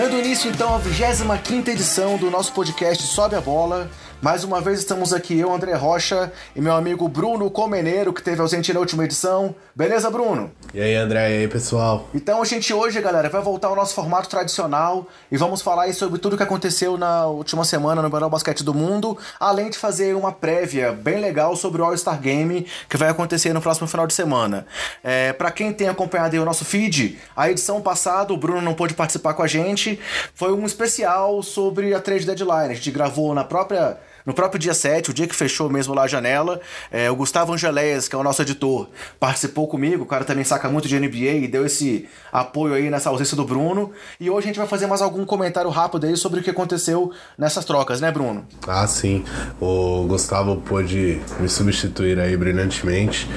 [0.00, 3.90] Dando início então à 25 edição do nosso podcast Sobe a Bola.
[4.22, 8.40] Mais uma vez estamos aqui, eu, André Rocha, e meu amigo Bruno Comeneiro, que teve
[8.40, 9.54] ausente na última edição.
[9.76, 10.52] Beleza, Bruno?
[10.72, 12.08] E aí, André, e aí, pessoal?
[12.14, 16.20] Então, a gente hoje, galera, vai voltar ao nosso formato tradicional e vamos falar sobre
[16.20, 20.30] tudo que aconteceu na última semana no melhor basquete do mundo, além de fazer uma
[20.30, 24.64] prévia bem legal sobre o All-Star Game que vai acontecer no próximo final de semana.
[25.02, 28.94] É, para quem tem acompanhado o nosso feed, a edição passada, o Bruno não pôde
[28.94, 29.98] participar com a gente,
[30.36, 32.70] foi um especial sobre a trade deadline.
[32.70, 36.02] A gente gravou na própria no próprio dia 7, o dia que fechou mesmo lá
[36.02, 38.88] a janela, é, o Gustavo Angeléas, que é o nosso editor,
[39.18, 43.10] participou comigo, o cara também saca muito de NBA e deu esse apoio aí nessa
[43.10, 43.92] ausência do Bruno.
[44.18, 47.12] E hoje a gente vai fazer mais algum comentário rápido aí sobre o que aconteceu
[47.36, 48.46] nessas trocas, né, Bruno?
[48.66, 49.24] Ah, sim.
[49.60, 53.28] O Gustavo pôde me substituir aí brilhantemente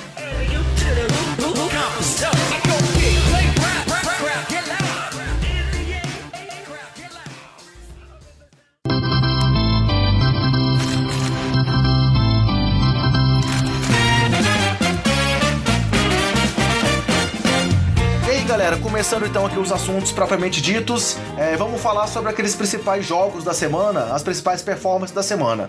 [18.49, 23.45] Galera, começando então aqui os assuntos propriamente ditos, é, vamos falar sobre aqueles principais jogos
[23.45, 25.69] da semana, as principais performances da semana.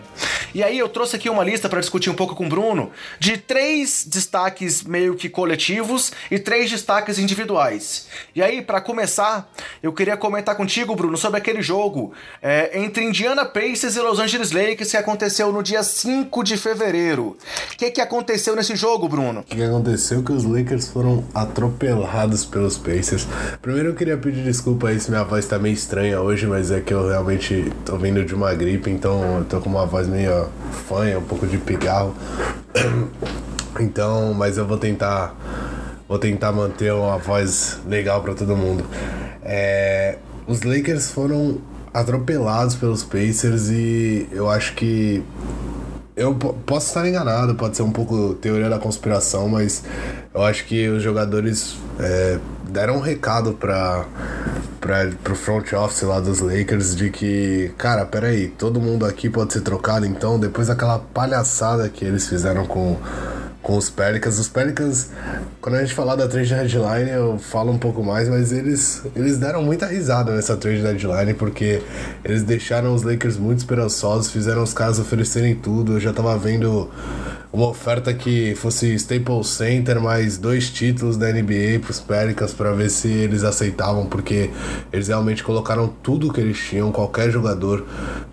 [0.54, 3.38] E aí eu trouxe aqui uma lista para discutir um pouco com o Bruno de
[3.38, 8.08] três destaques meio que coletivos e três destaques individuais.
[8.36, 9.52] E aí, para começar,
[9.82, 14.52] eu queria comentar contigo, Bruno, sobre aquele jogo é, entre Indiana Pacers e Los Angeles
[14.52, 17.38] Lakers que aconteceu no dia 5 de fevereiro.
[17.74, 19.42] O que, que aconteceu nesse jogo, Bruno?
[19.42, 20.24] O que aconteceu?
[20.24, 23.28] Que os Lakers foram atropelados pelos Pacers.
[23.62, 26.80] Primeiro eu queria pedir desculpa aí se minha voz tá meio estranha hoje, mas é
[26.80, 30.39] que eu realmente tô vindo de uma gripe, então eu tô com uma voz meio
[30.88, 32.16] fanha, um pouco de pigarro.
[33.80, 35.34] Então, mas eu vou tentar
[36.06, 38.84] vou tentar manter uma voz legal para todo mundo.
[39.42, 40.18] É,
[40.48, 41.60] os Lakers foram
[41.94, 45.24] atropelados pelos Pacers e eu acho que
[46.16, 49.84] eu posso estar enganado, pode ser um pouco teoria da conspiração, mas
[50.34, 54.06] eu acho que os jogadores é, deram um recado para
[54.80, 59.52] para pro front office lá dos Lakers de que, cara, peraí, todo mundo aqui pode
[59.52, 62.98] ser trocado, então depois daquela palhaçada que eles fizeram com
[63.70, 64.40] com os Pelicans.
[64.40, 65.12] Os Pelicans,
[65.62, 69.38] quando a gente falar da trade deadline, eu falo um pouco mais, mas eles, eles
[69.38, 71.80] deram muita risada nessa trade deadline, porque
[72.26, 75.94] eles deixaram os Lakers muito esperançosos, fizeram os caras oferecerem tudo.
[75.94, 76.90] Eu já tava vendo
[77.54, 82.72] uma oferta que fosse Staples Center mais dois títulos da NBA para os Pelicans para
[82.72, 84.50] ver se eles aceitavam, porque
[84.92, 87.86] eles realmente colocaram tudo que eles tinham, qualquer jogador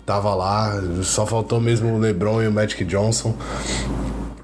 [0.03, 3.35] tava lá, só faltou mesmo o LeBron e o Magic Johnson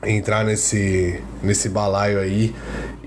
[0.06, 2.54] entrar nesse, nesse balaio aí.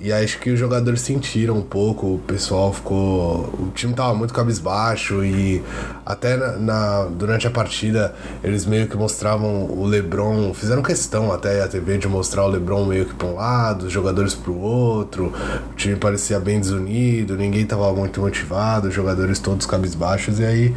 [0.06, 3.52] E acho que os jogadores sentiram um pouco, o pessoal ficou.
[3.58, 5.60] O time tava muito cabisbaixo e
[6.06, 8.14] até na, na, durante a partida
[8.44, 12.86] eles meio que mostravam o Lebron, fizeram questão até a TV de mostrar o Lebron
[12.86, 15.32] meio que para um lado, os jogadores para o outro.
[15.72, 20.76] O time parecia bem desunido, ninguém tava muito motivado, os jogadores todos cabisbaixos, e aí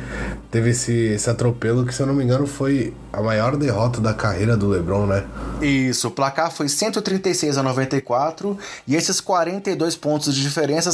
[0.50, 4.14] teve esse, esse atropelo que, se eu não me engano, foi a maior derrota da
[4.14, 5.24] carreira do LeBron, né?
[5.62, 10.90] Isso, o placar foi 136 a 94 e esses 42 pontos de diferença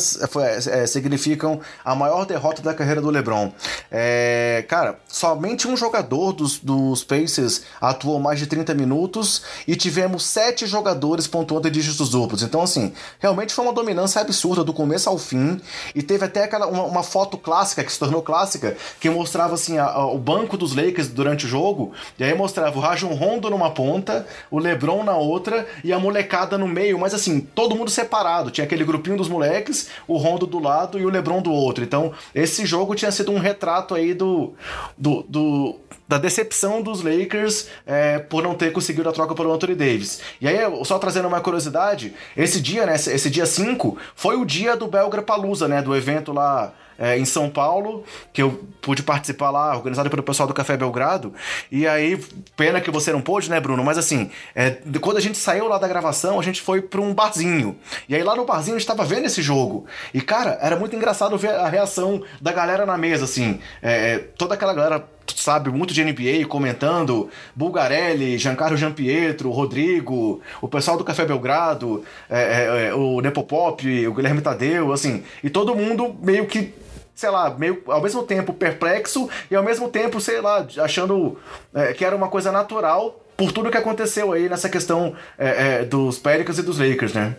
[0.70, 3.52] é, significam a maior derrota da carreira do LeBron.
[3.92, 10.26] É, cara, somente um jogador dos, dos Pacers atuou mais de 30 minutos e tivemos
[10.26, 12.44] sete jogadores pontuando em dígitos duplos.
[12.44, 15.60] Então, assim, realmente foi uma dominância absurda do começo ao fim
[15.94, 19.78] e teve até aquela uma, uma foto clássica que se tornou clássica que mostrava assim
[19.78, 23.50] a, a, o banco dos Lakers durante o jogo e aí mostrava o Rajon Rondo
[23.50, 27.90] numa ponta, o LeBron na outra e a molecada no meio, mas assim, todo mundo
[28.06, 28.52] separado.
[28.52, 31.84] Tinha aquele grupinho dos moleques, o Rondo do lado e o LeBron do outro.
[31.84, 34.54] Então, esse jogo tinha sido um retrato aí do,
[34.98, 35.76] do, do
[36.08, 40.22] da decepção dos Lakers é, por não ter conseguido a troca pelo Anthony Davis.
[40.40, 44.76] E aí, só trazendo uma curiosidade, esse dia, né, esse dia 5, foi o dia
[44.76, 49.50] do Belgra Palusa, né, do evento lá é, em São Paulo, que eu pude participar
[49.50, 51.34] lá, organizado pelo pessoal do Café Belgrado.
[51.72, 52.18] E aí,
[52.56, 53.84] pena que você não pôde, né, Bruno?
[53.84, 57.14] Mas assim, é, quando a gente saiu lá da gravação, a gente foi para um
[57.14, 57.76] barzinho.
[58.08, 59.86] E aí lá no barzinho a gente tava vendo esse jogo.
[60.14, 63.60] E cara, era muito engraçado ver a reação da galera na mesa, assim.
[63.82, 70.68] É, é toda aquela galera sabe, muito de NBA comentando, Bulgarelli, Giancarlo Giampietro, Rodrigo, o
[70.68, 75.76] pessoal do Café Belgrado, é, é, é o Nepopop, o Guilherme Tadeu, assim, e todo
[75.76, 76.74] mundo meio que
[77.16, 81.38] sei lá, meio ao mesmo tempo perplexo e ao mesmo tempo, sei lá, achando
[81.74, 85.86] é, que era uma coisa natural por tudo que aconteceu aí nessa questão é, é,
[85.86, 87.36] dos Pelicans e dos Lakers, né?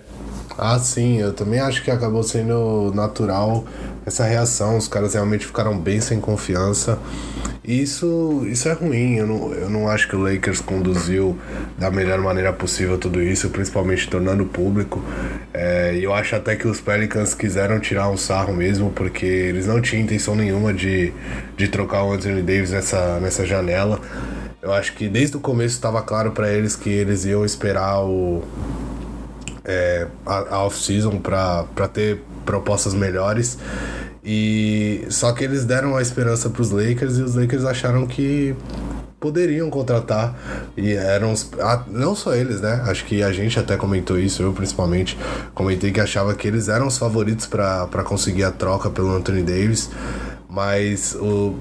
[0.58, 3.64] Ah, sim, eu também acho que acabou sendo natural
[4.06, 4.78] essa reação.
[4.78, 6.98] Os caras realmente ficaram bem sem confiança.
[7.66, 9.16] E isso, isso é ruim.
[9.16, 11.36] Eu não, eu não acho que o Lakers conduziu
[11.76, 15.02] da melhor maneira possível tudo isso, principalmente tornando público.
[15.52, 19.80] É, eu acho até que os Pelicans quiseram tirar um sarro mesmo, porque eles não
[19.80, 21.12] tinham intenção nenhuma de,
[21.56, 24.00] de trocar o Anthony Davis nessa, nessa janela.
[24.62, 28.42] Eu acho que desde o começo estava claro para eles que eles iam esperar o
[29.64, 33.58] é, a, a off-season para ter propostas melhores.
[34.28, 38.56] E só que eles deram a esperança para os Lakers e os Lakers acharam que
[39.20, 40.36] poderiam contratar
[40.76, 41.48] e eram os,
[41.86, 42.82] não só eles, né?
[42.86, 45.16] Acho que a gente até comentou isso, eu principalmente
[45.54, 49.90] comentei que achava que eles eram os favoritos para conseguir a troca pelo Anthony Davis.
[50.56, 51.54] Mas o,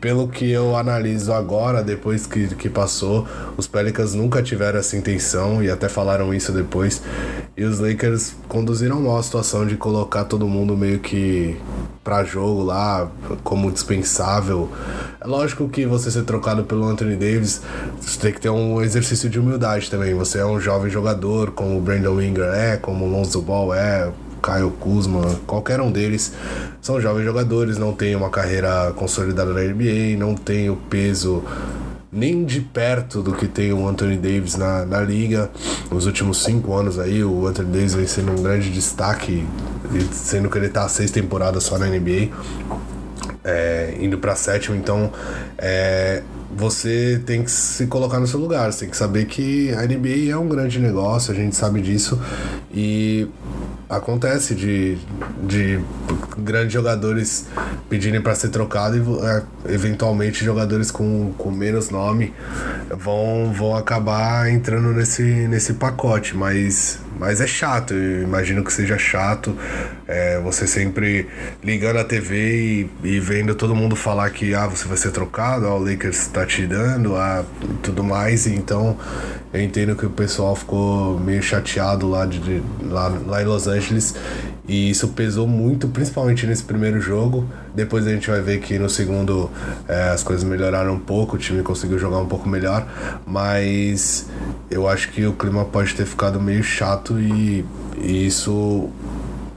[0.00, 5.62] pelo que eu analiso agora, depois que, que passou, os Pelicans nunca tiveram essa intenção
[5.62, 7.00] e até falaram isso depois.
[7.56, 11.56] E os Lakers conduziram mal a situação de colocar todo mundo meio que
[12.02, 13.08] pra jogo lá,
[13.44, 14.68] como dispensável.
[15.20, 17.62] É lógico que você ser trocado pelo Anthony Davis,
[18.00, 20.12] você tem que ter um exercício de humildade também.
[20.12, 24.10] Você é um jovem jogador, como o Brandon Winger é, como o Lonzo Ball é,
[24.44, 26.34] Caio Kuzma, qualquer um deles,
[26.82, 31.42] são jovens jogadores, não tem uma carreira consolidada na NBA, não tem o peso
[32.12, 35.50] nem de perto do que tem o Anthony Davis na, na liga.
[35.90, 39.46] Nos últimos cinco anos aí, o Anthony Davis vem sendo um grande destaque,
[40.12, 42.28] sendo que ele está seis temporadas só na NBA,
[43.42, 45.10] é, indo para sétimo, então
[45.56, 46.22] é,
[46.56, 50.30] você tem que se colocar no seu lugar, você tem que saber que a NBA
[50.30, 52.20] é um grande negócio, a gente sabe disso,
[52.72, 53.28] e
[53.88, 54.96] acontece de,
[55.42, 55.80] de
[56.38, 57.46] grandes jogadores
[57.88, 62.32] pedirem para ser trocado e é, eventualmente jogadores com, com menos nome
[62.90, 68.98] vão, vão acabar entrando nesse, nesse pacote, mas, mas é chato, eu imagino que seja
[68.98, 69.56] chato
[70.06, 71.26] é, você sempre
[71.62, 75.66] ligando a TV e, e, vendo todo mundo falar que ah, você vai ser trocado,
[75.66, 77.44] ah, o Lakers está te dando, ah,
[77.82, 78.96] tudo mais, então
[79.52, 83.66] eu entendo que o pessoal ficou meio chateado lá, de, de lá, lá em Los
[83.66, 84.14] Angeles
[84.66, 87.46] e isso pesou muito, principalmente nesse primeiro jogo.
[87.74, 89.50] Depois a gente vai ver que no segundo
[89.86, 92.86] é, as coisas melhoraram um pouco, o time conseguiu jogar um pouco melhor,
[93.26, 94.26] mas
[94.70, 97.64] eu acho que o clima pode ter ficado meio chato e,
[97.98, 98.88] e isso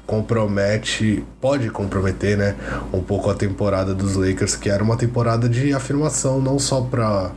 [0.08, 2.56] compromete, pode comprometer, né,
[2.94, 7.30] um pouco a temporada dos Lakers, que era uma temporada de afirmação não só para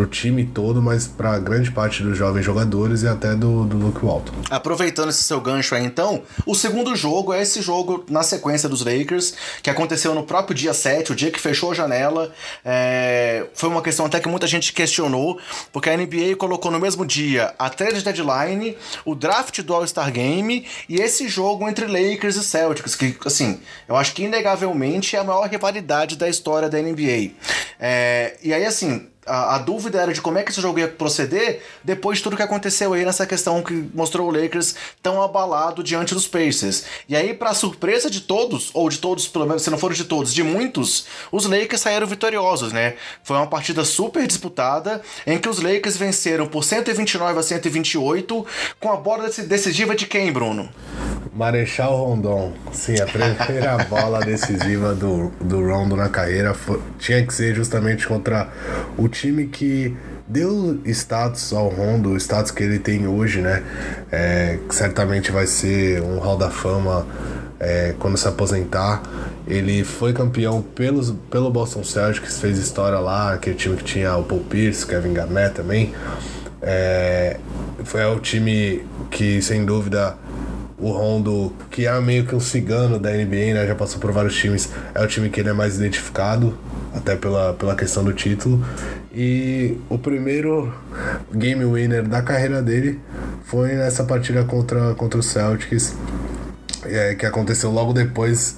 [0.00, 4.04] o time todo, mas para grande parte dos jovens jogadores e até do, do Luke
[4.04, 4.32] Walton.
[4.50, 8.84] Aproveitando esse seu gancho aí, então, o segundo jogo é esse jogo na sequência dos
[8.84, 12.32] Lakers, que aconteceu no próprio dia 7, o dia que fechou a janela.
[12.64, 13.46] É...
[13.54, 15.38] Foi uma questão até que muita gente questionou,
[15.72, 20.66] porque a NBA colocou no mesmo dia a trade deadline, o draft do All-Star Game
[20.88, 25.18] e esse jogo entre Lakers Lakers e Celtics, que, assim, eu acho que inegavelmente é
[25.18, 27.32] a maior rivalidade da história da NBA.
[27.78, 30.88] É, e aí, assim, a, a, dúvida era de como é que esse jogo ia
[30.88, 35.82] proceder depois de tudo que aconteceu aí nessa questão que mostrou o Lakers tão abalado
[35.82, 36.84] diante dos Pacers.
[37.08, 40.04] E aí, para surpresa de todos, ou de todos, pelo menos se não foram de
[40.04, 42.94] todos, de muitos, os Lakers saíram vitoriosos, né?
[43.24, 48.46] Foi uma partida super disputada em que os Lakers venceram por 129 a 128
[48.80, 50.68] com a bola decisiva de quem, Bruno?
[51.36, 52.54] Marechal Rondon.
[52.72, 58.06] Sim, a primeira bola decisiva do, do Rondo na carreira foi, tinha que ser justamente
[58.06, 58.50] contra
[58.96, 59.96] o time que
[60.26, 63.62] deu status ao Rondo, o status que ele tem hoje, né?
[64.12, 67.06] É, certamente vai ser um Hall da Fama
[67.58, 69.02] é, quando se aposentar.
[69.46, 74.24] Ele foi campeão pelos, pelo Boston Celtics, fez história lá, aquele time que tinha o
[74.24, 75.94] Paul Pierce, Kevin Garnett também.
[76.60, 77.38] É,
[77.84, 80.16] foi o time que, sem dúvida,
[80.78, 83.66] o Rondo, que é meio que um cigano da NBA, né?
[83.66, 86.56] Já passou por vários times, é o time que ele é mais identificado,
[86.94, 88.64] até pela, pela questão do título.
[89.12, 90.72] E o primeiro
[91.32, 93.00] game winner da carreira dele
[93.44, 95.94] foi nessa partida contra, contra o Celtics,
[96.84, 98.56] é, que aconteceu logo depois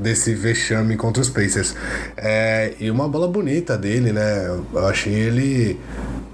[0.00, 1.74] desse vexame contra os Pacers.
[2.16, 4.46] É, e uma bola bonita dele, né?
[4.72, 5.78] Eu achei ele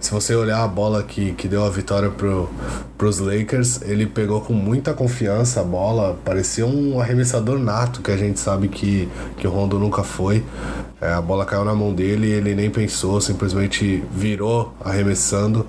[0.05, 2.51] se você olhar a bola que, que deu a vitória pro,
[2.99, 8.17] pros Lakers, ele pegou com muita confiança a bola, parecia um arremessador nato, que a
[8.17, 10.45] gente sabe que, que o Rondo nunca foi.
[11.01, 15.67] É, a bola caiu na mão dele, ele nem pensou, simplesmente virou arremessando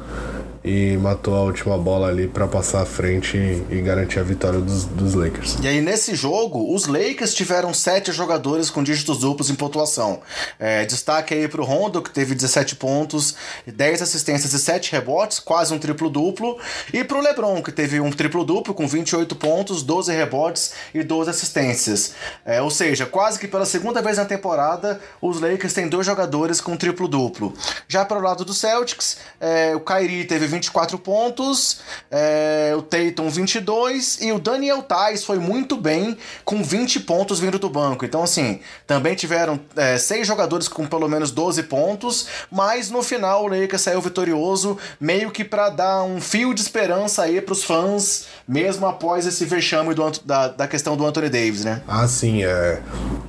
[0.65, 3.37] e matou a última bola ali para passar à frente
[3.69, 5.57] e, garantir a vitória dos, dos Lakers.
[5.61, 10.21] E aí, nesse jogo, os Lakers tiveram sete jogadores com dígitos duplos em pontuação.
[10.57, 13.35] É, destaque aí pro Rondo, que teve 17 pontos,
[13.67, 16.57] 10 assistências e 7 rebotes, quase um triplo-duplo.
[16.91, 22.13] E pro LeBron, que teve um triplo-duplo com 28 pontos, 12 rebotes e 12 assistências.
[22.43, 26.59] É, ou seja, quase que pela segunda vez na temporada, os Lakers têm dois jogadores
[26.59, 27.53] com triplo-duplo.
[27.87, 33.29] Já para o lado do Celtics, é, o Kyrie teve 24 pontos, é, o Tatum
[33.29, 38.05] 22 e o Daniel Tais foi muito bem com 20 pontos vindo do banco.
[38.05, 43.43] Então, assim, também tiveram é, seis jogadores com pelo menos 12 pontos, mas no final
[43.43, 48.25] o Lakers saiu vitorioso, meio que para dar um fio de esperança aí pros fãs,
[48.47, 51.81] mesmo após esse vexame do, da, da questão do Anthony Davis, né?
[51.87, 52.81] Ah, sim, é.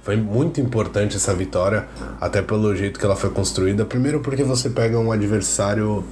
[0.03, 1.89] Foi muito importante essa vitória,
[2.21, 3.85] até pelo jeito que ela foi construída.
[3.85, 6.05] Primeiro porque você pega um adversário.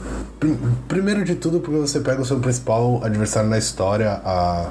[1.05, 4.23] Primeiro de tudo, porque você pega o seu principal adversário na história.
[4.25, 4.71] A...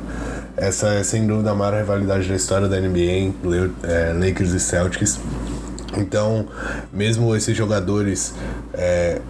[0.58, 3.36] Essa é sem dúvida a maior rivalidade da história da NBA,
[3.84, 5.20] é, Lakers e Celtics.
[5.96, 6.48] Então,
[6.92, 8.34] mesmo esses jogadores.
[8.74, 9.22] É,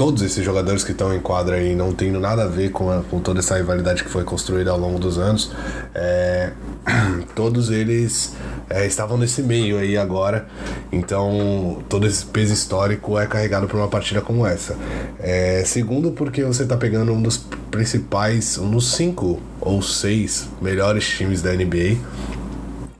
[0.00, 3.02] todos esses jogadores que estão em quadra aí não tendo nada a ver com, a,
[3.02, 5.52] com toda essa rivalidade que foi construída ao longo dos anos,
[5.94, 6.52] é,
[7.36, 8.34] todos eles
[8.70, 10.46] é, estavam nesse meio aí agora.
[10.90, 14.74] Então, todo esse peso histórico é carregado por uma partida como essa.
[15.18, 17.36] É, segundo, porque você está pegando um dos
[17.70, 21.98] principais, um dos cinco ou seis melhores times da NBA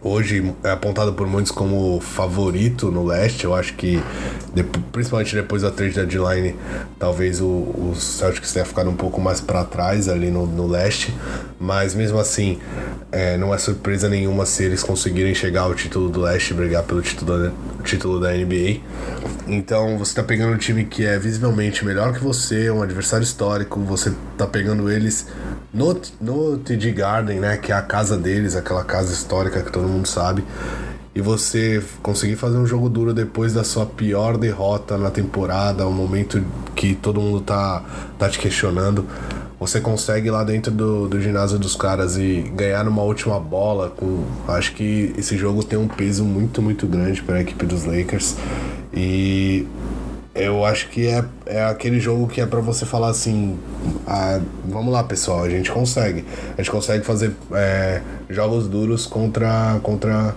[0.03, 3.45] hoje é apontado por muitos como favorito no leste.
[3.45, 4.03] Eu acho que,
[4.93, 6.57] principalmente depois da trade deadline,
[6.99, 11.15] talvez o, o Celtics tenha ficado um pouco mais para trás ali no, no leste.
[11.59, 12.59] Mas mesmo assim,
[13.13, 16.83] é, não é surpresa nenhuma se eles conseguirem chegar ao título do leste e brigar
[16.85, 17.53] pelo título,
[17.85, 18.81] título da NBA.
[19.47, 23.81] Então você tá pegando um time que é visivelmente melhor que você, um adversário histórico,
[23.81, 25.27] você tá pegando eles
[25.73, 29.90] no, no TD Garden, né, que é a casa deles, aquela casa histórica que todo
[29.91, 30.45] mundo sabe,
[31.15, 35.93] e você conseguir fazer um jogo duro depois da sua pior derrota na temporada, um
[35.93, 36.43] momento
[36.75, 37.85] que todo mundo tá,
[38.19, 39.05] tá te questionando,
[39.61, 43.91] você consegue lá dentro do, do ginásio dos caras e ganhar numa última bola.
[43.91, 47.85] Com, acho que esse jogo tem um peso muito, muito grande para a equipe dos
[47.85, 48.37] Lakers.
[48.95, 49.67] E
[50.35, 53.59] eu acho que é, é aquele jogo que é para você falar assim:
[54.07, 56.25] ah, vamos lá, pessoal, a gente consegue.
[56.57, 60.35] A gente consegue fazer é, jogos duros contra, contra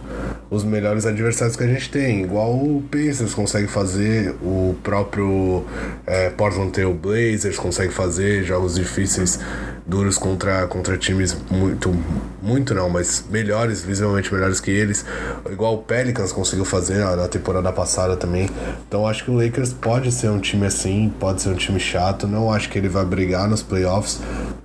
[0.50, 2.24] os melhores adversários que a gente tem.
[2.24, 5.64] Igual o Pacers consegue fazer, o próprio
[6.08, 9.40] é, Portland Trail Blazers consegue fazer jogos difíceis
[9.86, 11.94] duros contra, contra times muito,
[12.42, 15.06] muito não, mas melhores, visivelmente melhores que eles.
[15.50, 18.50] Igual o Pelicans conseguiu fazer na, na temporada passada também.
[18.88, 22.28] Então acho que o Lakers pode ser um time assim, pode ser um time chato.
[22.28, 24.20] Não acho que ele vai brigar nos playoffs,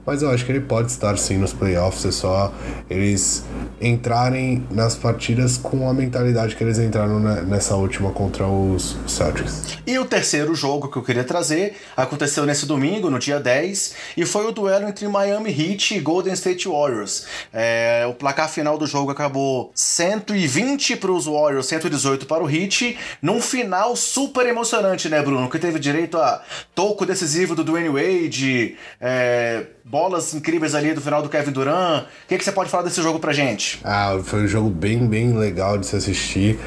[0.06, 2.52] mas eu acho que ele pode estar sim nos playoffs, é só
[2.88, 3.44] eles
[3.80, 9.78] entrarem nas partidas com a mentalidade que eles entraram nessa última contra os Celtics.
[9.86, 14.24] E o terceiro jogo que eu queria trazer aconteceu nesse domingo, no dia 10, e
[14.24, 17.26] foi o duelo entre Miami Heat e Golden State Warriors.
[17.52, 22.98] É, o placar final do jogo acabou 120 para os Warriors, 118 para o Heat,
[23.20, 25.48] num final super emocionante, né, Bruno?
[25.48, 26.42] Que teve direito a
[26.74, 32.04] toco decisivo do Dwayne Wade, é, bolas incríveis ali do final do Kevin Durant.
[32.04, 33.80] O que, que você pode falar desse jogo pra gente?
[33.84, 36.58] Ah, foi um jogo bem, bem legal de se assistir.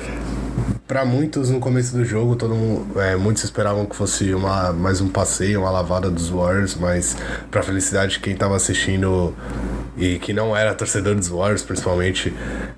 [0.88, 5.00] Para muitos, no começo do jogo, todo mundo, é, muitos esperavam que fosse uma, mais
[5.00, 7.16] um passeio, uma lavada dos Warriors, mas
[7.50, 9.34] para felicidade de quem tava assistindo
[9.98, 12.34] e que não era torcedor dos Warriors, principalmente,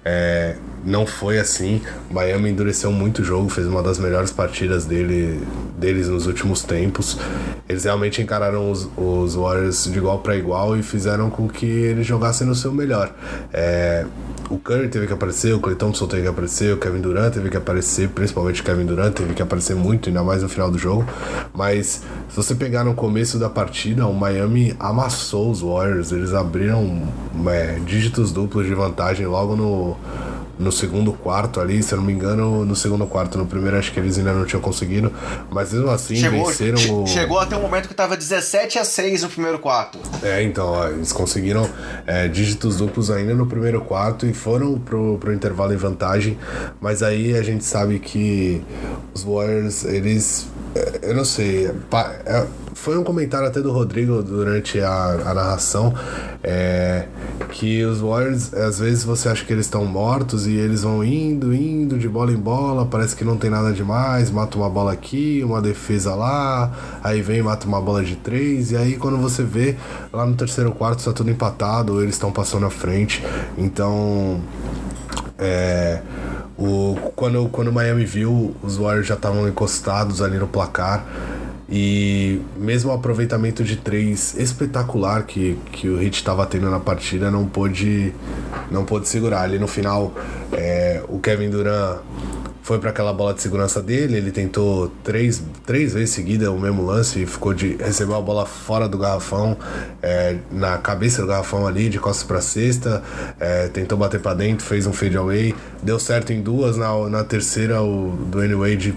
[0.06, 1.82] é, não foi assim.
[2.10, 5.42] O Miami endureceu muito o jogo, fez uma das melhores partidas dele,
[5.78, 7.18] deles nos últimos tempos.
[7.68, 12.06] Eles realmente encararam os, os Warriors de igual para igual e fizeram com que eles
[12.06, 13.12] jogassem no seu melhor.
[13.52, 14.06] É,
[14.54, 17.50] o Curry teve que aparecer, o Clay Thompson teve que aparecer, o Kevin Durant teve
[17.50, 20.78] que aparecer, principalmente o Kevin Durant teve que aparecer muito, ainda mais no final do
[20.78, 21.06] jogo.
[21.54, 27.02] Mas se você pegar no começo da partida, o Miami amassou os Warriors, eles abriram
[27.48, 29.98] é, dígitos duplos de vantagem logo no
[30.64, 33.38] no segundo quarto ali, se eu não me engano, no segundo quarto.
[33.38, 35.12] No primeiro acho que eles ainda não tinham conseguido,
[35.50, 37.06] mas mesmo assim chegou, venceram che o...
[37.06, 40.00] Chegou até um momento que tava 17 a 6 no primeiro quarto.
[40.24, 41.70] É, então, ó, eles conseguiram
[42.08, 46.38] é, dígitos duplos ainda no primeiro quarto e foram pro, pro intervalo em vantagem,
[46.80, 48.64] mas aí a gente sabe que
[49.14, 50.48] os Warriors, eles...
[50.76, 55.94] É, eu não sei, é, foi um comentário até do Rodrigo durante a, a narração
[56.44, 57.06] é,
[57.52, 61.54] que os Warriors, às vezes você acha que eles estão mortos e eles vão indo,
[61.54, 65.42] indo de bola em bola, parece que não tem nada demais, mata uma bola aqui,
[65.46, 69.44] uma defesa lá, aí vem e mata uma bola de três, e aí quando você
[69.44, 69.78] vê
[70.12, 73.24] lá no terceiro quarto está tudo empatado, eles estão passando à frente,
[73.58, 74.42] então.
[75.38, 76.02] É,
[76.58, 81.06] o, quando, quando o Miami viu, os Warriors já estavam encostados ali no placar.
[81.70, 87.32] E mesmo o aproveitamento de três espetacular que, que o Hit estava tendo na partida
[87.32, 88.14] não pôde,
[88.70, 89.42] não pôde segurar.
[89.42, 90.14] Ali no final,
[90.52, 92.00] é, o Kevin Durant
[92.64, 96.86] foi para aquela bola de segurança dele, ele tentou três, três vezes seguida o mesmo
[96.86, 99.58] lance e ficou de recebeu a bola fora do garrafão,
[100.02, 103.04] é, na cabeça do garrafão ali, de costas para cesta,
[103.38, 107.24] é, tentou bater para dentro, fez um fade away, deu certo em duas, na, na
[107.24, 108.96] terceira o Dwayne Wade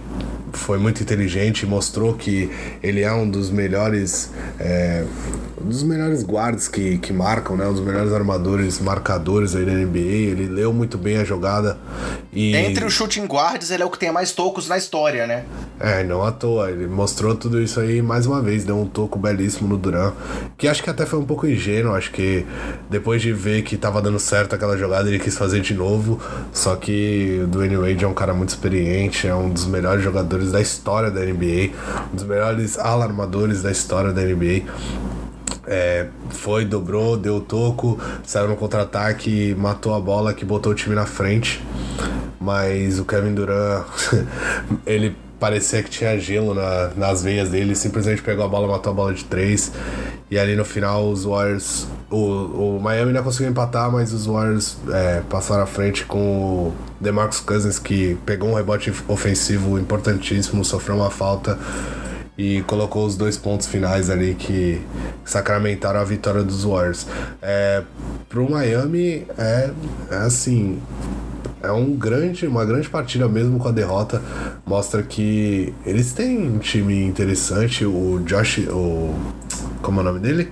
[0.53, 2.51] foi muito inteligente, mostrou que
[2.83, 5.05] ele é um dos melhores é,
[5.61, 7.67] um dos melhores guardas que, que marcam, né?
[7.67, 9.99] Um dos melhores armadores, marcadores aí da NBA.
[9.99, 11.77] Ele leu muito bem a jogada.
[12.33, 12.55] E...
[12.55, 15.45] Entre os shooting guards, ele é o que tem mais tocos na história, né?
[15.81, 16.71] É, não à toa.
[16.71, 18.65] Ele mostrou tudo isso aí mais uma vez.
[18.65, 20.13] Deu um toco belíssimo no Duran.
[20.57, 21.95] Que acho que até foi um pouco ingênuo.
[21.95, 22.47] Acho que
[22.89, 26.21] depois de ver que tava dando certo aquela jogada, ele quis fazer de novo.
[26.53, 29.27] Só que o Dwayne Wade é um cara muito experiente.
[29.27, 31.71] É um dos melhores jogadores da história da NBA.
[32.13, 34.63] Um dos melhores alarmadores da história da NBA.
[35.67, 40.95] É, foi, dobrou, deu toco, saiu no contra-ataque, matou a bola que botou o time
[40.95, 41.61] na frente.
[42.41, 43.85] Mas o Kevin Durant,
[44.87, 48.95] ele parecia que tinha gelo na, nas veias dele, simplesmente pegou a bola, matou a
[48.95, 49.73] bola de três.
[50.31, 51.87] E ali no final os Warriors.
[52.11, 56.75] O, o Miami ainda conseguiu empatar, mas os Warriors é, passaram à frente com o
[57.01, 61.59] DeMarcus Cousins, que pegou um rebote ofensivo importantíssimo, sofreu uma falta
[62.39, 64.81] e colocou os dois pontos finais ali que
[65.25, 67.07] sacramentaram a vitória dos Warriors.
[67.41, 67.83] É,
[68.29, 69.71] pro Miami é,
[70.11, 70.81] é assim
[71.63, 74.23] é um grande, uma grande partida mesmo com a derrota.
[74.65, 77.85] Mostra que eles têm um time interessante.
[77.85, 79.15] O Josh, o
[79.87, 80.51] como é o nome dele?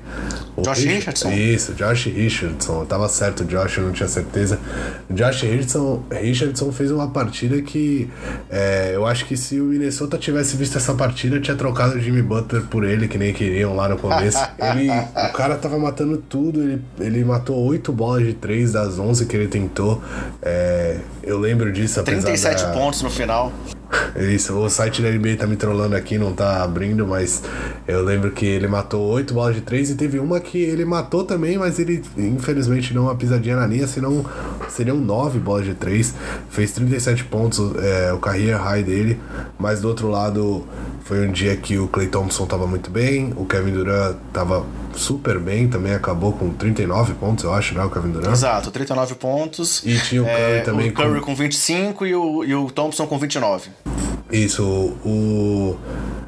[0.57, 1.33] O Josh Richardson.
[1.33, 2.83] Isso, Josh Richardson.
[2.83, 4.61] Eu tava certo, Josh, eu não tinha certeza.
[5.11, 8.09] Josh Richardson, Richardson fez uma partida que
[8.49, 12.23] é, eu acho que se o Minnesota tivesse visto essa partida, tinha trocado o Jimmy
[12.23, 14.39] Butler por ele, que nem queriam lá no começo.
[14.57, 19.27] ele, o cara tava matando tudo, ele, ele matou oito bolas de três das 11
[19.27, 20.01] que ele tentou.
[20.41, 22.71] É, eu lembro disso, apesar 37 da...
[22.71, 23.53] pontos no final.
[24.17, 27.43] Isso, o site da NBA tá me trollando aqui, não tá abrindo, mas
[27.87, 31.25] eu lembro que ele matou oito bolas de três e teve uma que ele matou
[31.25, 34.25] também, mas ele infelizmente não uma pisadinha na linha, senão
[34.69, 36.15] seriam nove bolas de três.
[36.51, 39.21] Fez 37 pontos, é, o career high dele,
[39.59, 40.67] mas do outro lado
[41.05, 45.39] foi um dia que o Clay Thompson tava muito bem, o Kevin Durant tava super
[45.39, 48.33] bem, também acabou com 39 pontos, eu acho, né, o Kevin Durant?
[48.33, 49.83] Exato, 39 pontos.
[49.85, 50.89] E tinha o Curry é, também.
[50.89, 51.27] O Curry com...
[51.27, 53.71] com 25 e o, e o Thompson com 29.
[54.31, 54.65] Isso,
[55.05, 55.77] o.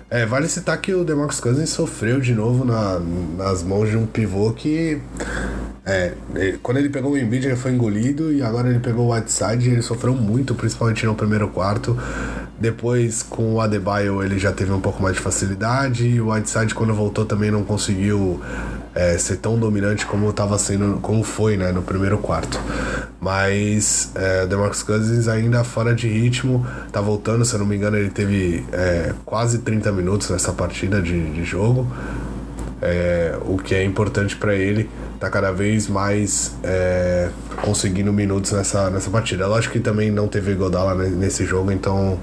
[0.09, 3.00] É, vale citar que o DeMarcus Cousins sofreu de novo na,
[3.37, 5.00] nas mãos de um pivô que.
[5.85, 9.14] É, ele, quando ele pegou o Embiid ele foi engolido e agora ele pegou o
[9.14, 11.96] Whiteside e ele sofreu muito, principalmente no primeiro quarto.
[12.59, 16.20] Depois, com o Adebayo, ele já teve um pouco mais de facilidade.
[16.20, 18.40] O Whiteside, quando voltou, também não conseguiu
[18.96, 22.59] é, ser tão dominante como estava sendo, como foi, né, no primeiro quarto.
[23.20, 27.98] Mas é, DeMarcus Cousins ainda fora de ritmo, tá voltando, se eu não me engano,
[27.98, 31.87] ele teve é, quase 30 minutos nessa partida de, de jogo.
[32.80, 37.30] É, o que é importante para ele tá cada vez mais é,
[37.62, 39.46] conseguindo minutos nessa, nessa partida.
[39.46, 42.18] Lógico que também não teve Godala nesse jogo, então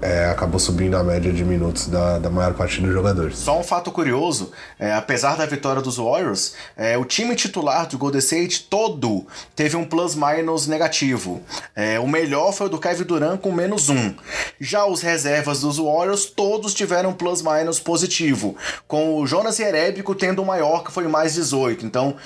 [0.00, 3.38] é, acabou subindo a média de minutos da, da maior parte dos jogadores.
[3.38, 7.98] Só um fato curioso: é, apesar da vitória dos Warriors, é, o time titular do
[7.98, 11.42] Golden State todo teve um plus-minus negativo.
[11.74, 14.14] É, o melhor foi o do Kevin Durant com menos um.
[14.60, 18.56] Já os reservas dos Warriors todos tiveram plus-minus positivo,
[18.86, 21.84] com o Jonas Jerebico tendo o maior, que foi mais 18.
[21.84, 22.16] Então,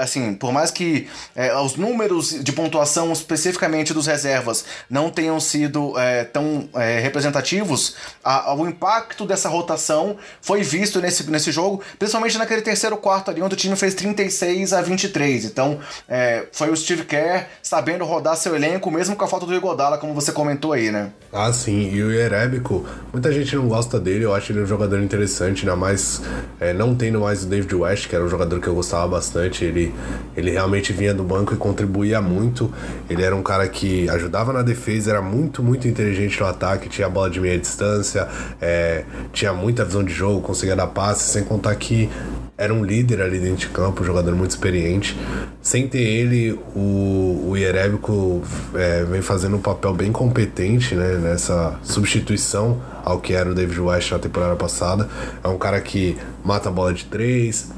[0.00, 5.98] assim, por mais que é, os números de pontuação especificamente dos reservas não tenham sido
[5.98, 12.36] é, tão é, representativos, a, o impacto dessa rotação foi visto nesse, nesse jogo, principalmente
[12.36, 15.46] naquele terceiro quarto ali, onde o time fez 36 a 23.
[15.46, 19.54] Então, é, foi o Steve Kerr sabendo rodar seu elenco, mesmo com a falta do
[19.54, 21.10] Igodala, como você comentou aí, né?
[21.32, 21.90] Ah, sim.
[21.92, 25.76] E o Erebico, muita gente não gosta dele, eu acho ele um jogador interessante, ainda
[25.76, 26.20] mais
[26.60, 29.64] é, não tendo mais o David West, que era um jogador que eu gostava bastante.
[29.64, 29.94] Ele,
[30.36, 32.72] ele realmente vinha do banco e contribuía muito.
[33.08, 37.05] Ele era um cara que ajudava na defesa, era muito, muito inteligente no ataque, tinha
[37.06, 38.28] a bola de meia distância,
[38.60, 42.10] é, tinha muita visão de jogo, conseguia dar passe, sem contar que
[42.58, 45.16] era um líder ali dentro de campo, um jogador muito experiente.
[45.60, 48.42] Sem ter ele, o, o Ierebico
[48.74, 53.80] é, vem fazendo um papel bem competente né, nessa substituição ao que era o David
[53.80, 55.08] West na temporada passada.
[55.44, 57.70] É um cara que mata a bola de três,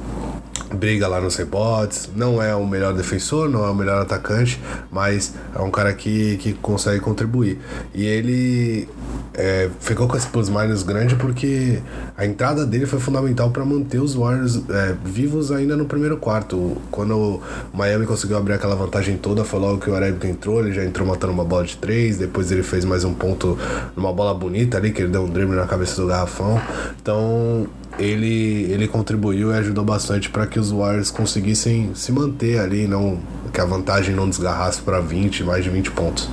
[0.73, 5.35] briga lá nos rebotes, não é o melhor defensor, não é o melhor atacante, mas
[5.55, 7.59] é um cara que, que consegue contribuir.
[7.95, 8.89] E ele
[9.35, 11.81] é, ficou com esse plus-minus grande porque
[12.17, 16.77] a entrada dele foi fundamental para manter os Warriors é, vivos ainda no primeiro quarto.
[16.91, 20.73] Quando o Miami conseguiu abrir aquela vantagem toda, foi logo que o Arebico entrou, ele
[20.73, 23.59] já entrou matando uma bola de três, depois ele fez mais um ponto
[23.97, 26.61] numa bola bonita ali, que ele deu um drible na cabeça do garrafão.
[27.01, 27.67] Então
[27.99, 33.21] ele, ele contribuiu e ajudou bastante para que os Warriors conseguissem se manter ali, não
[33.53, 36.29] que a vantagem não desgarrasse para 20, mais de 20 pontos.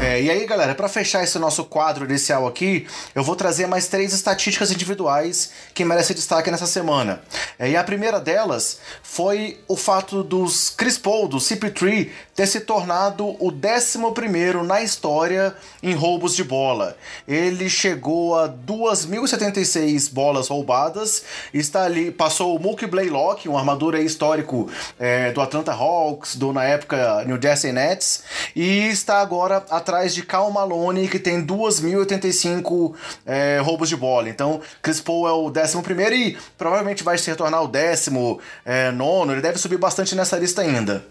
[0.00, 3.86] É, e aí, galera, para fechar esse nosso quadro inicial aqui, eu vou trazer mais
[3.86, 7.20] três estatísticas individuais que merecem destaque nessa semana.
[7.58, 12.08] É, e a primeira delas foi o fato dos Chris Paul, do CP3,
[12.40, 16.96] ter se tornado o 11 na história em roubos de bola.
[17.28, 21.22] Ele chegou a 2.076 bolas roubadas,
[21.52, 26.64] está ali, passou o Mookie Blaylock, um armador histórico é, do Atlanta Hawks, do na
[26.64, 28.22] época New Jersey Nets,
[28.56, 32.94] e está agora atrás de Cal Malone, que tem 2.085
[33.26, 34.30] é, roubos de bola.
[34.30, 39.32] Então, Chris Paul é o 11 e provavelmente vai se retornar o décimo, é, nono,
[39.32, 41.04] ele deve subir bastante nessa lista ainda.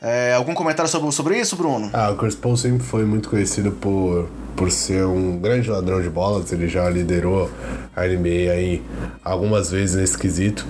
[0.00, 1.90] É, algum comentário sobre, sobre isso, Bruno?
[1.92, 6.08] Ah, o Chris Paul sempre foi muito conhecido por, por ser um grande ladrão de
[6.08, 6.52] bolas.
[6.52, 7.50] Ele já liderou
[7.94, 8.82] a NBA aí
[9.24, 10.66] algumas vezes nesse quesito.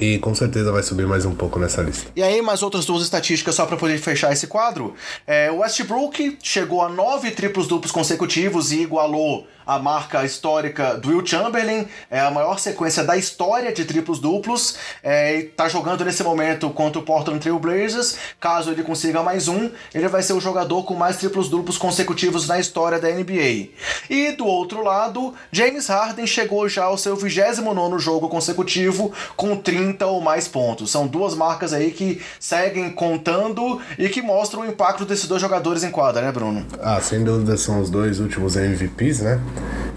[0.00, 2.10] E com certeza vai subir mais um pouco nessa lista.
[2.14, 4.94] E aí, mais outras duas estatísticas só para poder fechar esse quadro.
[5.26, 11.10] É, o Westbrook chegou a nove triplos duplos consecutivos e igualou a marca histórica do
[11.10, 16.06] Will Chamberlain, é a maior sequência da história de triplos duplos, é, e tá jogando
[16.06, 18.16] nesse momento contra o Portland Trail Blazers.
[18.40, 22.48] Caso ele consiga mais um, ele vai ser o jogador com mais triplos duplos consecutivos
[22.48, 23.68] na história da NBA.
[24.08, 30.06] E do outro lado, James Harden chegou já ao seu 29 jogo consecutivo com 30
[30.06, 30.90] ou mais pontos.
[30.90, 35.84] São duas marcas aí que seguem contando e que mostram o impacto desses dois jogadores
[35.84, 36.66] em quadra, né, Bruno?
[36.80, 39.38] Ah, sem dúvida são os dois últimos MVPs, né?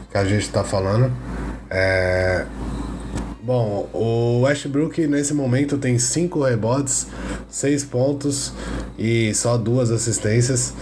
[0.09, 1.11] Que a gente está falando.
[1.69, 2.45] É...
[3.43, 7.07] Bom, o Westbrook nesse momento tem 5 rebotes,
[7.49, 8.53] 6 pontos
[8.99, 10.73] e só duas assistências.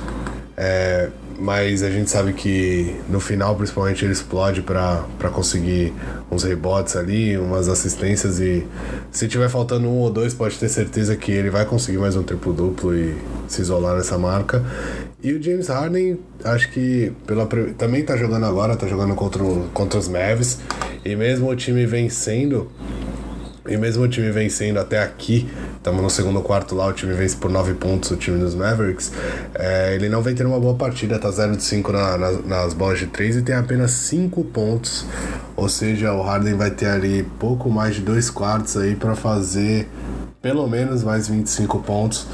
[0.58, 5.94] É, mas a gente sabe que no final, principalmente, ele explode para conseguir
[6.30, 8.42] uns rebotes ali, umas assistências.
[8.42, 8.68] E
[9.10, 12.24] se tiver faltando um ou dois, pode ter certeza que ele vai conseguir mais um
[12.24, 13.16] triplo-duplo e
[13.48, 14.62] se isolar nessa marca.
[15.22, 17.46] E o James Harden, acho que pela,
[17.78, 20.60] também tá jogando agora, tá jogando contra, contra os Mavs.
[21.04, 22.72] E mesmo o time vencendo,
[23.68, 27.36] E mesmo o time vencendo até aqui, estamos no segundo quarto lá, o time vence
[27.36, 29.12] por 9 pontos, o time dos Mavericks.
[29.54, 32.74] É, ele não vem tendo uma boa partida, tá 0 de 5 na, na, nas
[32.74, 35.06] bolas de 3 e tem apenas 5 pontos.
[35.58, 39.90] Ou seja, o Harden vai ter ali pouco mais de 2 quartos aí para fazer
[40.42, 42.26] pelo menos mais 25 pontos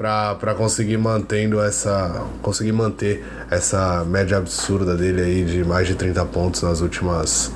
[0.00, 6.24] para conseguir mantendo essa conseguir manter essa média absurda dele aí de mais de 30
[6.24, 7.52] pontos nas últimas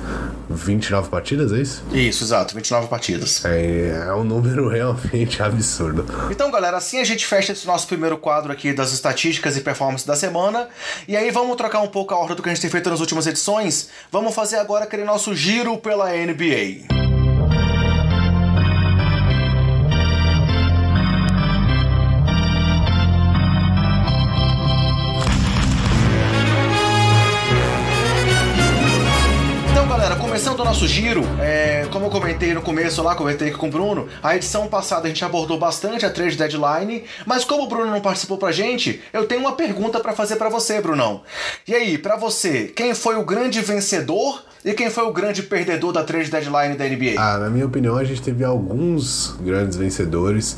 [0.47, 1.83] 29 partidas, é isso?
[1.91, 3.43] Isso, exato, 29 partidas.
[3.45, 6.05] É, é um número realmente absurdo.
[6.29, 10.05] Então, galera, assim a gente fecha esse nosso primeiro quadro aqui das estatísticas e performance
[10.05, 10.67] da semana.
[11.07, 12.99] E aí vamos trocar um pouco a ordem do que a gente tem feito nas
[12.99, 13.89] últimas edições.
[14.11, 16.94] Vamos fazer agora aquele nosso giro pela NBA.
[30.75, 34.67] Nosso giro, é, como eu comentei no começo lá, comentei com o Bruno, a edição
[34.67, 38.51] passada a gente abordou bastante a trade deadline, mas como o Bruno não participou pra
[38.51, 41.21] gente, eu tenho uma pergunta para fazer para você, Brunão.
[41.65, 45.93] E aí, para você, quem foi o grande vencedor e quem foi o grande perdedor
[45.93, 47.13] da trade deadline da NBA?
[47.17, 50.57] Ah, na minha opinião, a gente teve alguns grandes vencedores.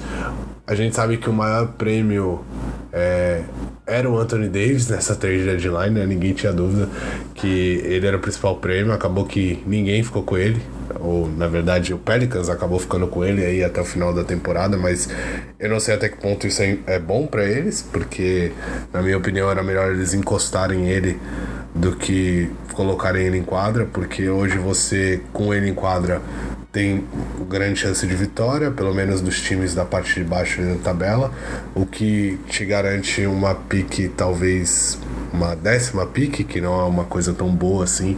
[0.65, 2.43] A gente sabe que o maior prêmio
[2.97, 3.43] é,
[3.85, 6.05] era o Anthony Davis nessa trade deadline, né?
[6.05, 6.89] Ninguém tinha dúvida
[7.35, 8.91] que ele era o principal prêmio.
[8.91, 10.61] Acabou que ninguém ficou com ele.
[10.99, 14.77] Ou, na verdade, o Pelicans acabou ficando com ele aí até o final da temporada,
[14.77, 15.09] mas
[15.59, 18.51] eu não sei até que ponto isso é, é bom para eles, porque,
[18.91, 21.19] na minha opinião, era melhor eles encostarem ele
[21.75, 26.21] do que colocarem ele em quadra, porque hoje você, com ele em quadra,
[26.77, 27.03] tem
[27.49, 31.33] grande chance de vitória, pelo menos dos times da parte de baixo da tabela,
[31.73, 34.99] o que te garante uma pique, talvez
[35.33, 38.15] uma décima pique, que não é uma coisa tão boa assim,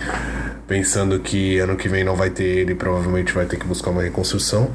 [0.67, 4.03] pensando que ano que vem não vai ter ele, provavelmente vai ter que buscar uma
[4.03, 4.69] reconstrução.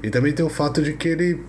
[0.00, 1.40] E também tem o fato de que ele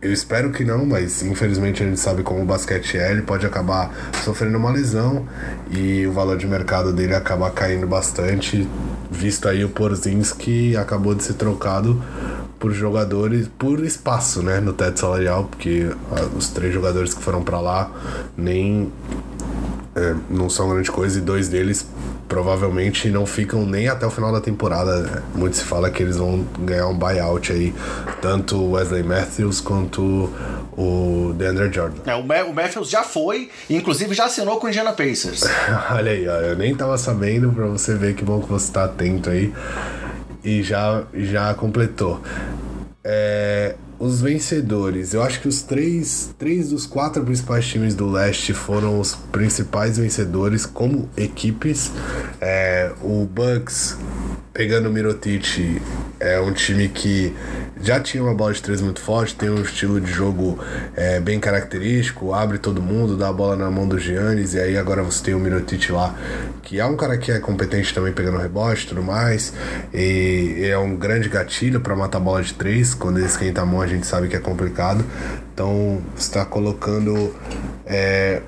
[0.00, 3.46] eu espero que não, mas infelizmente a gente sabe como o basquete é, ele pode
[3.46, 3.90] acabar
[4.24, 5.26] sofrendo uma lesão
[5.70, 8.68] e o valor de mercado dele acabar caindo bastante,
[9.10, 10.34] visto aí o Porzingis
[10.78, 12.02] acabou de ser trocado
[12.58, 17.42] por jogadores, por espaço, né, no teto salarial, porque ah, os três jogadores que foram
[17.42, 17.90] para lá
[18.36, 18.92] nem
[19.96, 21.88] é, não são grande coisa e dois deles
[22.28, 25.22] provavelmente não ficam nem até o final da temporada.
[25.34, 27.74] Muito se fala que eles vão ganhar um buyout aí,
[28.20, 30.30] tanto o Wesley Matthews quanto
[30.76, 32.02] o DeAndre Jordan.
[32.04, 35.44] É, o, o Matthews já foi, inclusive já assinou com o Indiana Pacers.
[35.90, 38.84] Olha aí, ó, eu nem tava sabendo, pra você ver que bom que você tá
[38.84, 39.52] atento aí.
[40.44, 42.20] E já, já completou.
[43.02, 45.14] É, os vencedores.
[45.14, 49.98] Eu acho que os três, três dos quatro principais times do leste foram os principais
[49.98, 51.90] vencedores como equipes.
[52.40, 53.96] É, o Bucks
[54.56, 55.82] pegando o Mirotic
[56.18, 57.30] é um time que
[57.82, 60.58] já tinha uma bola de três muito forte, tem um estilo de jogo
[60.96, 64.78] é, bem característico, abre todo mundo, dá a bola na mão do Giannis, e aí
[64.78, 66.14] agora você tem o Mirotic lá,
[66.62, 69.52] que é um cara que é competente também pegando rebote e tudo mais,
[69.92, 73.66] e é um grande gatilho para matar a bola de três, quando ele esquenta a
[73.66, 75.04] mão a gente sabe que é complicado,
[75.54, 77.34] então está colocando
[77.86, 78.42] é,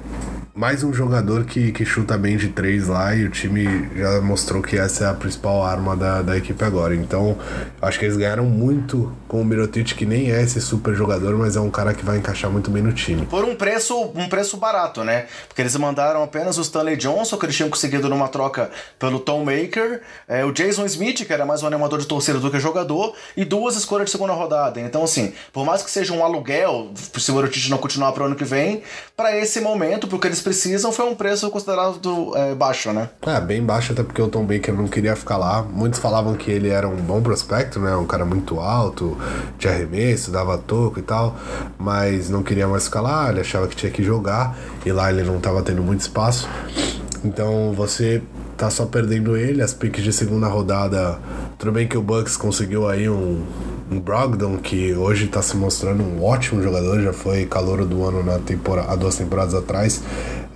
[0.59, 4.61] mais um jogador que, que chuta bem de três lá e o time já mostrou
[4.61, 6.97] que essa é a principal arma da, da equipe agora.
[6.97, 7.39] Então,
[7.81, 11.55] acho que eles ganharam muito com o Mirotic, que nem é esse super jogador, mas
[11.55, 13.25] é um cara que vai encaixar muito bem no time.
[13.27, 15.27] Por um preço, um preço barato, né?
[15.47, 18.69] Porque eles mandaram apenas o Stanley Johnson, que eles tinham conseguido numa troca
[18.99, 22.51] pelo Tom Maker, é, o Jason Smith, que era mais um animador de torcida do
[22.51, 24.81] que jogador, e duas escolhas de segunda rodada.
[24.81, 28.35] Então, assim, por mais que seja um aluguel, se o Mirotic não continuar pro ano
[28.35, 28.83] que vem,
[29.17, 33.11] para esse momento, porque eles precisam, foi um preço considerado é, baixo, né?
[33.27, 35.63] É, bem baixo, até porque o Tom Baker não queria ficar lá.
[35.63, 37.95] Muitos falavam que ele era um bom prospecto, né?
[37.95, 39.15] Um cara muito alto,
[39.59, 41.37] de arremesso, dava toco e tal,
[41.77, 44.57] mas não queria mais ficar lá, ele achava que tinha que jogar,
[44.87, 46.49] e lá ele não estava tendo muito espaço.
[47.23, 48.23] Então você
[48.57, 51.19] tá só perdendo ele, as picks de segunda rodada.
[51.59, 53.45] Tudo bem que o Bucks conseguiu aí um
[53.97, 58.39] Brogdon, que hoje está se mostrando um ótimo jogador, já foi calor do ano na
[58.39, 60.03] temporada, há duas temporadas atrás,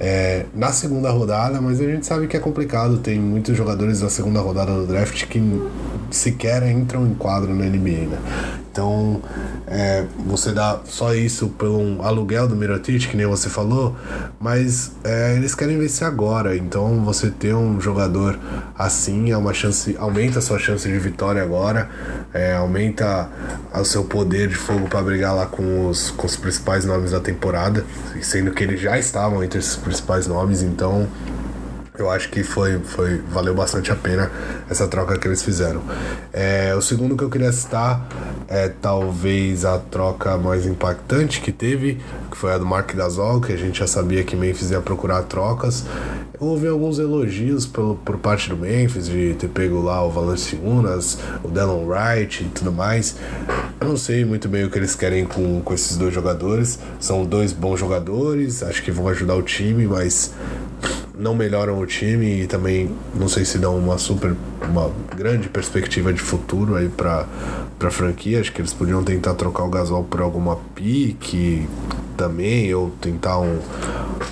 [0.02, 4.10] é, na segunda rodada, mas a gente sabe que é complicado, tem muitos jogadores da
[4.10, 5.40] segunda rodada do draft que
[6.10, 8.18] sequer entram em quadro na NBA, né?
[8.72, 9.20] Então,
[9.66, 13.94] é, você dá só isso pelo aluguel do Mirotic, que nem você falou,
[14.40, 16.56] mas é, eles querem vencer agora.
[16.56, 18.38] Então, você ter um jogador
[18.78, 21.90] assim é uma chance, aumenta a sua chance de vitória agora,
[22.32, 23.28] é, aumenta
[23.74, 27.20] o seu poder de fogo para brigar lá com os, com os principais nomes da
[27.20, 27.84] temporada,
[28.22, 30.62] sendo que eles já estavam entre esses principais nomes.
[30.62, 31.06] Então,
[32.02, 34.30] eu acho que foi, foi valeu bastante a pena
[34.68, 35.80] essa troca que eles fizeram.
[36.32, 38.06] É, o segundo que eu queria citar
[38.48, 43.52] é talvez a troca mais impactante que teve, que foi a do Mark Gasol, que
[43.52, 45.84] a gente já sabia que Memphis ia procurar trocas.
[46.40, 51.48] Houve alguns elogios pelo, por parte do Memphis de ter pego lá o Valanciunas, o
[51.48, 53.16] Delon Wright e tudo mais.
[53.80, 56.80] Eu não sei muito bem o que eles querem com, com esses dois jogadores.
[56.98, 60.32] São dois bons jogadores, acho que vão ajudar o time, mas
[61.16, 64.34] não melhoram o time e também não sei se dão uma super
[64.68, 67.26] uma grande perspectiva de futuro aí para
[67.78, 68.40] para franquia.
[68.40, 71.68] Acho que eles podiam tentar trocar o Gasol por alguma pique
[72.16, 73.58] também ou tentar um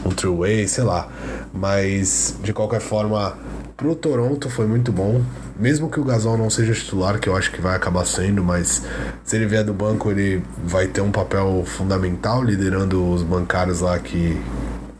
[0.04, 1.08] um three way sei lá.
[1.52, 3.36] Mas de qualquer forma
[3.80, 5.22] pro Toronto foi muito bom.
[5.58, 8.82] Mesmo que o Gasol não seja titular, que eu acho que vai acabar sendo, mas
[9.24, 13.98] se ele vier do banco, ele vai ter um papel fundamental liderando os bancários lá
[13.98, 14.38] que,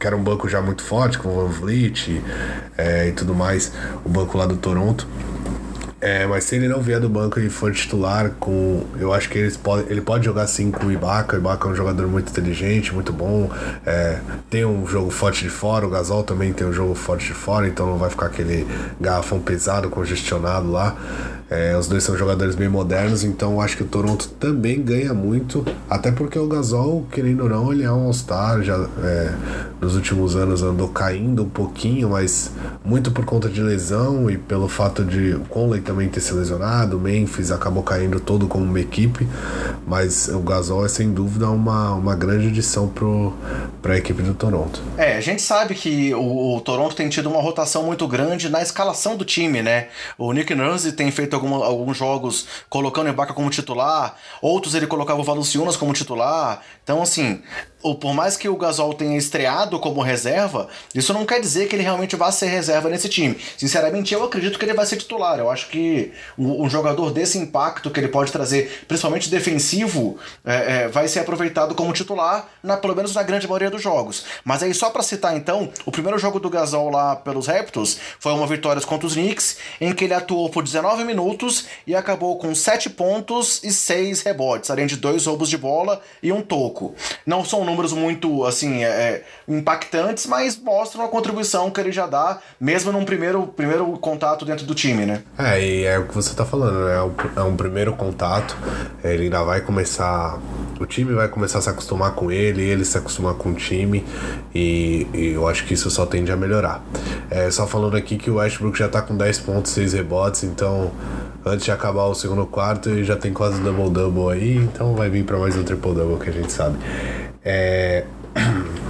[0.01, 2.23] que era um banco já muito forte, com o Van Vliet
[2.79, 3.71] é, e tudo mais,
[4.03, 5.07] o banco lá do Toronto.
[6.01, 8.83] É, mas se ele não vier do banco e for titular com.
[8.99, 11.37] Eu acho que eles pode, ele pode jogar sim com o Ibaka.
[11.37, 13.51] O Ibaka é um jogador muito inteligente, muito bom.
[13.85, 17.35] É, tem um jogo forte de fora, o Gasol também tem um jogo forte de
[17.35, 18.67] fora, então não vai ficar aquele
[18.99, 20.97] garrafão pesado, congestionado lá.
[21.51, 25.67] É, os dois são jogadores bem modernos, então acho que o Toronto também ganha muito,
[25.89, 29.33] até porque o Gasol, querendo ou não, ele é um All-Star, já é,
[29.81, 32.53] nos últimos anos andou caindo um pouquinho, mas
[32.85, 36.97] muito por conta de lesão e pelo fato de o Conley também ter se lesionado,
[36.97, 39.27] o Memphis acabou caindo todo como uma equipe,
[39.85, 42.87] mas o Gasol é sem dúvida uma, uma grande adição
[43.83, 44.81] para a equipe do Toronto.
[44.97, 48.63] É, a gente sabe que o, o, Toronto tem tido uma rotação muito grande na
[48.63, 49.89] escalação do time, né?
[50.17, 54.87] O Nick Nurse tem feito alguma, alguns jogos colocando o Ibaka como titular, outros ele
[54.87, 56.63] colocava o Valanciunas como titular.
[56.83, 57.43] Então, assim,
[57.83, 61.77] ou por mais que o Gasol tenha estreado como reserva, isso não quer dizer que
[61.77, 63.37] ele realmente vá ser reserva nesse time.
[63.57, 65.39] Sinceramente, eu acredito que ele vai ser titular.
[65.39, 70.89] Eu acho que um, jogador desse impacto que ele pode trazer, principalmente defensivo, é, é,
[70.89, 74.25] vai ser aproveitado como titular, na, pelo menos na grande maioria dos jogos.
[74.45, 78.33] Mas aí, só para citar então, o primeiro jogo do Gasol lá pelos Raptors foi
[78.33, 82.55] uma vitória contra os Knicks, em que ele atuou por 19 minutos e acabou com
[82.55, 86.95] 7 pontos e 6 rebotes, além de dois roubos de bola e um toco.
[87.27, 92.07] Não são números muito, assim, é, é, impactantes, mas mostram a contribuição que ele já
[92.07, 95.23] dá, mesmo num primeiro, primeiro contato dentro do time, né?
[95.39, 96.97] É, e é o que você tá falando, né?
[96.97, 98.57] É é um primeiro contato,
[99.03, 100.39] ele ainda vai começar.
[100.79, 104.05] O time vai começar a se acostumar com ele, ele se acostumar com o time,
[104.55, 106.83] e, e eu acho que isso só tende a melhorar.
[107.31, 110.91] É, só falando aqui que o Westbrook já tá com 10 pontos, 6 rebotes, então
[111.45, 115.25] antes de acabar o segundo quarto ele já tem quase double-double aí, então vai vir
[115.25, 116.77] para mais um triple-double que a gente sabe.
[117.45, 118.05] É...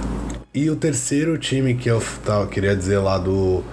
[0.53, 3.63] E o terceiro time que eu tá, queria dizer lá do,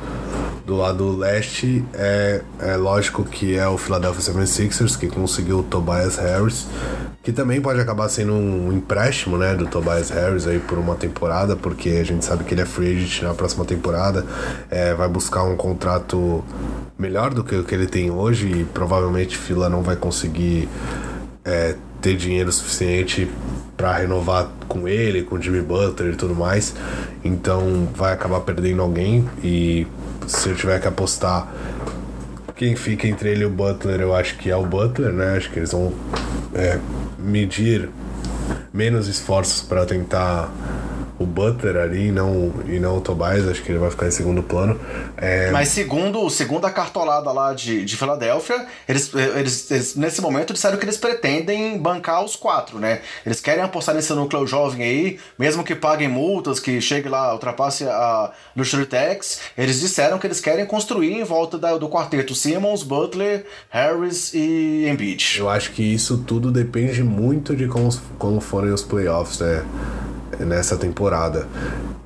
[0.65, 6.19] do lado leste é, é lógico que é o Philadelphia 76ers, que conseguiu o Tobias
[6.19, 6.69] Harris,
[7.21, 11.57] que também pode acabar sendo um empréstimo né, do Tobias Harris aí por uma temporada,
[11.57, 14.25] porque a gente sabe que ele é free agent na próxima temporada,
[14.71, 16.45] é, vai buscar um contrato
[16.97, 20.69] melhor do que o que ele tem hoje e provavelmente Fila não vai conseguir
[21.45, 23.29] é, ter dinheiro suficiente
[23.79, 26.75] para renovar com ele, com Jimmy Butler e tudo mais.
[27.25, 29.87] Então vai acabar perdendo alguém e
[30.27, 31.49] se eu tiver que apostar
[32.57, 35.37] quem fica entre ele e o Butler, eu acho que é o Butler, né?
[35.37, 35.95] Acho que eles vão
[36.53, 36.77] é,
[37.17, 37.89] medir
[38.73, 40.53] menos esforços para tentar
[41.19, 44.11] o Butler ali e não, e não o Tobias, acho que ele vai ficar em
[44.11, 44.81] segundo plano.
[45.17, 45.51] É...
[45.51, 50.79] Mas segundo, segundo a cartolada lá de, de Filadélfia, eles, eles, eles, nesse momento disseram
[50.79, 53.01] que eles pretendem bancar os quatro, né?
[53.27, 57.85] Eles querem apostar nesse núcleo jovem aí, mesmo que paguem multas, que chegue lá, ultrapasse
[57.85, 62.83] a Luxury Tax, eles disseram que eles querem construir em volta da, do quarteto Simmons,
[62.83, 65.39] Butler, Harris e Embiid.
[65.39, 69.65] Eu acho que isso tudo depende muito de como, como forem os playoffs, né?
[70.41, 71.47] Nessa temporada.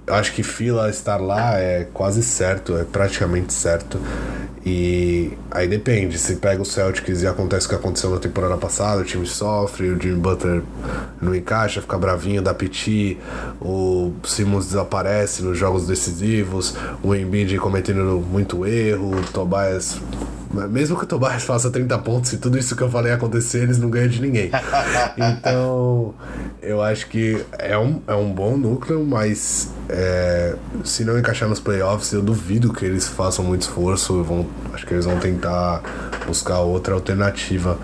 [0.07, 3.99] Eu acho que Fila estar lá é quase certo, é praticamente certo.
[4.65, 9.01] E aí depende, se pega o Celtics e acontece o que aconteceu na temporada passada,
[9.01, 10.63] o time sofre, o Jimmy Butler
[11.21, 13.19] não encaixa, fica bravinho, dá piti,
[13.61, 20.01] o Simmons desaparece nos jogos decisivos, o Embiid cometendo muito erro, o Tobias
[20.53, 23.79] mesmo que o Tobias faça 30 pontos e tudo isso que eu falei acontecer, eles
[23.79, 24.51] não ganham de ninguém.
[25.17, 26.15] Então,
[26.61, 31.61] eu acho que é um, é um bom núcleo, mas é, se não encaixar nos
[31.61, 34.23] playoffs, eu duvido que eles façam muito esforço.
[34.23, 35.83] Vão, acho que eles vão tentar
[36.27, 37.79] buscar outra alternativa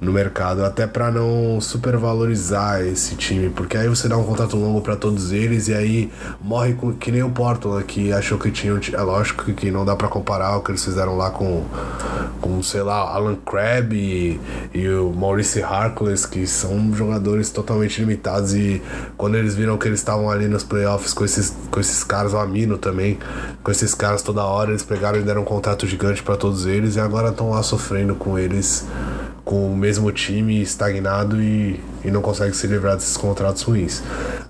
[0.00, 4.80] no mercado, até para não supervalorizar esse time, porque aí você dá um contrato longo
[4.80, 8.78] para todos eles e aí morre com, que nem o Portland, que achou que tinha.
[8.92, 11.64] É lógico que não dá para comparar o que eles fizeram lá com,
[12.40, 14.40] com sei lá, Alan Crabb e,
[14.72, 18.80] e o Maurice Harkless, que são jogadores totalmente limitados e
[19.16, 22.38] quando eles viram que eles estavam ali nos playoffs com esses, com esses caras, o
[22.38, 23.18] Amino também,
[23.64, 26.94] com esses caras toda hora, eles pegaram e deram um contrato gigante para todos eles
[26.94, 28.86] e agora estão lá sofrendo com eles
[29.48, 34.02] com o mesmo time estagnado e, e não consegue se livrar desses contratos ruins.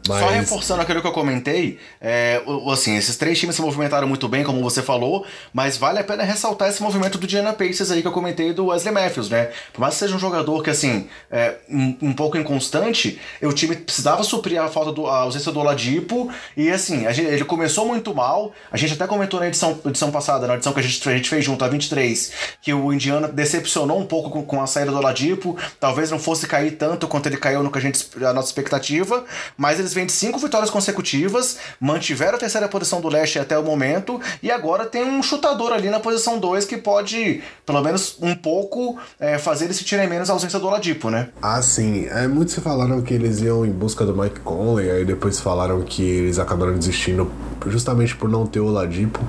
[0.09, 0.19] Mas...
[0.19, 2.43] Só reforçando aquilo que eu comentei, é,
[2.73, 6.25] assim, esses três times se movimentaram muito bem, como você falou, mas vale a pena
[6.25, 9.51] ressaltar esse movimento do Diana Pacers aí que eu comentei do Wesley Matthews, né?
[9.73, 13.77] Por mais que seja um jogador que, assim, é um, um pouco inconstante, o time
[13.77, 18.13] precisava suprir a falta do, a ausência do Oladipo, e assim, gente, ele começou muito
[18.13, 21.17] mal, a gente até comentou na edição, edição passada, na edição que a gente, a
[21.17, 24.88] gente fez junto, a 23, que o Indiana decepcionou um pouco com, com a saída
[24.91, 28.33] do Oladipo, talvez não fosse cair tanto quanto ele caiu no que a gente a
[28.33, 29.25] nossa expectativa,
[29.57, 33.63] mas eles vêm de cinco vitórias consecutivas, mantiveram a terceira posição do leste até o
[33.63, 38.35] momento e agora tem um chutador ali na posição 2 que pode, pelo menos um
[38.35, 41.29] pouco, é, fazer eles se tirem menos a ausência do Oladipo, né?
[41.43, 42.07] Ah, sim.
[42.07, 46.03] É, muitos falaram que eles iam em busca do Mike Conley, aí depois falaram que
[46.03, 47.31] eles acabaram desistindo
[47.67, 49.21] justamente por não ter o Oladipo,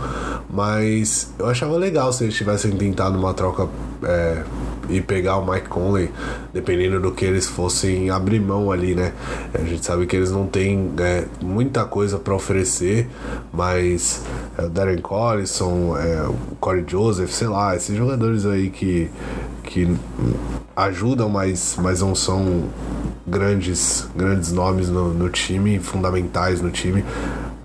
[0.50, 3.68] mas eu achava legal se eles tivessem tentado uma troca
[4.04, 4.44] é,
[4.90, 6.10] e pegar o Mike Conley,
[6.54, 9.14] dependendo do que eles fossem abrir mão ali, né?
[9.54, 13.08] A gente sabe que eles não têm é, muita coisa para oferecer,
[13.52, 14.24] mas
[14.58, 19.10] é, o Darren Collison, é, o Corey Joseph, sei lá, esses jogadores aí que,
[19.64, 19.88] que
[20.76, 22.70] ajudam, mas, mas não são
[23.28, 27.04] grandes, grandes nomes no, no time, fundamentais no time.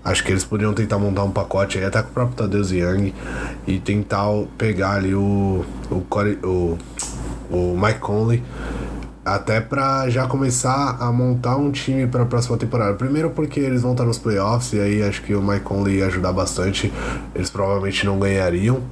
[0.03, 3.11] Acho que eles poderiam tentar montar um pacote aí, até com o próprio Tadeusz Young,
[3.65, 6.77] e tentar pegar ali o, o, Corey, o
[7.51, 8.43] o Mike Conley,
[9.25, 12.93] até para já começar a montar um time para a próxima temporada.
[12.93, 16.05] Primeiro porque eles vão estar nos playoffs e aí acho que o Mike Conley ia
[16.05, 16.93] ajudar bastante.
[17.33, 18.83] Eles provavelmente não ganhariam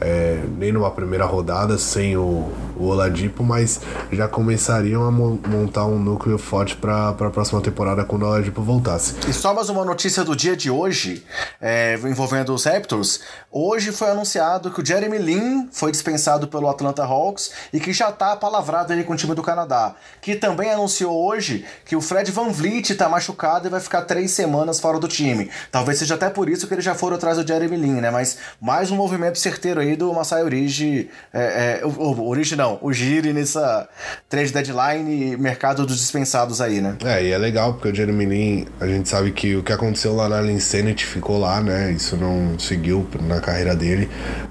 [0.00, 3.80] é, nem numa primeira rodada sem o, o Oladipo, mas
[4.12, 9.16] já começariam a montar um núcleo forte para a próxima temporada quando o Oladipo voltasse.
[9.28, 11.24] E só mais uma notícia do dia de hoje,
[11.60, 13.20] é, envolvendo os Raptors.
[13.50, 18.10] Hoje foi anunciado que o Jeremy Lin foi dispensado pelo Atlanta Hawks e que já
[18.10, 19.79] está palavrado aí com o time do Canadá.
[20.20, 24.30] Que também anunciou hoje que o Fred Van Vliet está machucado e vai ficar três
[24.30, 25.50] semanas fora do time.
[25.70, 28.10] Talvez seja até por isso que eles já foram atrás do Jeremy Lin, né?
[28.10, 31.08] Mas mais um movimento certeiro aí do Masai Origi.
[31.32, 33.88] É, é, o, Origi não, o Giri nessa
[34.28, 36.96] trade deadline e mercado dos dispensados aí, né?
[37.04, 40.14] É, e é legal porque o Jeremy Lin, a gente sabe que o que aconteceu
[40.14, 41.92] lá na Insanity ficou lá, né?
[41.92, 44.08] Isso não seguiu na carreira dele,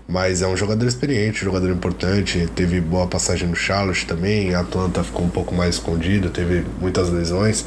[0.08, 4.62] mas é um jogador experiente, um jogador importante, teve boa passagem no Charlotte também, a
[4.62, 7.66] Atlanta ficou um pouco mais escondido, teve muitas lesões,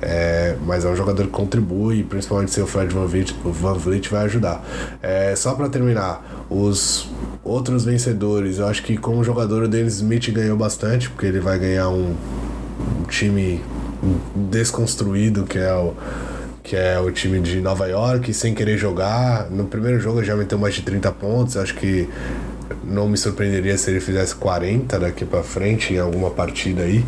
[0.00, 3.74] é, mas é um jogador que contribui, principalmente se o Fred Van Vliet, o Van
[3.74, 4.64] Vliet vai ajudar.
[5.02, 7.08] É, só para terminar, os
[7.42, 11.58] outros vencedores, eu acho que como jogador o Dennis Smith ganhou bastante, porque ele vai
[11.58, 12.14] ganhar um,
[13.00, 13.60] um time
[14.50, 15.94] desconstruído, que é o
[16.64, 19.50] que é o time de Nova York, sem querer jogar.
[19.50, 22.08] No primeiro jogo já meteu mais de 30 pontos, acho que
[22.84, 27.04] não me surpreenderia se ele fizesse 40 daqui para frente em alguma partida aí.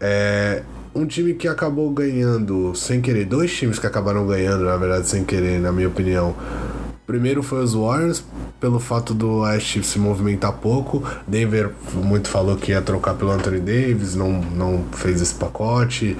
[0.00, 0.62] É
[0.94, 5.24] um time que acabou ganhando sem querer, dois times que acabaram ganhando, na verdade, sem
[5.24, 6.34] querer, na minha opinião.
[7.10, 8.22] Primeiro foi os Warriors,
[8.60, 11.02] pelo fato do West se movimentar pouco.
[11.26, 16.16] Denver muito falou que ia trocar pelo Anthony Davis, não, não fez esse pacote,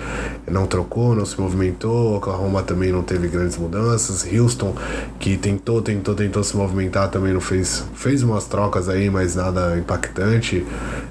[0.51, 2.17] não trocou, não se movimentou.
[2.17, 4.27] Oklahoma também não teve grandes mudanças.
[4.27, 4.75] Houston,
[5.21, 7.85] que tentou, tentou, tentou se movimentar, também não fez.
[7.95, 10.67] Fez umas trocas aí, mas nada impactante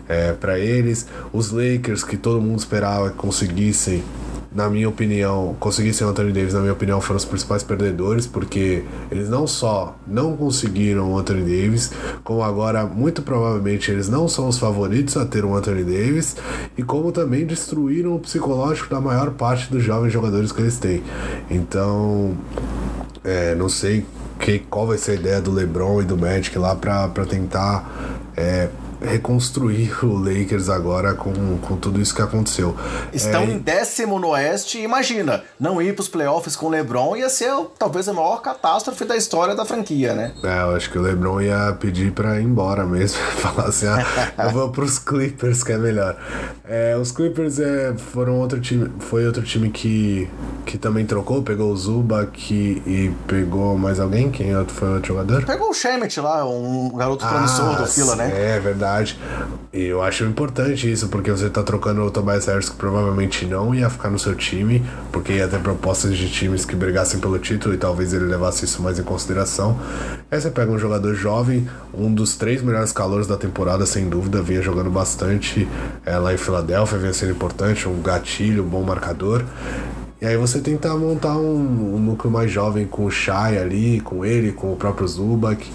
[0.09, 1.07] é, para eles.
[1.31, 4.03] Os Lakers, que todo mundo esperava que conseguissem
[4.51, 8.83] na minha opinião, conseguissem o Anthony Davis, na minha opinião, foram os principais perdedores, porque
[9.11, 11.91] eles não só não conseguiram o Anthony Davis,
[12.23, 16.35] como agora, muito provavelmente, eles não são os favoritos a ter um Anthony Davis,
[16.75, 21.03] e como também destruíram o psicológico da maior parte dos jovens jogadores que eles têm.
[21.49, 22.35] Então,
[23.23, 24.05] é, não sei
[24.39, 28.17] que, qual vai ser a ideia do LeBron e do Magic lá para tentar.
[28.35, 28.69] É,
[29.01, 32.75] reconstruir o Lakers agora com, com tudo isso que aconteceu.
[33.13, 33.45] Estão é...
[33.45, 37.51] em décimo no Oeste, imagina, não ir para os playoffs com o LeBron ia ser
[37.77, 40.33] talvez a maior catástrofe da história da franquia, né?
[40.43, 44.05] É, eu acho que o LeBron ia pedir para ir embora mesmo, falar assim, ah,
[44.45, 46.17] eu vou para os Clippers que é melhor.
[46.67, 50.29] É, os Clippers é, foram outro time, foi outro time que,
[50.65, 55.45] que também trocou, pegou o Zubac e pegou mais alguém, quem outro foi outro jogador?
[55.45, 58.55] Pegou o Shemet lá, um garoto promissor ah, do Fila, né?
[58.55, 58.88] É verdade.
[59.71, 63.73] E eu acho importante isso, porque você tá trocando o Tobias Harris que provavelmente não
[63.73, 67.75] ia ficar no seu time, porque ia ter propostas de times que brigassem pelo título
[67.75, 69.79] e talvez ele levasse isso mais em consideração.
[70.31, 74.41] Aí você pega um jogador jovem, um dos três melhores calores da temporada, sem dúvida,
[74.41, 75.67] vinha jogando bastante
[76.05, 79.43] é, lá em Filadélfia, vinha sendo importante, um gatilho, um bom marcador.
[80.21, 84.25] E aí você tenta montar um, um núcleo mais jovem com o Shai ali, com
[84.25, 85.65] ele, com o próprio Zubac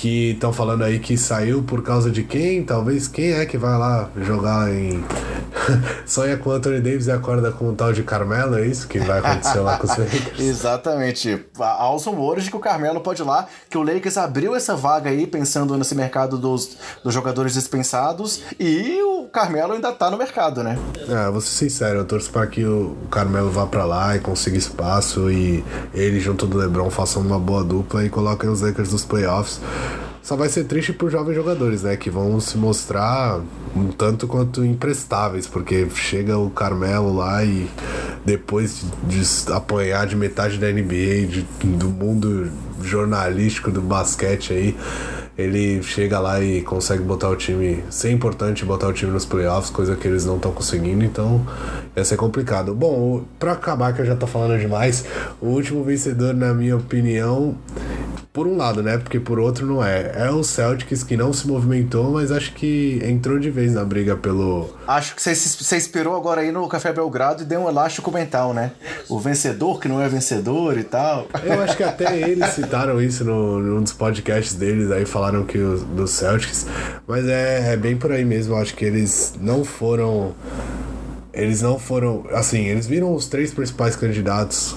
[0.00, 2.64] que estão falando aí que saiu por causa de quem?
[2.64, 5.04] Talvez quem é que vai lá jogar em.
[6.06, 8.98] Sonha com o Anthony Davis e acorda com o tal de Carmelo, é isso que
[8.98, 10.40] vai acontecer lá com os Lakers?
[10.40, 11.44] Exatamente.
[11.58, 14.74] Há os rumores de que o Carmelo pode ir lá, que o Lakers abriu essa
[14.74, 20.62] vaga aí, pensando nesse mercado dos, dos jogadores dispensados, e Carmelo ainda tá no mercado,
[20.62, 20.78] né?
[21.08, 24.56] É, vou ser sincero, eu torço para que o Carmelo vá para lá e consiga
[24.56, 25.64] espaço e
[25.94, 29.60] ele junto do LeBron façam uma boa dupla e coloquem os Lakers nos playoffs.
[30.22, 31.96] Só vai ser triste os jovens jogadores, né?
[31.96, 33.40] Que vão se mostrar
[33.74, 37.68] um tanto quanto imprestáveis, porque chega o Carmelo lá e
[38.24, 42.50] depois de, de apanhar de metade da NBA, de, do mundo
[42.82, 44.76] jornalístico do basquete aí,
[45.40, 49.70] ele chega lá e consegue botar o time, ser importante botar o time nos playoffs,
[49.70, 51.44] coisa que eles não estão conseguindo, então
[51.96, 52.74] ia ser complicado.
[52.74, 55.04] Bom, para acabar que eu já tô falando demais,
[55.40, 57.56] o último vencedor, na minha opinião,
[58.32, 58.96] por um lado, né?
[58.96, 60.12] Porque por outro não é.
[60.14, 64.16] É o Celtics que não se movimentou, mas acho que entrou de vez na briga
[64.16, 64.70] pelo.
[64.86, 68.72] Acho que você inspirou agora aí no Café Belgrado e deu um elástico mental, né?
[69.08, 71.26] O vencedor que não é vencedor e tal.
[71.42, 75.58] Eu acho que até eles citaram isso no, num dos podcasts deles, aí falaram que
[75.58, 76.66] os do Celtics.
[77.06, 78.54] Mas é, é bem por aí mesmo.
[78.54, 80.34] Acho que eles não foram
[81.32, 82.24] eles não foram.
[82.32, 84.76] Assim, eles viram os três principais candidatos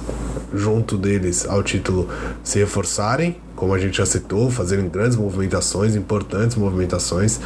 [0.53, 2.07] junto deles ao título
[2.43, 7.39] se reforçarem, como a gente já citou, fazerem grandes movimentações, importantes movimentações.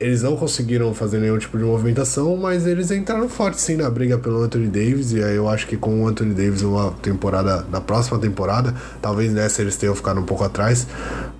[0.00, 4.18] Eles não conseguiram fazer nenhum tipo de movimentação, mas eles entraram forte sim na briga
[4.18, 5.12] pelo Anthony Davis.
[5.12, 9.32] E aí eu acho que com o Anthony Davis numa temporada, na próxima temporada, talvez
[9.32, 10.88] nessa eles tenham ficado um pouco atrás,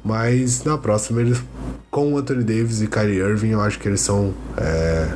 [0.04, 1.42] mas na próxima eles,
[1.90, 4.32] com o Anthony Davis e Kyrie Irving, eu acho que eles são.
[4.56, 5.08] É,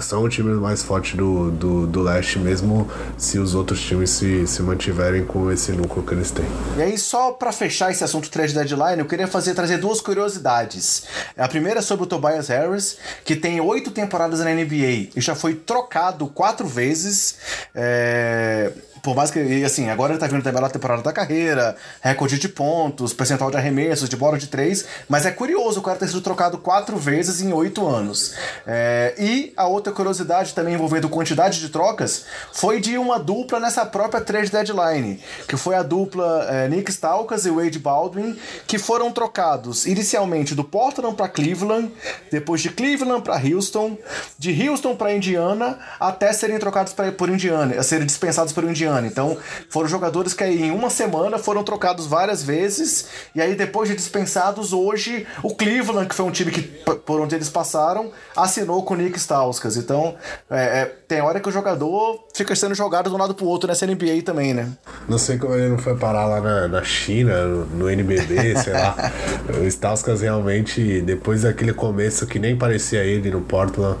[0.00, 4.46] são o time mais forte do, do, do leste, mesmo se os outros times se,
[4.46, 6.46] se mantiverem com esse núcleo que eles têm.
[6.76, 11.04] E aí, só para fechar esse assunto trade deadline, eu queria fazer trazer duas curiosidades.
[11.36, 15.34] A primeira é sobre o Tobias Harris, que tem oito temporadas na NBA e já
[15.34, 17.36] foi trocado quatro vezes.
[17.74, 18.72] É
[19.02, 22.38] por mais que, e assim, agora ele tá vindo da melhor temporada da carreira, recorde
[22.38, 26.06] de pontos, percentual de arremessos, de bola de três, mas é curioso o cara ter
[26.06, 28.34] sido trocado quatro vezes em oito anos.
[28.64, 33.84] É, e a outra curiosidade também envolvendo quantidade de trocas foi de uma dupla nessa
[33.84, 38.38] própria trade deadline, que foi a dupla é, Nick Stalkas e Wade Baldwin,
[38.68, 41.90] que foram trocados inicialmente do Portland para Cleveland,
[42.30, 43.98] depois de Cleveland para Houston,
[44.38, 48.91] de Houston para Indiana, até serem trocados pra, por Indiana, serem dispensados por Indiana.
[49.00, 49.36] Então,
[49.68, 53.94] foram jogadores que aí, em uma semana foram trocados várias vezes, e aí depois de
[53.94, 56.62] dispensados, hoje o Cleveland, que foi um time que
[57.04, 59.76] por onde eles passaram, assinou com o Nick Stauskas.
[59.76, 60.14] Então,
[60.50, 63.68] é, é, tem hora que o jogador fica sendo jogado de um lado pro outro
[63.68, 64.68] nessa NBA também, né?
[65.08, 68.72] Não sei como ele não foi parar lá na, na China, no, no NBB, sei
[68.72, 69.12] lá.
[69.60, 73.98] o Stauskas realmente, depois daquele começo que nem parecia ele no Portland,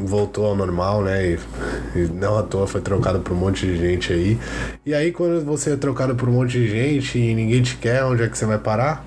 [0.00, 1.26] voltou ao normal, né?
[1.26, 1.38] E,
[1.98, 4.38] e, não à toa foi trocado por um monte de gente aí.
[4.84, 8.04] E aí, quando você é trocado por um monte de gente e ninguém te quer,
[8.04, 9.04] onde é que você vai parar?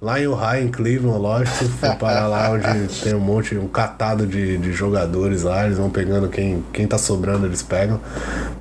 [0.00, 4.26] Lá em Ohio, em Cleveland, lógico, foi parar lá onde tem um monte, um catado
[4.26, 7.98] de, de jogadores lá, eles vão pegando quem, quem tá sobrando, eles pegam.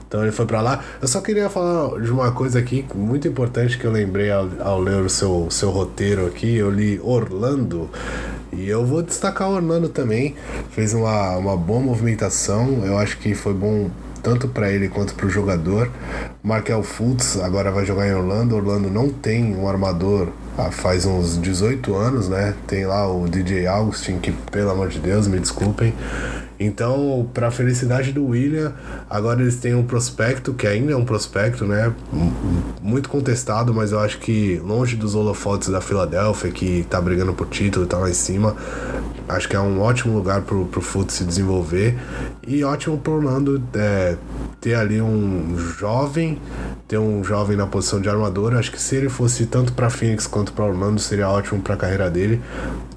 [0.07, 0.81] Então ele foi para lá.
[1.01, 4.79] Eu só queria falar de uma coisa aqui muito importante que eu lembrei ao, ao
[4.79, 6.55] ler o seu, seu roteiro aqui.
[6.55, 7.89] Eu li Orlando.
[8.51, 10.35] E eu vou destacar o Orlando também.
[10.71, 12.83] Fez uma, uma boa movimentação.
[12.85, 13.89] Eu acho que foi bom
[14.25, 15.91] tanto para ele quanto para o jogador.
[16.41, 18.55] Markel Fultz agora vai jogar em Orlando.
[18.55, 22.55] Orlando não tem um armador há faz uns 18 anos, né?
[22.65, 25.93] Tem lá o DJ Augustin, que pelo amor de Deus, me desculpem.
[26.59, 28.73] Então, para a felicidade do William,
[29.09, 31.93] agora eles têm um prospecto, que ainda é um prospecto, né?
[32.81, 37.47] Muito contestado, mas eu acho que longe dos holofotes da Filadélfia, que tá brigando por
[37.47, 38.55] título, tá lá em cima.
[39.28, 41.97] Acho que é um ótimo lugar pro, pro Foot se desenvolver
[42.47, 44.15] e ótimo pro Orlando é,
[44.61, 46.41] ter ali um jovem,
[46.88, 48.55] ter um jovem na posição de armador.
[48.55, 51.78] Acho que se ele fosse tanto para Phoenix quanto para Orlando seria ótimo para a
[51.78, 52.41] carreira dele.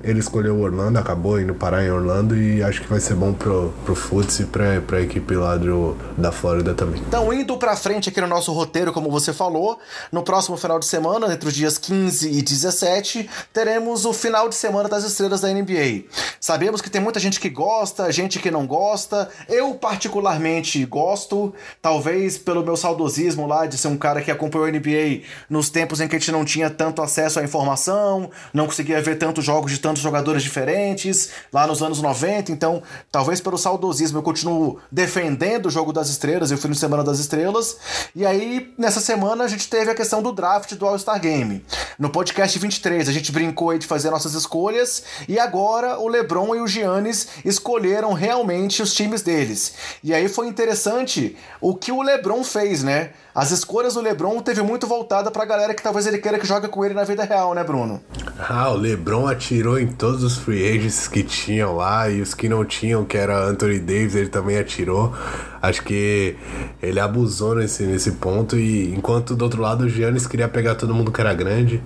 [0.02, 3.72] Ele escolheu Orlando, acabou indo parar em Orlando e acho que vai ser bom pro,
[3.84, 7.02] pro Futs e pra, pra equipe lá do, da Flórida também.
[7.06, 9.78] Então, indo pra frente aqui no nosso roteiro, como você falou,
[10.12, 14.54] no próximo final de semana, entre os dias 15 e 17, teremos o final de
[14.54, 16.04] semana das estrelas da NBA.
[16.40, 19.28] Sabemos que tem muita gente que gosta, gente que não gosta.
[19.48, 24.70] Eu, particularmente, gosto, talvez pelo meu saudosismo lá de ser um cara que acompanhou a
[24.70, 29.00] NBA nos tempos em que a gente não tinha tanto acesso à informação, não conseguia
[29.00, 34.18] ver tantos jogos de tantos jogadores diferentes, lá nos anos 90, então talvez pelo saudosismo
[34.18, 37.76] eu continuo defendendo o jogo das estrelas e o fim de semana das estrelas.
[38.14, 41.64] E aí, nessa semana, a gente teve a questão do draft do All-Star Game.
[41.98, 46.54] No podcast 23, a gente brincou aí de fazer nossas escolhas, e agora o LeBron
[46.54, 49.74] e o Giannis escolheram realmente os times deles.
[50.02, 53.10] E aí foi interessante o que o LeBron fez, né?
[53.38, 56.66] As escolhas do LeBron teve muito voltada pra galera que talvez ele queira que jogue
[56.66, 58.00] com ele na vida real, né, Bruno?
[58.36, 62.48] Ah, o LeBron atirou em todos os free agents que tinham lá e os que
[62.48, 65.14] não tinham, que era Anthony Davis, ele também atirou.
[65.62, 66.36] Acho que
[66.82, 70.92] ele abusou nesse, nesse ponto e enquanto do outro lado o Giannis queria pegar todo
[70.92, 71.80] mundo que era grande.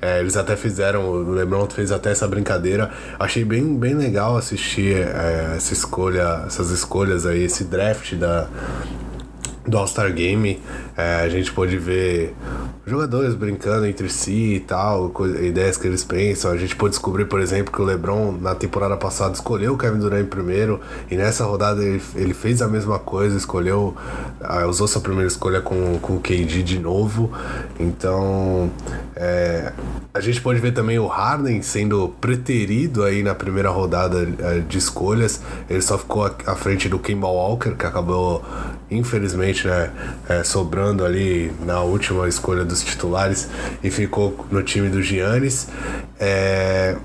[0.00, 2.90] É, eles até fizeram, o LeBron fez até essa brincadeira.
[3.18, 8.48] Achei bem, bem legal assistir é, essa escolha, essas escolhas aí, esse draft da,
[9.68, 10.60] do All-Star Game,
[10.96, 12.34] é, a gente pôde ver
[12.86, 15.12] jogadores brincando entre si e tal,
[15.42, 16.50] ideias que eles pensam.
[16.50, 19.98] A gente pôde descobrir, por exemplo, que o LeBron na temporada passada escolheu o Kevin
[19.98, 23.94] Durant primeiro e nessa rodada ele, ele fez a mesma coisa, escolheu,
[24.68, 27.30] usou sua primeira escolha com, com o KD de novo.
[27.78, 28.70] Então,
[29.14, 29.72] é,
[30.14, 34.78] a gente pode ver também o Harden sendo preterido aí na primeira rodada uh, de
[34.78, 35.40] escolhas.
[35.68, 38.42] Ele só ficou à frente do Kemba Walker, que acabou,
[38.90, 39.90] infelizmente, né,
[40.28, 43.48] é, sobrando ali na última escolha dos titulares
[43.82, 45.68] e ficou no time do Giannis.
[46.18, 46.96] É,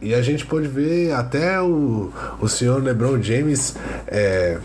[0.00, 2.10] e a gente pode ver até o,
[2.40, 3.74] o senhor LeBron James
[4.06, 4.58] é,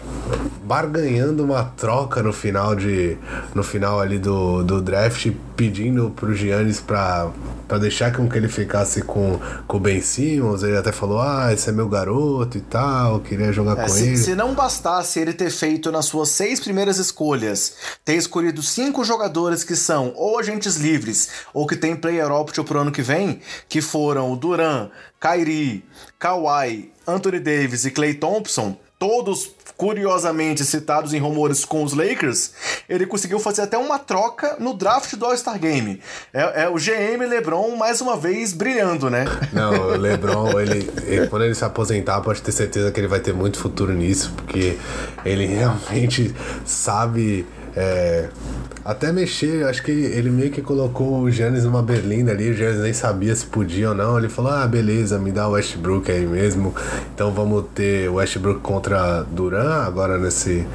[0.63, 3.17] barganhando uma troca no final de
[3.53, 7.32] no final ali do, do draft pedindo pro Giannis para
[7.67, 11.51] para deixar com que ele ficasse com, com o Ben Simmons, ele até falou: "Ah,
[11.51, 14.17] esse é meu garoto e tal, queria jogar é, com se, ele".
[14.17, 19.63] Se não bastasse ele ter feito nas suas seis primeiras escolhas, ter escolhido cinco jogadores
[19.63, 23.39] que são ou agentes livres ou que tem player option pro ano que vem,
[23.70, 24.89] que foram Duran,
[25.22, 25.86] Kyrie,
[26.20, 32.51] Kawhi, Anthony Davis e Clay Thompson, todos curiosamente citados em rumores com os Lakers,
[32.89, 36.01] ele conseguiu fazer até uma troca no draft do All-Star Game.
[36.34, 39.26] É, é, o GM LeBron mais uma vez brilhando, né?
[39.53, 43.20] Não, o LeBron, ele, ele, quando ele se aposentar, pode ter certeza que ele vai
[43.20, 44.78] ter muito futuro nisso, porque
[45.24, 46.34] ele realmente
[46.66, 47.45] sabe.
[47.76, 48.30] É,
[48.86, 52.81] até mexer, acho que ele meio que colocou o Giannis numa berlinda ali, o Giannis
[52.81, 54.15] nem sabia se podia ou não.
[54.15, 56.71] Ele falou: ah, beleza, me dá o Westbrook aí mesmo.
[57.11, 60.67] Então vamos ter o Westbrook contra Duran agora nesse,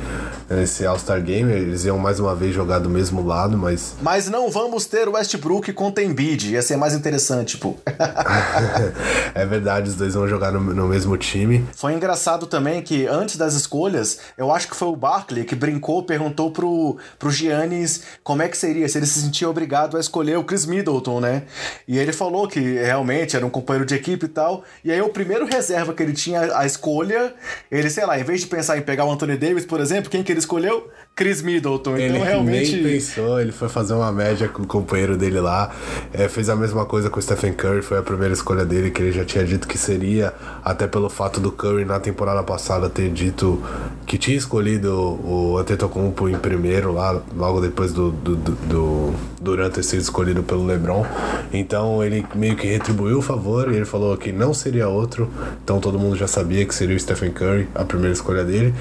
[0.50, 1.52] nesse All-Star Game.
[1.52, 3.94] Eles iam mais uma vez jogar do mesmo lado, mas.
[4.02, 7.76] Mas não vamos ter o Westbrook contra Embiid, ia ser mais interessante, pô.
[9.34, 11.64] é verdade, os dois vão jogar no, no mesmo time.
[11.76, 16.02] Foi engraçado também que antes das escolhas, eu acho que foi o Barkley que brincou,
[16.02, 20.38] perguntou pro, pro Giannis como é que seria se ele se sentia obrigado a escolher
[20.38, 21.44] o Chris Middleton, né?
[21.86, 24.64] E ele falou que realmente era um companheiro de equipe e tal.
[24.84, 27.34] E aí o primeiro reserva que ele tinha a escolha,
[27.70, 30.22] ele, sei lá, em vez de pensar em pegar o Anthony Davis, por exemplo, quem
[30.22, 30.88] que ele escolheu?
[31.14, 31.98] Chris Middleton.
[31.98, 32.76] Então, ele realmente.
[32.76, 35.70] nem pensou, ele foi fazer uma média com o companheiro dele lá.
[36.12, 39.03] É, fez a mesma coisa com o Stephen Curry, foi a primeira escolha dele, que
[39.03, 40.32] ele já tinha dito que seria,
[40.64, 43.62] até pelo fato do Curry na temporada passada ter dito
[44.07, 44.90] que tinha escolhido
[45.24, 50.43] o Antetokounmpo em primeiro lá, logo depois do, do, do, do Durant ter sido escolhido
[50.43, 51.05] pelo LeBron.
[51.53, 55.28] Então ele meio que retribuiu o favor e ele falou que não seria outro.
[55.62, 58.74] Então todo mundo já sabia que seria o Stephen Curry, a primeira escolha dele.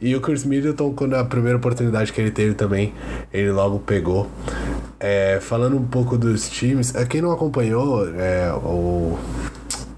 [0.00, 2.92] E o Chris Middleton, quando a primeira oportunidade que ele teve também,
[3.32, 4.28] ele logo pegou.
[4.98, 9.18] É, falando um pouco dos times, é, quem não acompanhou é, o,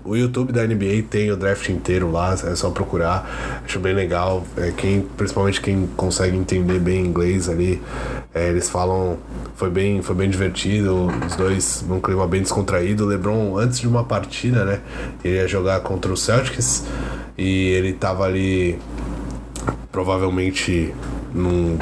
[0.04, 3.62] o YouTube da NBA tem o draft inteiro lá, é só procurar.
[3.64, 4.44] Acho bem legal.
[4.56, 7.82] É, quem, principalmente quem consegue entender bem inglês ali,
[8.34, 9.18] é, eles falam.
[9.54, 13.04] Foi bem, foi bem divertido, os dois num clima bem descontraído.
[13.04, 14.80] O LeBron, antes de uma partida, né?
[15.22, 16.84] Ele ia jogar contra o Celtics
[17.36, 18.78] e ele tava ali
[19.90, 20.94] provavelmente
[21.34, 21.76] num.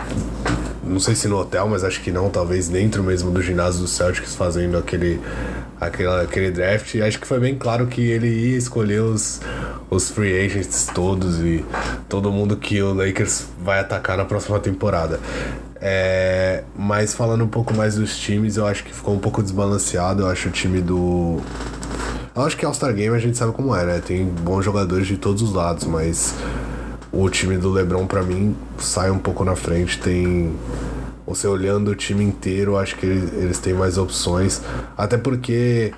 [0.83, 3.89] Não sei se no hotel, mas acho que não, talvez dentro mesmo do ginásio do
[3.89, 5.21] Celtics fazendo aquele
[5.81, 6.95] aquela, aquele draft.
[6.95, 9.41] E acho que foi bem claro que ele ia escolher os,
[9.91, 11.65] os free agents todos e
[12.09, 15.21] todo mundo que o Lakers vai atacar na próxima temporada.
[15.81, 20.23] É, mas falando um pouco mais dos times, eu acho que ficou um pouco desbalanceado.
[20.23, 21.41] Eu acho o time do.
[22.35, 24.03] Eu acho que All-Star Game a gente sabe como é, né?
[24.05, 26.35] Tem bons jogadores de todos os lados, mas
[27.13, 29.99] o time do LeBron, para mim, sai um pouco na frente.
[29.99, 30.55] Tem.
[31.27, 34.63] Você olhando o time inteiro, acho que eles têm mais opções.
[34.97, 35.93] Até porque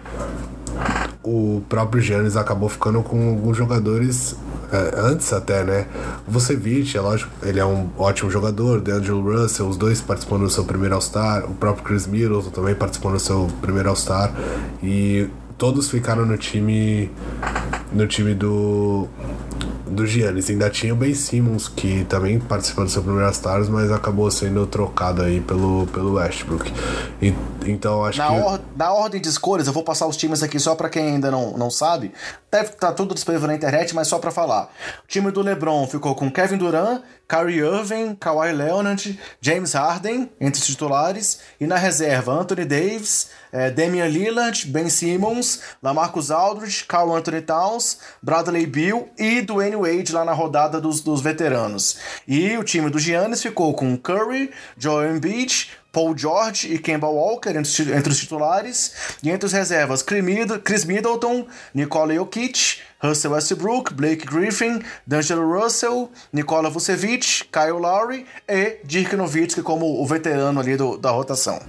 [1.23, 4.35] o próprio Giannis acabou ficando com alguns jogadores
[4.73, 5.87] é, antes até, né?
[6.27, 10.51] O Vucevic, é lógico, ele é um ótimo jogador, DeAngelo Russell, os dois participando do
[10.51, 14.33] seu primeiro All-Star, o próprio Chris Middleton também participando do seu primeiro All-Star
[14.83, 17.11] e todos ficaram no time
[17.93, 19.09] no time do
[19.89, 20.49] do Giannis.
[20.51, 24.67] Ainda tinha o Ben Simmons, que também participou do seu primeiro Stars, mas acabou sendo
[24.67, 26.73] trocado aí pelo, pelo Westbrook.
[27.21, 27.35] E,
[27.67, 28.35] então acho na que.
[28.35, 31.31] Or, na ordem de escolhas, eu vou passar os times aqui só para quem ainda
[31.31, 32.13] não, não sabe.
[32.51, 34.71] Deve estar tá tudo disponível na internet, mas só para falar.
[35.05, 40.61] O time do LeBron ficou com Kevin Durant, Kyrie Irving, Kawhi Leonard, James Harden entre
[40.63, 47.15] os titulares e na reserva Anthony Davis, eh, Damian Lillard, Ben Simmons, Lamarcus Aldridge, Carl
[47.15, 51.99] Anthony Towns, Bradley Beal e Dwayne Wade lá na rodada dos, dos veteranos.
[52.27, 57.51] E o time do Giannis ficou com Curry, Joel Embiid, Paul George e Kemba Walker
[57.51, 64.27] entre, entre os titulares, e entre os reservas Chris Middleton, Nikola Jokic, Russell Westbrook, Blake
[64.27, 70.99] Griffin, D'Angelo Russell, Nikola Vucevic, Kyle Lowry e Dirk Nowitzki como o veterano ali do,
[70.99, 71.61] da rotação.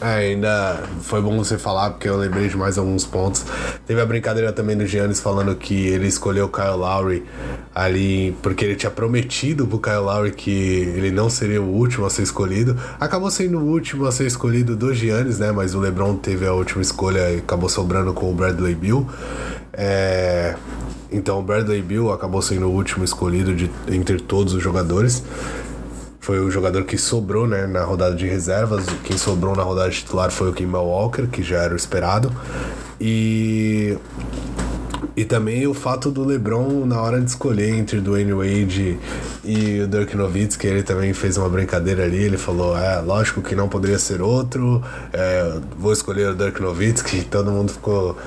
[0.00, 3.44] É, ainda foi bom você falar, porque eu lembrei de mais alguns pontos.
[3.86, 7.24] Teve a brincadeira também do Giannis falando que ele escolheu o Kyle Lowry
[7.74, 12.10] ali porque ele tinha prometido pro Kyle Lowry que ele não seria o último a
[12.10, 12.78] ser escolhido.
[13.00, 15.50] Acabou sendo o último a ser escolhido do Giannis, né?
[15.50, 19.08] Mas o LeBron teve a última escolha e acabou sobrando com o Bradley Bill.
[19.72, 20.56] É,
[21.10, 25.22] então, Bradley Bill acabou sendo o último escolhido de, entre todos os jogadores.
[26.20, 28.84] Foi o jogador que sobrou né, na rodada de reservas.
[29.04, 32.32] Quem sobrou na rodada titular foi o Kimball Walker, que já era o esperado.
[33.00, 33.96] E
[35.16, 38.98] e também o fato do LeBron, na hora de escolher entre Dwayne Wade
[39.42, 42.22] e o Dirk Nowitzki, ele também fez uma brincadeira ali.
[42.22, 44.82] Ele falou: É, lógico que não poderia ser outro,
[45.14, 47.24] é, vou escolher o Dirk Nowitzki.
[47.24, 48.18] Todo mundo ficou.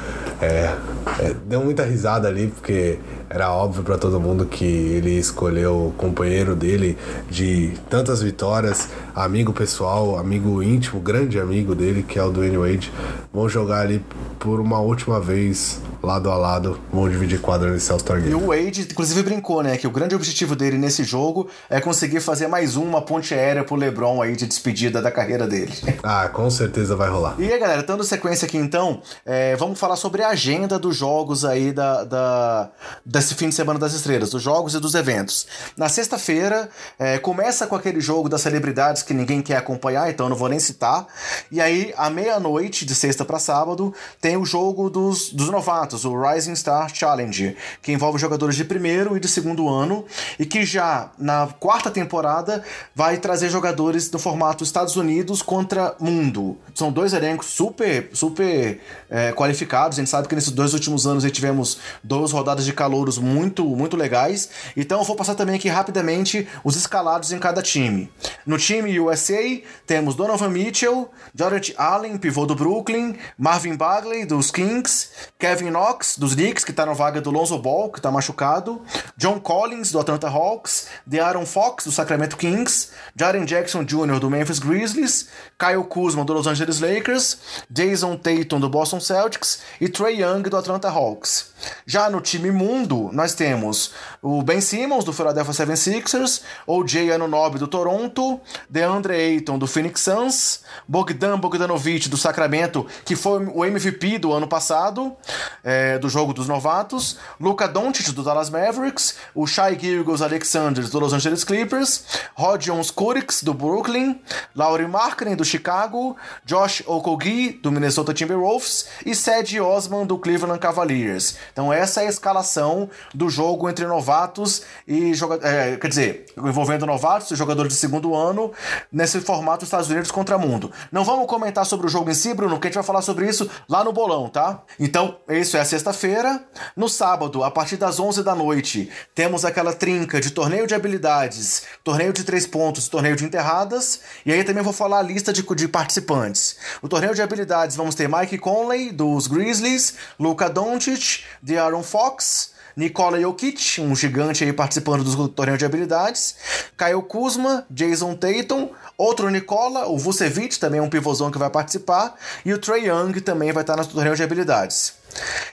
[0.41, 0.75] É,
[1.19, 2.97] é, deu muita risada ali, porque
[3.29, 6.97] era óbvio para todo mundo que ele escolheu o companheiro dele
[7.29, 12.91] de tantas vitórias, amigo pessoal, amigo íntimo, grande amigo dele, que é o Dwayne Wade.
[13.31, 14.03] Vão jogar ali
[14.39, 18.31] por uma última vez lado a lado, vão dividir quadra nesse All-Star Game.
[18.31, 19.77] E o Wade, inclusive, brincou, né?
[19.77, 23.75] Que o grande objetivo dele nesse jogo é conseguir fazer mais uma ponte aérea pro
[23.75, 25.73] LeBron aí de despedida da carreira dele.
[26.01, 27.35] Ah, com certeza vai rolar.
[27.37, 31.43] E aí, galera, dando sequência aqui então, é, vamos falar sobre a agenda dos jogos
[31.43, 32.71] aí da, da,
[33.19, 35.45] desse fim de semana das estrelas, dos jogos e dos eventos.
[35.75, 40.29] Na sexta-feira, é, começa com aquele jogo das celebridades que ninguém quer acompanhar, então eu
[40.29, 41.05] não vou nem citar.
[41.51, 46.15] E aí, à meia-noite, de sexta para sábado, tem o jogo dos, dos novatos o
[46.15, 50.05] Rising Star Challenge, que envolve jogadores de primeiro e de segundo ano,
[50.39, 52.63] e que já na quarta temporada
[52.95, 56.57] vai trazer jogadores no formato Estados Unidos contra mundo.
[56.73, 59.97] São dois elencos super, super é, qualificados.
[59.97, 62.71] A gente sabe que nesses dois últimos anos tivemos duas rodadas de
[63.17, 64.49] muito, muito legais.
[64.75, 68.11] Então eu vou passar também aqui rapidamente os escalados em cada time.
[68.45, 75.09] No time USA temos Donovan Mitchell, Jordan Allen, pivô do Brooklyn, Marvin Bagley dos Kings,
[75.37, 78.81] Kevin Knox, dos Knicks, que tá na vaga do Lonzo Ball, que tá machucado.
[79.17, 80.87] John Collins, do Atlanta Hawks.
[81.05, 82.89] De'Aaron Fox, do Sacramento Kings.
[83.15, 85.29] Jaren Jackson Jr., do Memphis Grizzlies.
[85.57, 87.37] Kyle Kuzma, do Los Angeles Lakers.
[87.69, 89.61] Jason Tatum, do Boston Celtics.
[89.79, 91.51] E Trey Young, do Atlanta Hawks.
[91.85, 96.41] Já no time mundo, nós temos o Ben Simmons, do Philadelphia 76ers.
[96.67, 98.39] O Jay Anunoby, do Toronto.
[98.69, 100.61] DeAndre Ayton, do Phoenix Suns.
[100.87, 105.15] Bogdan Bogdanovic, do Sacramento, que foi o MVP do ano passado
[105.63, 110.99] é, do jogo dos novatos, Luca Doncic do Dallas Mavericks, o Shai Gilgeous Alexander do
[110.99, 114.19] Los Angeles Clippers, Rodion Skurix do Brooklyn,
[114.55, 121.37] Laurie Markkinen do Chicago, Josh Okogie do Minnesota Timberwolves e Cedi Osman do Cleveland Cavaliers.
[121.51, 125.51] Então essa é a escalação do jogo entre novatos e jogadores.
[125.51, 128.51] É, quer dizer, envolvendo novatos e jogadores de segundo ano
[128.91, 130.71] nesse formato Estados Unidos contra mundo.
[130.91, 133.27] Não vamos comentar sobre o jogo em si, Bruno, que a gente vai falar sobre
[133.27, 134.63] isso lá no bolão, tá?
[134.79, 136.43] Então, isso é sexta-feira.
[136.75, 141.63] No sábado, a partir das 11 da noite, temos aquela trinca de torneio de habilidades,
[141.83, 144.01] torneio de três pontos, torneio de enterradas.
[144.25, 146.57] E aí também vou falar a lista de, de participantes.
[146.81, 151.23] O torneio de habilidades vamos ter Mike Conley, dos Grizzlies, Luka Doncic,
[151.59, 156.35] Aaron Fox, Nikola Jokic, um gigante aí participando do torneio de habilidades,
[156.77, 162.15] Kyle Kuzma, Jason Tatum, outro Nikola, o Vucevic, também um pivôzão que vai participar,
[162.45, 164.93] e o Trey Young também vai estar no torneio de habilidades.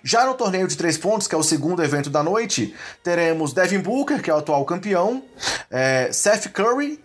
[0.05, 2.73] Já no torneio de três pontos, que é o segundo evento da noite,
[3.03, 5.21] teremos Devin Booker, que é o atual campeão,
[5.69, 7.03] é, Seth Curry,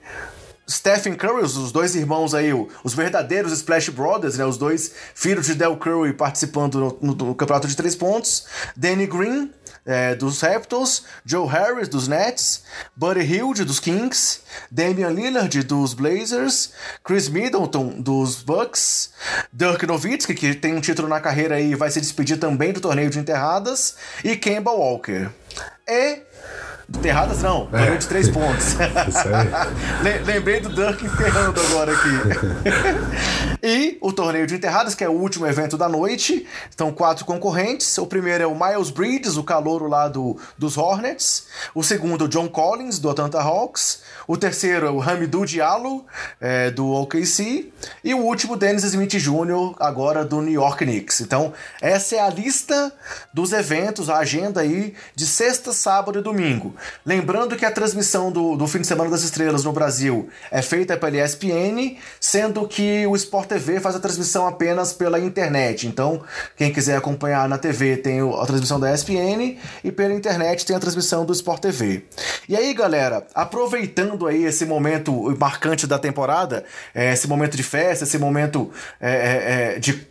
[0.72, 2.52] Stephen Curry, os dois irmãos aí,
[2.84, 7.36] os verdadeiros Splash Brothers, né, os dois filhos de Del Curry participando no, no, no
[7.36, 8.46] campeonato de três pontos,
[8.76, 9.52] Danny Green,
[9.86, 12.64] é, dos Raptors, Joe Harris dos Nets,
[12.96, 16.72] Buddy Hield dos Kings, Damian Lillard dos Blazers,
[17.04, 19.12] Chris Middleton dos Bucks,
[19.52, 23.10] Dirk Nowitzki, que tem um título na carreira e vai se despedir também do torneio
[23.10, 25.30] de enterradas, e Kemba Walker.
[25.88, 26.22] E
[26.98, 27.98] Enterradas não, torneio é.
[27.98, 28.76] de três pontos.
[30.26, 32.10] Lembrei do Dirk enterrando agora aqui.
[33.64, 36.46] e o torneio de enterradas, que é o último evento da noite.
[36.70, 37.98] Estão quatro concorrentes.
[37.98, 41.48] O primeiro é o Miles Bridges, o calouro lá do, dos Hornets.
[41.74, 44.02] O segundo, o John Collins, do Atlanta Hawks.
[44.32, 46.06] O terceiro é o Hamidou Diallo,
[46.40, 47.70] é, do OKC.
[48.02, 51.20] E o último, Dennis Smith Jr., agora do New York Knicks.
[51.20, 51.52] Então,
[51.82, 52.94] essa é a lista
[53.34, 56.74] dos eventos, a agenda aí de sexta, sábado e domingo.
[57.06, 60.96] Lembrando que a transmissão do, do fim de semana das estrelas no Brasil é feita
[60.96, 65.88] pela ESPN, sendo que o Sport TV faz a transmissão apenas pela internet.
[65.88, 66.24] Então,
[66.56, 70.80] quem quiser acompanhar na TV tem a transmissão da ESPN e pela internet tem a
[70.80, 72.06] transmissão do Sport TV.
[72.48, 76.64] E aí, galera, aproveitando aí esse momento marcante da temporada,
[76.94, 80.11] é, esse momento de festa, esse momento é, é, de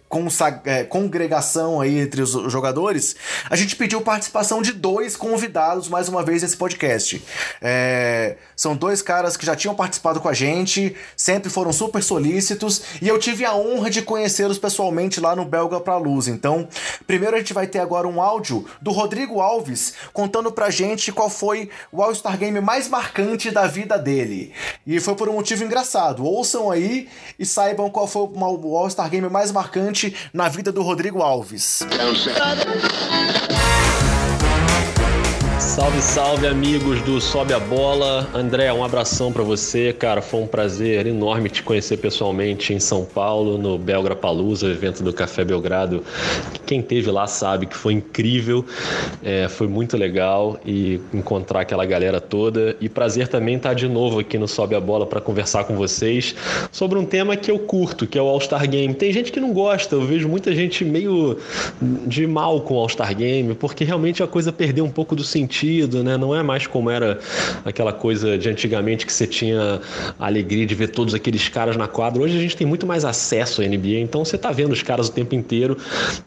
[0.64, 3.14] é, congregação aí entre os jogadores,
[3.48, 7.22] a gente pediu participação de dois convidados mais uma vez nesse podcast.
[7.62, 12.82] É, são dois caras que já tinham participado com a gente, sempre foram super solícitos
[13.00, 16.26] e eu tive a honra de conhecê-los pessoalmente lá no Belga Pra Luz.
[16.26, 16.68] Então,
[17.06, 21.30] primeiro a gente vai ter agora um áudio do Rodrigo Alves contando pra gente qual
[21.30, 24.52] foi o All-Star Game mais marcante da vida dele.
[24.86, 26.24] E foi por um motivo engraçado.
[26.24, 27.08] Ouçam aí
[27.38, 29.99] e saibam qual foi o All-Star Game mais marcante
[30.32, 31.82] na vida do Rodrigo Alves.
[35.70, 38.28] Salve, salve amigos do Sobe a Bola.
[38.34, 40.20] André, um abração para você, cara.
[40.20, 45.12] Foi um prazer enorme te conhecer pessoalmente em São Paulo, no Belgra Palusa, evento do
[45.12, 46.02] Café Belgrado.
[46.66, 48.64] Quem teve lá sabe que foi incrível,
[49.22, 52.76] é, foi muito legal e encontrar aquela galera toda.
[52.80, 56.34] E prazer também estar de novo aqui no Sobe a Bola para conversar com vocês
[56.72, 58.92] sobre um tema que eu curto, que é o All-Star Game.
[58.92, 61.38] Tem gente que não gosta, eu vejo muita gente meio
[61.80, 65.59] de mal com o All-Star Game, porque realmente a coisa perdeu um pouco do sentido
[65.60, 66.16] sentido, né?
[66.16, 67.18] Não é mais como era
[67.64, 69.80] aquela coisa de antigamente que você tinha
[70.18, 72.22] a alegria de ver todos aqueles caras na quadra.
[72.22, 75.08] Hoje a gente tem muito mais acesso à NBA, então você tá vendo os caras
[75.08, 75.76] o tempo inteiro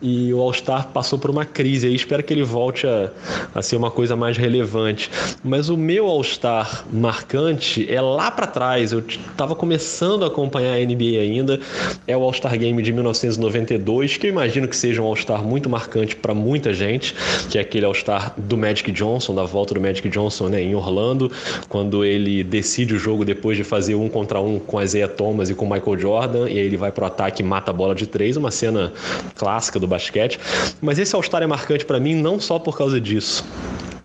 [0.02, 1.96] e o All-Star passou por uma crise aí.
[1.96, 3.10] Espero que ele volte a,
[3.56, 5.10] a ser uma coisa mais relevante.
[5.44, 8.92] Mas o meu All-Star marcante é lá para trás.
[8.92, 9.04] Eu
[9.36, 11.60] tava começando a acompanhar a NBA ainda.
[12.08, 16.16] É o All-Star Game de 1992, que eu imagino que seja um All-Star muito marcante
[16.16, 17.16] para muita gente,
[17.50, 20.76] que é aquele All-Star do Magic Johnson Johnson, da volta do Magic Johnson né, em
[20.76, 21.32] Orlando,
[21.69, 25.55] quando ele decide o jogo depois de fazer um contra um com Isaiah Thomas e
[25.55, 28.36] com Michael Jordan, e aí ele vai pro ataque e mata a bola de três,
[28.36, 28.91] uma cena
[29.36, 30.39] clássica do basquete.
[30.82, 33.45] Mas esse All-Star é marcante para mim não só por causa disso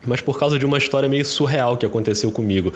[0.08, 2.72] mas por causa de uma história meio surreal que aconteceu comigo.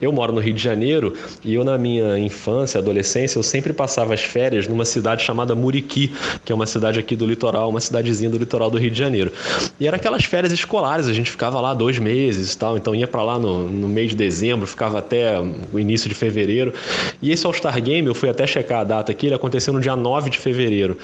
[0.00, 1.14] Eu moro no Rio de Janeiro
[1.44, 6.12] e eu, na minha infância, adolescência, eu sempre passava as férias numa cidade chamada Muriqui,
[6.44, 9.32] que é uma cidade aqui do litoral, uma cidadezinha do litoral do Rio de Janeiro.
[9.78, 13.06] E era aquelas férias escolares, a gente ficava lá dois meses e tal, então ia
[13.06, 15.40] para lá no, no mês de dezembro, ficava até
[15.72, 16.72] o início de fevereiro.
[17.20, 19.96] E esse All-Star Game, eu fui até checar a data aqui, ele aconteceu no dia
[19.96, 20.96] 9 de fevereiro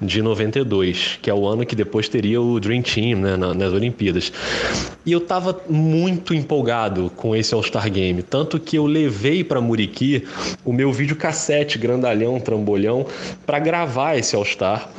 [0.00, 4.32] de 92, que é o ano que depois teria o Dream Team né, nas Olimpíadas.
[5.04, 10.26] E eu estava muito empolgado com esse All-Star Game, tanto que eu levei para Muriqui
[10.64, 13.06] o meu videocassete grandalhão, trambolhão,
[13.46, 14.90] para gravar esse All-Star.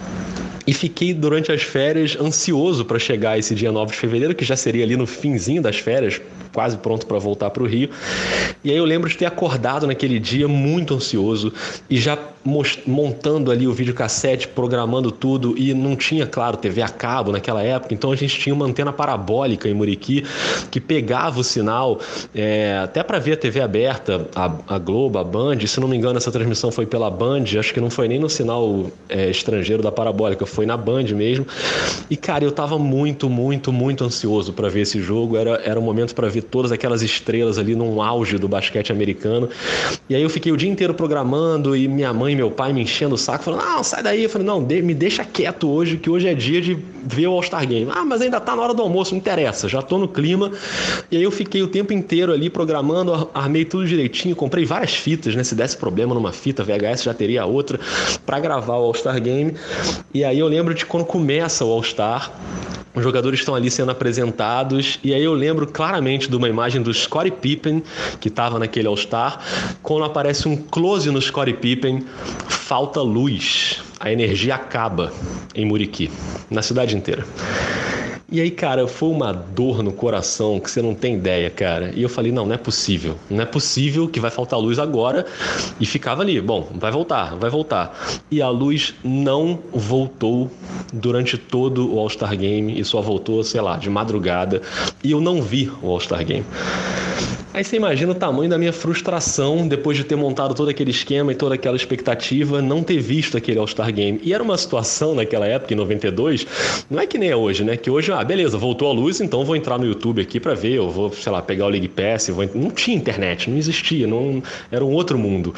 [0.66, 4.56] E fiquei durante as férias ansioso para chegar esse dia 9 de fevereiro, que já
[4.56, 6.22] seria ali no finzinho das férias,
[6.54, 7.90] quase pronto para voltar para o Rio.
[8.64, 11.54] E aí eu lembro de ter acordado naquele dia muito ansioso
[11.90, 12.18] e já
[12.86, 17.94] montando ali o videocassete, programando tudo e não tinha, claro, TV a cabo naquela época,
[17.94, 20.26] então a gente tinha uma antena parabólica em Muriqui
[20.72, 22.00] que pegava o sinal
[22.34, 25.96] é, até para ver a TV aberta, a, a, Globo, a Band, se não me
[25.96, 29.84] engano essa transmissão foi pela Band, acho que não foi nem no sinal é, estrangeiro
[29.84, 31.46] da parabólica, foi na Band mesmo.
[32.10, 35.84] E cara, eu tava muito, muito, muito ansioso para ver esse jogo, era, era um
[35.84, 39.50] momento para ver todas aquelas estrelas ali num auge do basquete americano.
[40.10, 42.82] E aí eu fiquei o dia inteiro programando e minha mãe e meu pai me
[42.82, 44.24] enchendo o saco, falando: Não, sai daí.
[44.24, 47.68] Eu falei: Não, me deixa quieto hoje, que hoje é dia de ver o All-Star
[47.68, 47.90] Game.
[47.94, 50.52] Ah, mas ainda tá na hora do almoço, não interessa, já tô no clima.
[51.10, 55.36] E aí eu fiquei o tempo inteiro ali programando, armei tudo direitinho, comprei várias fitas,
[55.36, 55.44] né?
[55.44, 57.80] Se desse problema numa fita VHS, já teria outra
[58.26, 59.54] para gravar o All-Star Game.
[60.14, 62.32] E aí eu lembro de quando começa o All-Star.
[62.94, 66.94] Os jogadores estão ali sendo apresentados, e aí eu lembro claramente de uma imagem do
[66.94, 67.82] Scottie Pippen,
[68.20, 69.40] que estava naquele All-Star,
[69.82, 72.06] quando aparece um close no Scottie Pippen,
[72.50, 75.14] falta luz, a energia acaba
[75.56, 76.12] em Muriqui,
[76.50, 77.26] na cidade inteira.
[78.32, 81.92] E aí, cara, foi uma dor no coração que você não tem ideia, cara.
[81.94, 83.18] E eu falei: não, não é possível.
[83.30, 85.26] Não é possível que vai faltar luz agora.
[85.82, 87.94] E ficava ali: bom, vai voltar, vai voltar.
[88.32, 90.50] E a luz não voltou
[90.94, 94.62] durante todo o All-Star Game e só voltou, sei lá, de madrugada.
[95.04, 96.46] E eu não vi o All-Star Game.
[97.54, 101.34] Aí você imagina o tamanho da minha frustração depois de ter montado todo aquele esquema
[101.34, 104.22] e toda aquela expectativa, não ter visto aquele All-Star Game.
[104.24, 106.48] E era uma situação naquela época, em 92,
[106.90, 107.76] não é que nem é hoje, né?
[107.76, 110.76] Que hoje, ah, beleza, voltou a luz, então vou entrar no YouTube aqui para ver,
[110.76, 112.50] eu vou, sei lá, pegar o League Pass, vou...
[112.56, 114.42] não tinha internet, não existia, não
[114.72, 115.54] era um outro mundo.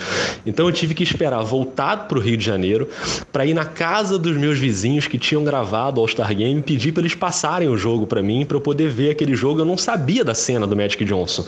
[0.48, 2.90] Então eu tive que esperar voltar pro Rio de Janeiro
[3.32, 6.92] para ir na casa dos meus vizinhos que tinham gravado o All-Star Game e pedir
[6.92, 9.62] para eles passarem o jogo para mim, para eu poder ver aquele jogo.
[9.62, 11.46] Eu não sabia da cena do Magic Johnson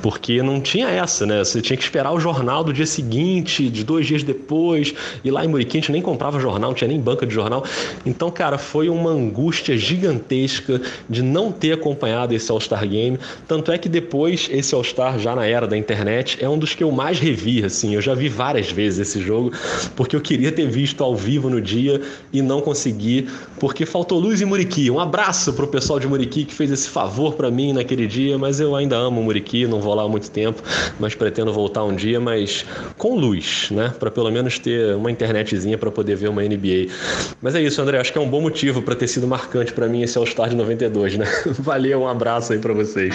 [0.00, 1.38] porque não tinha essa, né?
[1.44, 5.44] Você tinha que esperar o jornal do dia seguinte, de dois dias depois, e lá
[5.44, 7.64] em Muriqui a gente nem comprava jornal, não tinha nem banca de jornal.
[8.04, 13.18] Então, cara, foi uma angústia gigantesca de não ter acompanhado esse All-Star Game.
[13.46, 16.82] Tanto é que depois, esse All-Star, já na era da internet, é um dos que
[16.82, 17.94] eu mais revi, assim.
[17.94, 19.52] Eu já vi várias vezes esse jogo,
[19.96, 22.00] porque eu queria ter visto ao vivo no dia
[22.32, 23.28] e não consegui,
[23.58, 24.90] porque faltou luz em Muriqui.
[24.90, 28.60] Um abraço pro pessoal de Muriqui que fez esse favor para mim naquele dia, mas
[28.60, 30.62] eu ainda amo Muriqui, não vou lá há muito tempo,
[31.00, 32.64] mas pretendo voltar um dia, mas
[32.96, 33.92] com luz, né?
[33.98, 36.92] Para pelo menos ter uma internetzinha para poder ver uma NBA.
[37.40, 39.88] Mas é isso, André, acho que é um bom motivo para ter sido marcante para
[39.88, 41.26] mim esse All-Star de 92, né?
[41.58, 43.14] Valeu, um abraço aí para vocês.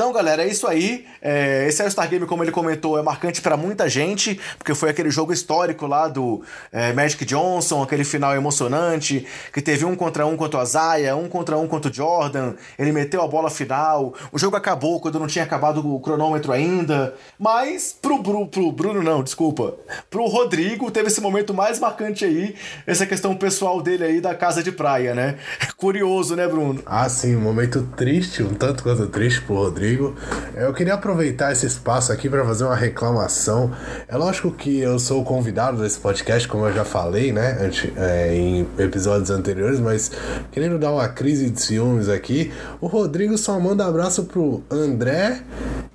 [0.00, 1.04] Então, galera, é isso aí.
[1.20, 5.10] É, esse All-Star Game, como ele comentou, é marcante para muita gente, porque foi aquele
[5.10, 6.42] jogo histórico lá do
[6.72, 11.28] é, Magic Johnson, aquele final emocionante, que teve um contra um contra o Azaia, um
[11.28, 15.26] contra um contra o Jordan, ele meteu a bola final, o jogo acabou quando não
[15.26, 19.74] tinha acabado o cronômetro ainda, mas pro, pro, pro Bruno, não, desculpa,
[20.08, 22.54] pro Rodrigo teve esse momento mais marcante aí,
[22.86, 25.36] essa questão pessoal dele aí da casa de praia, né?
[25.76, 26.82] Curioso, né, Bruno?
[26.86, 30.14] Ah, sim, um momento triste, um tanto quanto triste pro Rodrigo Rodrigo.
[30.54, 33.72] Eu queria aproveitar esse espaço aqui para fazer uma reclamação.
[34.06, 38.66] É lógico que eu sou convidado desse podcast, como eu já falei, né, é, em
[38.78, 40.10] episódios anteriores, mas
[40.52, 45.42] querendo dar uma crise de ciúmes aqui, o Rodrigo só manda abraço pro André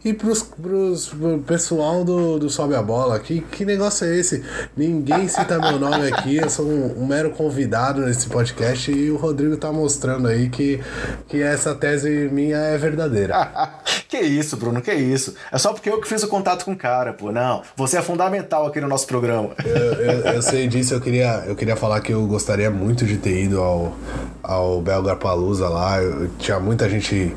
[0.05, 3.17] e pros, pros, pro pessoal do, do Sobe a Bola.
[3.19, 4.43] Que, que negócio é esse?
[4.77, 9.17] Ninguém cita meu nome aqui, eu sou um, um mero convidado nesse podcast e o
[9.17, 10.79] Rodrigo tá mostrando aí que,
[11.27, 13.71] que essa tese minha é verdadeira.
[14.07, 15.33] que isso, Bruno, que isso.
[15.51, 17.31] É só porque eu que fiz o contato com o cara, pô.
[17.31, 19.49] Não, você é fundamental aqui no nosso programa.
[19.65, 23.17] Eu, eu, eu sei disso, eu queria, eu queria falar que eu gostaria muito de
[23.17, 23.95] ter ido ao,
[24.43, 25.99] ao Belgar Palusa lá.
[25.99, 27.33] Eu, tinha muita gente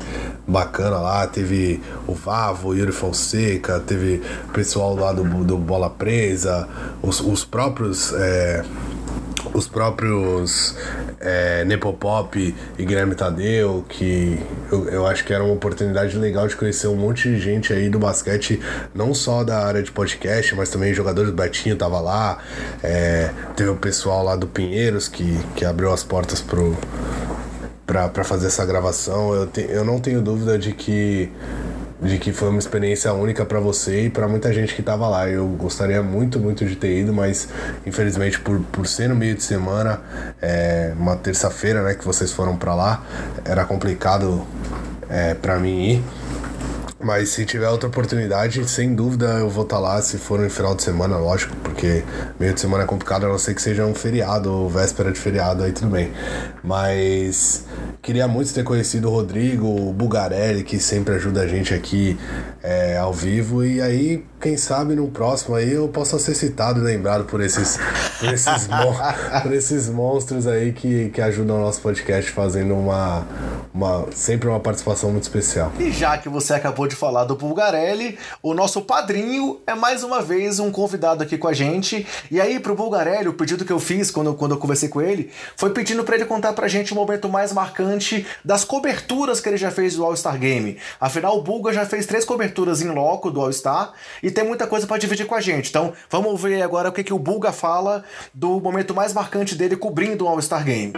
[0.47, 1.25] bacana lá.
[1.25, 4.21] Teve o Vavo, o Yuri Fonseca, teve
[4.53, 6.67] pessoal lá do, do Bola Presa,
[7.01, 8.13] os, os próprios.
[8.13, 8.63] É,
[9.53, 10.75] os próprios
[11.19, 14.39] é, Nepopop e Guilherme Tadeu, que
[14.71, 17.89] eu, eu acho que era uma oportunidade legal de conhecer um monte de gente aí
[17.89, 18.59] do basquete,
[18.93, 22.39] não só da área de podcast, mas também jogadores do Betinho tava lá,
[22.83, 26.77] é, teve o pessoal lá do Pinheiros que, que abriu as portas pro
[27.85, 29.33] para fazer essa gravação.
[29.33, 31.31] Eu, te, eu não tenho dúvida de que
[32.01, 35.29] de que foi uma experiência única para você e para muita gente que estava lá.
[35.29, 37.49] Eu gostaria muito, muito de ter ido, mas
[37.85, 40.01] infelizmente por, por ser no meio de semana,
[40.41, 43.03] é, uma terça-feira, né, que vocês foram para lá,
[43.43, 44.45] era complicado
[45.09, 46.03] é, para mim ir.
[47.01, 50.01] Mas se tiver outra oportunidade, sem dúvida eu vou estar tá lá.
[50.01, 52.03] Se for no final de semana, lógico, porque
[52.37, 55.19] meio de semana é complicado, a não ser que seja um feriado ou véspera de
[55.19, 56.11] feriado, aí tudo bem.
[56.61, 57.65] Mas
[58.01, 62.17] queria muito ter conhecido o Rodrigo, o Bugarelli, que sempre ajuda a gente aqui
[62.61, 63.63] é, ao vivo.
[63.63, 67.77] E aí, quem sabe no próximo aí eu possa ser citado e lembrado por esses,
[68.19, 68.93] por esses, mon
[69.43, 73.27] por esses monstros aí que, que ajudam o nosso podcast fazendo uma,
[73.73, 75.71] uma sempre uma participação muito especial.
[75.77, 80.21] E já que você acabou de falar do Bulgarelli, o nosso padrinho é mais uma
[80.21, 82.07] vez um convidado aqui com a gente.
[82.31, 85.31] E aí, pro Bulgarelli, o pedido que eu fiz quando, quando eu conversei com ele
[85.57, 89.57] foi pedindo para ele contar pra gente o momento mais marcante das coberturas que ele
[89.57, 90.77] já fez do All-Star Game.
[90.99, 93.93] Afinal, o Bulga já fez três coberturas em loco do All-Star
[94.29, 95.69] e tem muita coisa para dividir com a gente.
[95.69, 98.03] Então, vamos ver agora o que, que o Bulga fala
[98.33, 100.93] do momento mais marcante dele cobrindo o All-Star Game.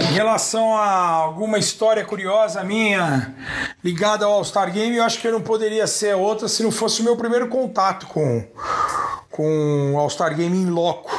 [0.00, 3.34] Em relação a alguma história curiosa minha
[3.82, 7.00] ligada ao All-Star Game, eu acho que eu não poderia ser outra se não fosse
[7.00, 8.44] o meu primeiro contato com,
[9.30, 11.10] com o All-Star Game em loco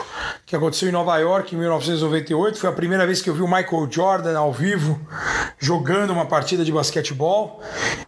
[0.48, 2.58] que aconteceu em Nova York em 1998.
[2.58, 4.98] Foi a primeira vez que eu vi o Michael Jordan ao vivo
[5.60, 7.62] jogando uma partida de basquetebol.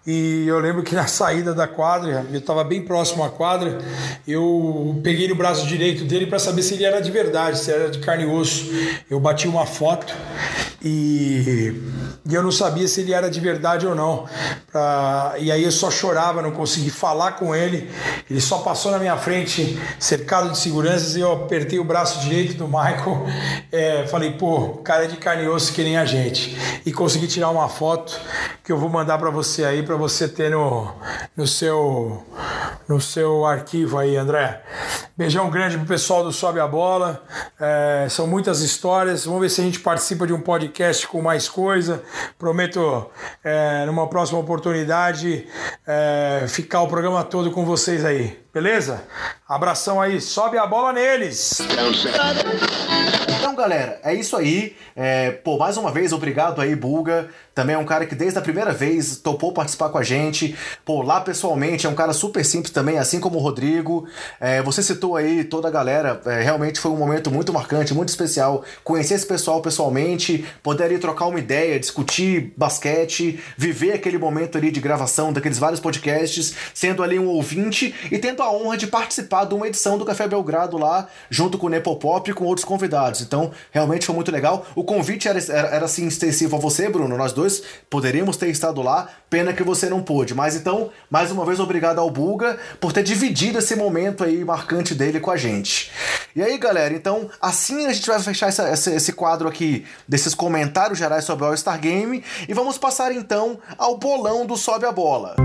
[0.07, 3.79] E eu lembro que na saída da quadra, eu estava bem próximo à quadra,
[4.25, 7.89] eu peguei no braço direito dele para saber se ele era de verdade, se era
[7.89, 8.71] de carne e osso.
[9.09, 10.15] Eu bati uma foto
[10.81, 11.75] e,
[12.25, 14.25] e eu não sabia se ele era de verdade ou não.
[14.71, 17.91] Pra, e aí eu só chorava, não consegui falar com ele.
[18.31, 22.28] Ele só passou na minha frente, cercado de seguranças, e eu apertei o braço direito
[22.55, 23.25] do Michael.
[23.71, 26.57] É, falei, pô, cara de carne e osso que nem a gente.
[26.85, 28.19] E consegui tirar uma foto
[28.63, 30.93] que eu vou mandar para você aí, para você ter no,
[31.35, 32.23] no, seu,
[32.87, 34.61] no seu arquivo aí, André.
[35.19, 37.21] Beijão grande pro pessoal do Sobe a Bola.
[37.59, 39.25] É, são muitas histórias.
[39.25, 42.01] Vamos ver se a gente participa de um podcast com mais coisa.
[42.37, 43.05] Prometo,
[43.43, 45.45] é, numa próxima oportunidade,
[45.85, 48.39] é, ficar o programa todo com vocês aí.
[48.53, 49.03] Beleza?
[49.45, 51.59] Abração aí, sobe a bola neles!
[53.37, 54.75] Então, galera, é isso aí.
[54.95, 57.29] É, pô, mais uma vez, obrigado aí, Bulga.
[57.53, 60.57] Também é um cara que desde a primeira vez topou participar com a gente.
[60.83, 64.07] Pô, lá pessoalmente é um cara super simples também, assim como o Rodrigo.
[64.39, 66.21] É, você citou aí toda a galera.
[66.25, 68.63] É, realmente foi um momento muito marcante, muito especial.
[68.83, 74.71] Conhecer esse pessoal pessoalmente, poder ir trocar uma ideia, discutir basquete, viver aquele momento ali
[74.71, 79.45] de gravação daqueles vários podcasts, sendo ali um ouvinte e tendo a honra de participar
[79.45, 83.21] de uma edição do Café Belgrado lá, junto com o Nepopop e com outros convidados.
[83.21, 84.65] Então, realmente foi muito legal.
[84.75, 87.17] O convite era, era, era assim extensivo a você, Bruno.
[87.17, 90.33] Nós dois poderíamos ter estado lá, pena que você não pôde.
[90.33, 94.93] Mas então, mais uma vez, obrigado ao Bulga por ter dividido esse momento aí marcante
[94.99, 95.89] dele com a gente.
[96.35, 100.35] E aí, galera, então, assim a gente vai fechar essa, esse, esse quadro aqui desses
[100.35, 104.91] comentários gerais sobre o All-Star Game e vamos passar então ao bolão do Sobe a
[104.91, 105.35] Bola.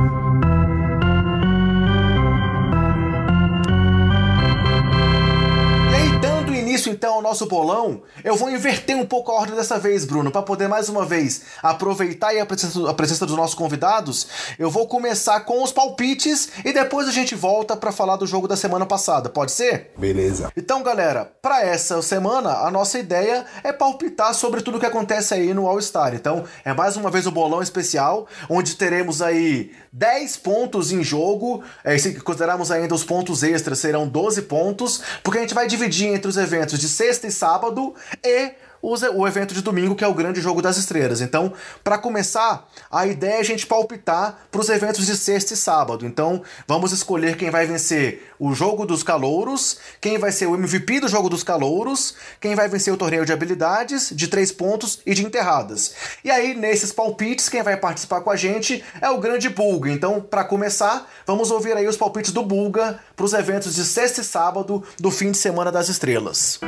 [6.74, 10.30] Isso então ao nosso bolão, eu vou inverter um pouco a ordem dessa vez, Bruno,
[10.30, 14.26] para poder mais uma vez aproveitar a presença, a presença dos nossos convidados.
[14.58, 18.48] Eu vou começar com os palpites e depois a gente volta para falar do jogo
[18.48, 19.92] da semana passada, pode ser?
[19.96, 20.50] Beleza.
[20.56, 25.54] Então, galera, para essa semana a nossa ideia é palpitar sobre tudo que acontece aí
[25.54, 26.14] no All Star.
[26.14, 31.62] Então, é mais uma vez o bolão especial, onde teremos aí 10 pontos em jogo.
[31.84, 36.08] É, se considerarmos ainda os pontos extras, serão 12 pontos, porque a gente vai dividir
[36.08, 37.94] entre os eventos eventos de sexta e sábado
[38.24, 38.52] e
[38.84, 41.20] o evento de domingo, que é o grande jogo das estrelas.
[41.20, 45.56] Então, para começar, a ideia é a gente palpitar para os eventos de sexta e
[45.56, 46.04] sábado.
[46.04, 51.00] Então, vamos escolher quem vai vencer o jogo dos calouros, quem vai ser o MVP
[51.00, 55.14] do jogo dos calouros, quem vai vencer o torneio de habilidades, de três pontos e
[55.14, 55.94] de enterradas.
[56.22, 59.90] E aí, nesses palpites, quem vai participar com a gente é o grande Bulga.
[59.90, 64.20] Então, para começar, vamos ouvir aí os palpites do Bulga para os eventos de sexta
[64.20, 66.60] e sábado do fim de semana das estrelas.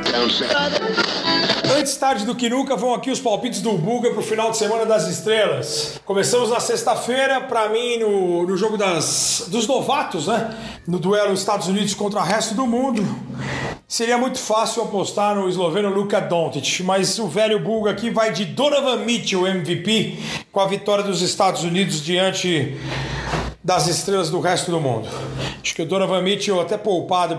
[1.77, 4.55] Antes tarde do que nunca, vão aqui os palpites do Bulga para o final de
[4.55, 5.99] semana das estrelas.
[6.05, 10.55] Começamos na sexta-feira, para mim, no, no jogo das, dos novatos, né?
[10.87, 13.05] No duelo Estados Unidos contra o resto do mundo.
[13.85, 18.45] Seria muito fácil apostar no esloveno Luka Doncic, mas o velho Bulga aqui vai de
[18.45, 20.17] Donovan Mitchell MVP
[20.49, 22.77] com a vitória dos Estados Unidos diante
[23.61, 25.09] das estrelas do resto do mundo.
[25.61, 27.37] Acho que o Donovan Mitchell, até poupado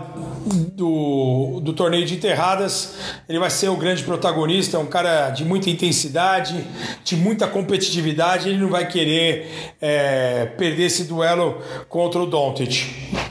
[0.49, 2.95] do, do torneio de enterradas,
[3.29, 6.67] ele vai ser o grande protagonista, é um cara de muita intensidade,
[7.05, 12.87] de muita competitividade, ele não vai querer é, perder esse duelo contra o Doncic.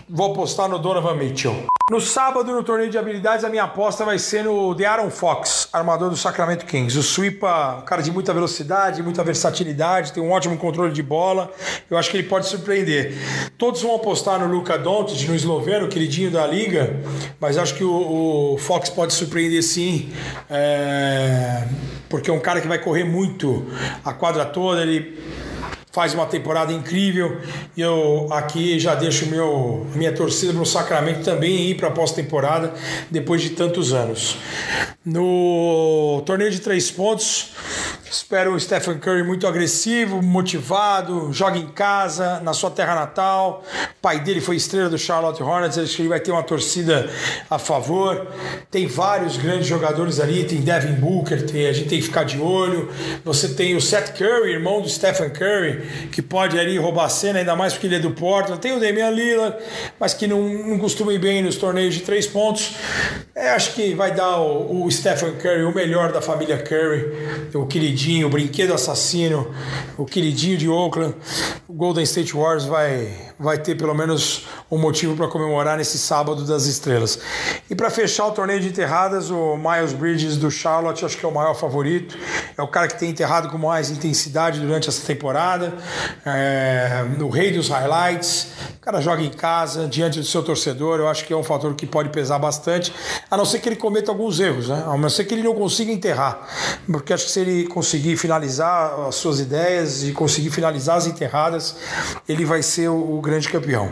[0.10, 1.68] Vou apostar no Donovan Mitchell.
[1.90, 6.10] No sábado, no torneio de habilidades, a minha aposta vai ser no De'Aaron Fox, armador
[6.10, 7.00] do Sacramento Kings.
[7.00, 11.50] O Sweepa, cara de muita velocidade, muita versatilidade, tem um ótimo controle de bola.
[11.90, 13.14] Eu acho que ele pode surpreender.
[13.58, 16.94] Todos vão apostar no Luka Doncic, no esloveno, queridinho da liga,
[17.40, 20.10] mas acho que o, o Fox pode surpreender sim,
[20.50, 21.68] é,
[22.10, 23.66] porque é um cara que vai correr muito
[24.04, 25.18] a quadra toda, ele
[25.98, 27.42] faz uma temporada incrível.
[27.76, 31.92] E eu aqui já deixo meu, minha torcida para o Sacramento também ir para a
[31.92, 32.72] pós-temporada
[33.10, 34.38] depois de tantos anos.
[35.04, 37.50] No torneio de três pontos,
[38.10, 43.64] Espero o Stephen Curry muito agressivo, motivado, joga em casa, na sua terra natal.
[43.98, 47.10] O pai dele foi estrela do Charlotte Hornets, acho que ele vai ter uma torcida
[47.50, 48.26] a favor.
[48.72, 52.40] Tem vários grandes jogadores ali, tem Devin Booker, tem, a gente tem que ficar de
[52.40, 52.90] olho.
[53.26, 57.40] Você tem o Seth Curry, irmão do Stephen Curry, que pode ali roubar a cena,
[57.40, 58.62] ainda mais porque ele é do Portland.
[58.62, 59.58] Tem o Damian Lillard,
[60.00, 62.76] mas que não, não costuma ir bem nos torneios de três pontos.
[63.36, 67.66] É, acho que vai dar o, o Stephen Curry o melhor da família Curry, o
[67.66, 69.50] queridinho queridinho, o brinquedo assassino,
[69.98, 71.16] o queridinho de Oakland,
[71.68, 76.46] o Golden State Warriors vai, vai ter pelo menos um motivo para comemorar nesse sábado
[76.46, 77.20] das estrelas.
[77.70, 81.28] E para fechar o torneio de enterradas, o Miles Bridges do Charlotte, acho que é
[81.28, 82.18] o maior favorito.
[82.58, 85.74] É o cara que tem enterrado com mais intensidade durante essa temporada.
[86.26, 88.48] É, o rei dos highlights.
[88.78, 91.00] O cara joga em casa, diante do seu torcedor.
[91.00, 92.94] Eu acho que é um fator que pode pesar bastante,
[93.30, 94.84] a não ser que ele cometa alguns erros, né?
[94.86, 96.48] A não ser que ele não consiga enterrar.
[96.90, 97.87] Porque acho que se ele conseguir
[98.18, 101.76] finalizar as suas ideias e conseguir finalizar as enterradas,
[102.28, 103.92] ele vai ser o, o grande campeão.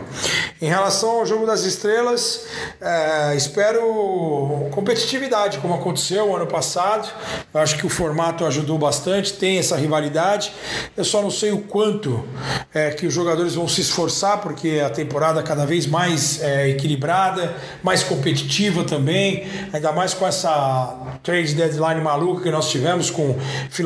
[0.60, 2.46] Em relação ao jogo das estrelas,
[2.80, 7.08] é, espero competitividade, como aconteceu ano passado.
[7.52, 10.52] Eu acho que o formato ajudou bastante, tem essa rivalidade.
[10.96, 12.24] Eu só não sei o quanto
[12.72, 17.54] é, que os jogadores vão se esforçar, porque a temporada cada vez mais é, equilibrada,
[17.82, 23.36] mais competitiva também, ainda mais com essa trade deadline maluca que nós tivemos com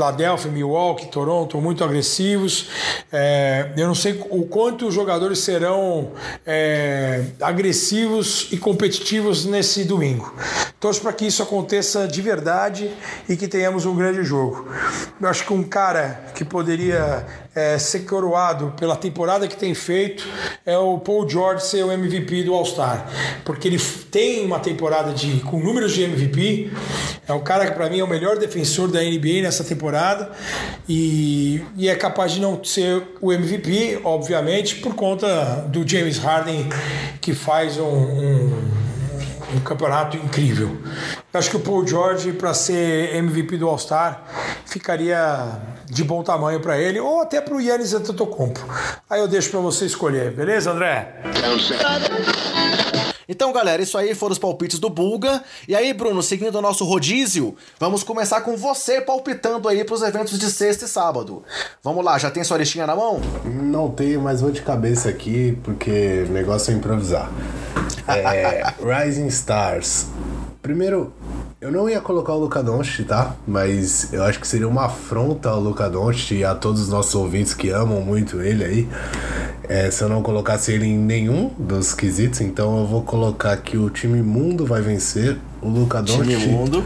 [0.00, 2.70] Filadélfia, Milwaukee, Toronto, muito agressivos.
[3.12, 6.12] É, eu não sei o quanto os jogadores serão
[6.46, 10.34] é, agressivos e competitivos nesse domingo.
[10.80, 12.90] Torço para que isso aconteça de verdade
[13.28, 14.66] e que tenhamos um grande jogo.
[15.20, 20.26] Eu acho que um cara que poderia é, ser coroado pela temporada que tem feito
[20.64, 23.08] é o Paul George ser o MVP do All-Star,
[23.44, 23.78] porque ele
[24.10, 26.70] tem uma temporada de, com números de MVP,
[27.26, 30.30] é um cara que para mim é o melhor defensor da NBA nessa temporada
[30.88, 36.68] e, e é capaz de não ser o MVP, obviamente, por conta do James Harden
[37.20, 38.80] que faz um, um
[39.54, 40.76] um campeonato incrível.
[41.32, 44.24] Eu acho que o Paul George, para ser MVP do All-Star,
[44.70, 48.60] ficaria de bom tamanho para ele, ou até para o Yannis Antetokounmpo.
[49.08, 51.20] Aí eu deixo para você escolher, beleza, André?
[53.28, 55.42] Então, galera, isso aí foram os palpites do Bulga.
[55.68, 60.36] E aí, Bruno, seguindo o nosso rodízio, vamos começar com você palpitando aí pros eventos
[60.36, 61.44] de sexta e sábado.
[61.80, 63.20] Vamos lá, já tem sua listinha na mão?
[63.44, 67.30] Não tenho, mas vou de cabeça aqui, porque o negócio é improvisar.
[68.08, 70.06] É, Rising Stars.
[70.60, 71.12] Primeiro,
[71.60, 73.36] eu não ia colocar o Luca Doncic, tá?
[73.46, 77.14] Mas eu acho que seria uma afronta ao Luca Doncic e a todos os nossos
[77.14, 78.88] ouvintes que amam muito ele aí.
[79.68, 83.76] É, se eu não colocasse ele em nenhum dos quesitos, então eu vou colocar que
[83.76, 85.36] o time mundo vai vencer.
[85.60, 86.24] O Luca Doncic.
[86.24, 86.82] Time mundo.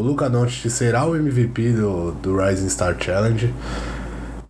[0.00, 3.52] O Luca Doncic será o MVP do, do Rising Star Challenge.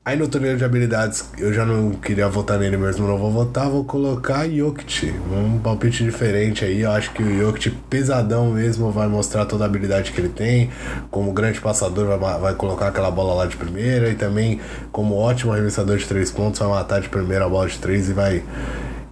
[0.06, 3.70] Aí no torneio de habilidades, eu já não queria votar nele mesmo, não vou votar,
[3.70, 5.14] vou colocar Jokic.
[5.32, 9.66] Um palpite diferente aí, eu acho que o Jokic pesadão mesmo vai mostrar toda a
[9.66, 10.68] habilidade que ele tem.
[11.10, 14.10] Como grande passador, vai, vai colocar aquela bola lá de primeira.
[14.10, 14.60] E também,
[14.93, 18.12] como ótimo arremessador de três pontos, vai matar de primeira a bola de três e
[18.12, 18.43] vai,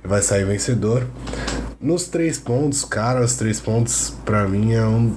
[0.04, 1.06] vai sair vencedor.
[1.82, 5.16] Nos três pontos, cara, os três pontos pra mim é um.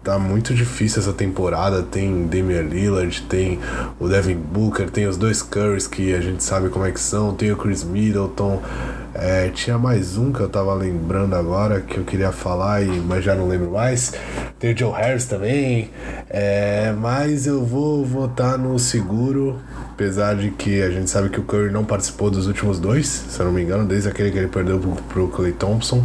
[0.00, 1.82] Tá muito difícil essa temporada.
[1.82, 3.58] Tem Damian Lillard, tem
[3.98, 7.34] o Devin Booker, tem os dois Currys que a gente sabe como é que são,
[7.34, 8.62] tem o Chris Middleton.
[9.14, 13.24] É, tinha mais um que eu tava lembrando agora que eu queria falar, e, mas
[13.24, 14.12] já não lembro mais.
[14.58, 15.90] Tem o Joe Harris também.
[16.28, 19.60] É, mas eu vou votar no seguro,
[19.92, 23.38] apesar de que a gente sabe que o Curry não participou dos últimos dois, se
[23.38, 26.04] eu não me engano, desde aquele que ele perdeu pro, pro Clay Thompson.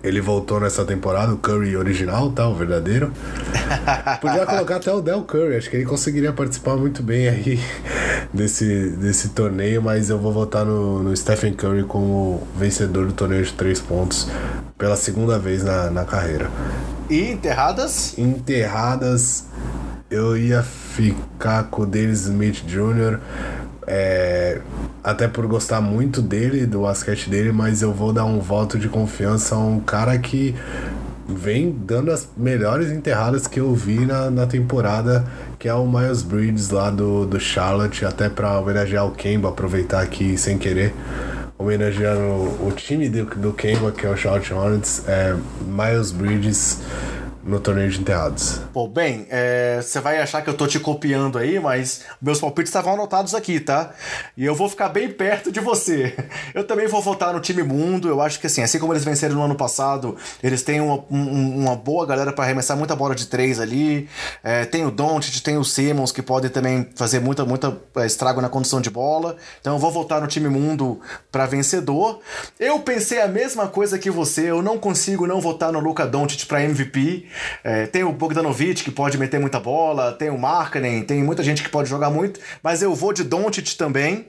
[0.00, 2.48] Ele voltou nessa temporada, o Curry original, tá?
[2.48, 3.12] O verdadeiro.
[4.20, 7.60] Podia colocar até o Del Curry, acho que ele conseguiria participar muito bem aí
[8.32, 13.44] desse, desse torneio, mas eu vou votar no, no Stephen Curry como vencedor do torneio
[13.44, 14.28] de três pontos
[14.76, 16.48] pela segunda vez na, na carreira.
[17.10, 18.16] E enterradas?
[18.16, 19.46] Enterradas,
[20.08, 23.18] eu ia ficar com o Dennis Smith Jr.,
[23.90, 24.60] É,
[25.02, 28.86] até por gostar muito dele, do basquete dele, mas eu vou dar um voto de
[28.86, 30.54] confiança a um cara que
[31.26, 35.24] vem dando as melhores enterradas que eu vi na, na temporada,
[35.58, 40.02] que é o Miles Bridges lá do, do Charlotte, até para homenagear o Kemba, aproveitar
[40.02, 40.94] aqui sem querer,
[41.58, 42.20] homenageando
[42.66, 45.34] o time do, do Kemba, que é o Charlotte Hornets, é
[45.66, 46.80] Miles Bridges
[47.48, 48.60] no torneio de enterrados.
[48.74, 52.68] Pô, bem, é, você vai achar que eu tô te copiando aí, mas meus palpites
[52.68, 53.94] estavam anotados aqui, tá?
[54.36, 56.14] E eu vou ficar bem perto de você.
[56.54, 58.08] Eu também vou votar no time mundo.
[58.08, 61.62] Eu acho que assim, assim como eles venceram no ano passado, eles têm uma, um,
[61.62, 64.08] uma boa galera para arremessar muita bola de três ali.
[64.42, 68.40] É, tem o Doncic, tem o Simmons que podem também fazer muita, muita é, estrago
[68.40, 69.36] na condição de bola.
[69.60, 71.00] Então eu vou votar no time mundo
[71.32, 72.20] para vencedor.
[72.58, 74.50] Eu pensei a mesma coisa que você.
[74.50, 77.26] Eu não consigo não votar no Luca Doncic para MVP.
[77.62, 81.62] É, tem o Bogdanovic que pode meter muita bola, tem o Markkanen, tem muita gente
[81.62, 84.26] que pode jogar muito, mas eu vou de Doncic também.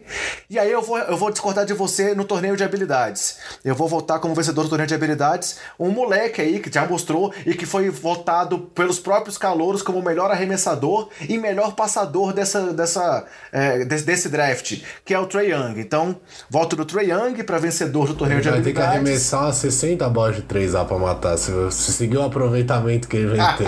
[0.50, 3.38] E aí eu vou, eu vou discordar de você no torneio de habilidades.
[3.64, 7.34] Eu vou votar como vencedor do torneio de habilidades um moleque aí que já mostrou
[7.46, 12.74] e que foi votado pelos próprios calouros como o melhor arremessador e melhor passador dessa,
[12.74, 15.80] dessa, é, desse, desse, draft, que é o Trey Young.
[15.80, 16.16] Então,
[16.50, 18.76] voto do Trey Young para vencedor do torneio de habilidades.
[18.76, 21.38] Vai ter que arremessar umas 60 bolas de 3 lá pra matar.
[21.38, 23.68] Se, se seguir o aproveitamento que eu inventei.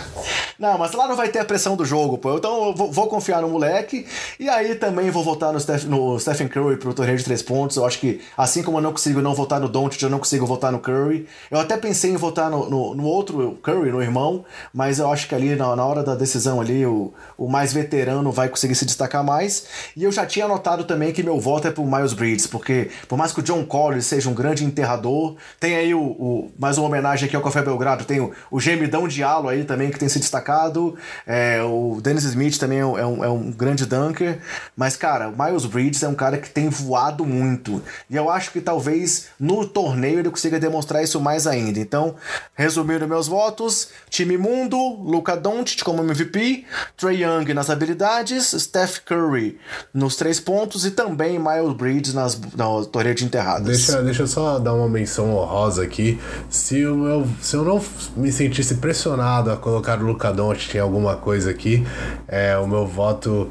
[0.58, 2.36] não, mas lá não vai ter a pressão do jogo, pô.
[2.36, 4.06] Então eu vou, vou confiar no moleque.
[4.38, 7.76] E aí também vou votar no, Steph, no Stephen Curry pro torneio de três pontos.
[7.76, 10.46] Eu acho que, assim como eu não consigo não votar no Doncic, eu não consigo
[10.46, 11.26] votar no Curry.
[11.50, 15.28] Eu até pensei em votar no, no, no outro Curry, no irmão, mas eu acho
[15.28, 18.84] que ali na, na hora da decisão ali, o, o mais veterano vai conseguir se
[18.84, 19.66] destacar mais.
[19.96, 23.16] E eu já tinha anotado também que meu voto é pro Miles Bridges, porque por
[23.16, 26.86] mais que o John Collins seja um grande enterrador, tem aí o, o mais uma
[26.86, 30.18] homenagem aqui ao Café Belgrado, tem o, o gemidão Diallo aí também que tem se
[30.18, 30.96] destacado.
[31.26, 34.38] É, o Dennis Smith também é um, é um, grande dunker.
[34.76, 37.82] Mas, cara, o Miles Bridges é um cara que tem voado muito.
[38.08, 41.78] E eu acho que talvez no torneio ele consiga demonstrar isso mais ainda.
[41.78, 42.14] Então,
[42.54, 46.64] resumindo meus votos: time mundo, Luca Doncic como MVP,
[46.96, 49.58] Trey Young nas habilidades, Steph Curry
[49.92, 53.66] nos três pontos e também Miles Bridges nas, na torneio de enterradas.
[53.66, 56.18] Deixa, deixa eu só dar uma menção honrosa aqui.
[56.48, 57.82] Se eu, se eu não
[58.16, 61.84] me sentisse pressionado a colocar o Luca Doncic em alguma coisa aqui.
[62.28, 63.50] É, o meu voto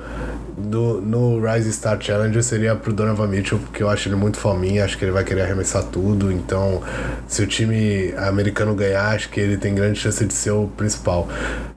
[0.58, 4.86] do, no Rise Star Challenger seria pro Donovan Mitchell, porque eu acho ele muito fominha,
[4.86, 6.32] acho que ele vai querer arremessar tudo.
[6.32, 6.82] Então,
[7.28, 11.28] se o time americano ganhar, acho que ele tem grande chance de ser o principal.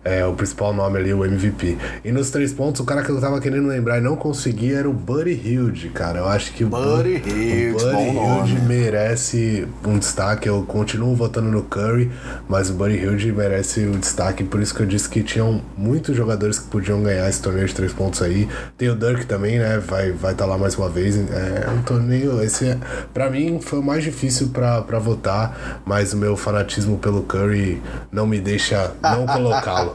[0.04, 1.76] É, o principal nome ali, o MVP.
[2.04, 4.88] E nos três pontos, o cara que eu tava querendo lembrar e não conseguia era
[4.88, 6.20] o Buddy Hilde, cara.
[6.20, 10.48] Eu acho que Buddy o Hilde, o Buddy Hilde merece um destaque.
[10.48, 12.10] Eu continuo votando no Curry,
[12.48, 14.44] mas o Buddy Hilde merece o destaque.
[14.44, 17.74] Por isso que eu disse que tinham muitos jogadores que podiam ganhar esse torneio de
[17.74, 18.48] três pontos aí.
[18.76, 19.78] Tem o Dirk também, né?
[19.78, 21.16] Vai estar vai tá lá mais uma vez.
[21.16, 22.42] É um torneio.
[22.42, 22.78] Esse, é,
[23.12, 28.26] pra mim, foi o mais difícil pra votar, mas o meu fanatismo pelo Curry não
[28.26, 29.94] me deixa não colocá-lo.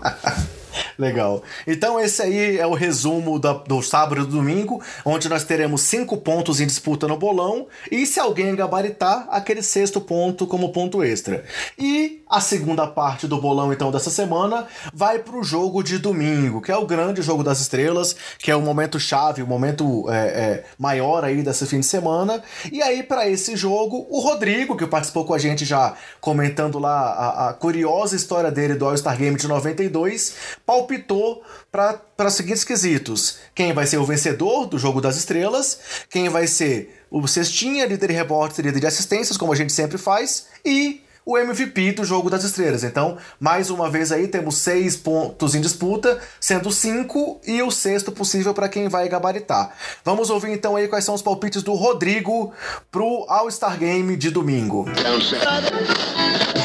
[0.97, 1.43] Legal.
[1.65, 5.81] Então esse aí é o resumo da, do sábado e do domingo, onde nós teremos
[5.81, 11.03] cinco pontos em disputa no bolão e se alguém gabaritar, aquele sexto ponto como ponto
[11.03, 11.43] extra.
[11.77, 16.61] E a segunda parte do bolão então dessa semana vai para o jogo de domingo,
[16.61, 20.15] que é o grande jogo das estrelas, que é o momento chave, o momento é,
[20.15, 22.41] é, maior aí desse fim de semana.
[22.71, 27.11] E aí para esse jogo, o Rodrigo, que participou com a gente já comentando lá
[27.11, 30.35] a, a curiosa história dele do All-Star Game de 92,
[30.65, 35.79] palpitou para os seguintes quesitos: quem vai ser o vencedor do jogo das estrelas,
[36.09, 39.97] quem vai ser o cestinha, líder de rebotes, líder de assistências, como a gente sempre
[39.97, 42.83] faz, e o MVP do jogo das estrelas.
[42.83, 48.11] Então, mais uma vez aí, temos seis pontos em disputa, sendo cinco e o sexto
[48.11, 49.73] possível para quem vai gabaritar.
[50.03, 52.51] Vamos ouvir então aí quais são os palpites do Rodrigo
[52.91, 54.85] pro All-Star Game de domingo.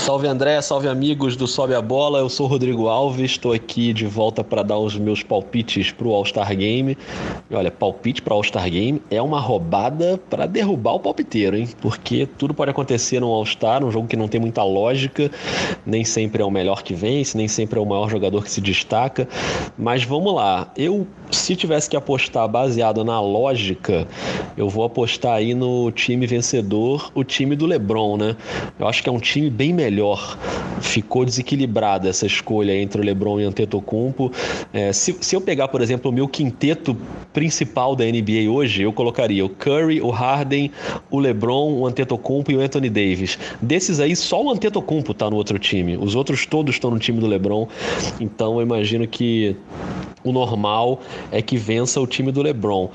[0.08, 2.20] Salve André, salve amigos do Sobe a Bola.
[2.20, 6.10] Eu sou o Rodrigo Alves, estou aqui de volta para dar os meus palpites pro
[6.14, 6.96] All-Star Game.
[7.50, 11.68] E olha, palpite para All-Star Game é uma roubada para derrubar o palpiteiro, hein?
[11.80, 15.30] Porque tudo pode acontecer no All-Star, um jogo que não tem muita lógica,
[15.84, 18.60] nem sempre é o melhor que vence, nem sempre é o maior jogador que se
[18.60, 19.28] destaca.
[19.76, 24.08] Mas vamos lá, eu se tivesse que apostar baseado na lógica,
[24.56, 28.36] eu vou apostar aí no time vencedor, o time do LeBron, né?
[28.78, 30.38] Eu acho que é um time bem melhor.
[30.80, 34.32] Ficou desequilibrada essa escolha entre o LeBron e o Antetokounmpo.
[34.72, 36.96] É, se, se eu pegar, por exemplo, o meu quinteto
[37.38, 40.72] principal da NBA hoje, eu colocaria o Curry, o Harden,
[41.08, 43.38] o LeBron, o Antetokounmpo e o Anthony Davis.
[43.62, 45.96] Desses aí, só o Antetokounmpo tá no outro time.
[45.96, 47.68] Os outros todos estão no time do LeBron.
[48.18, 49.54] Então eu imagino que
[50.28, 51.00] o normal
[51.30, 52.90] é que vença o time do LeBron.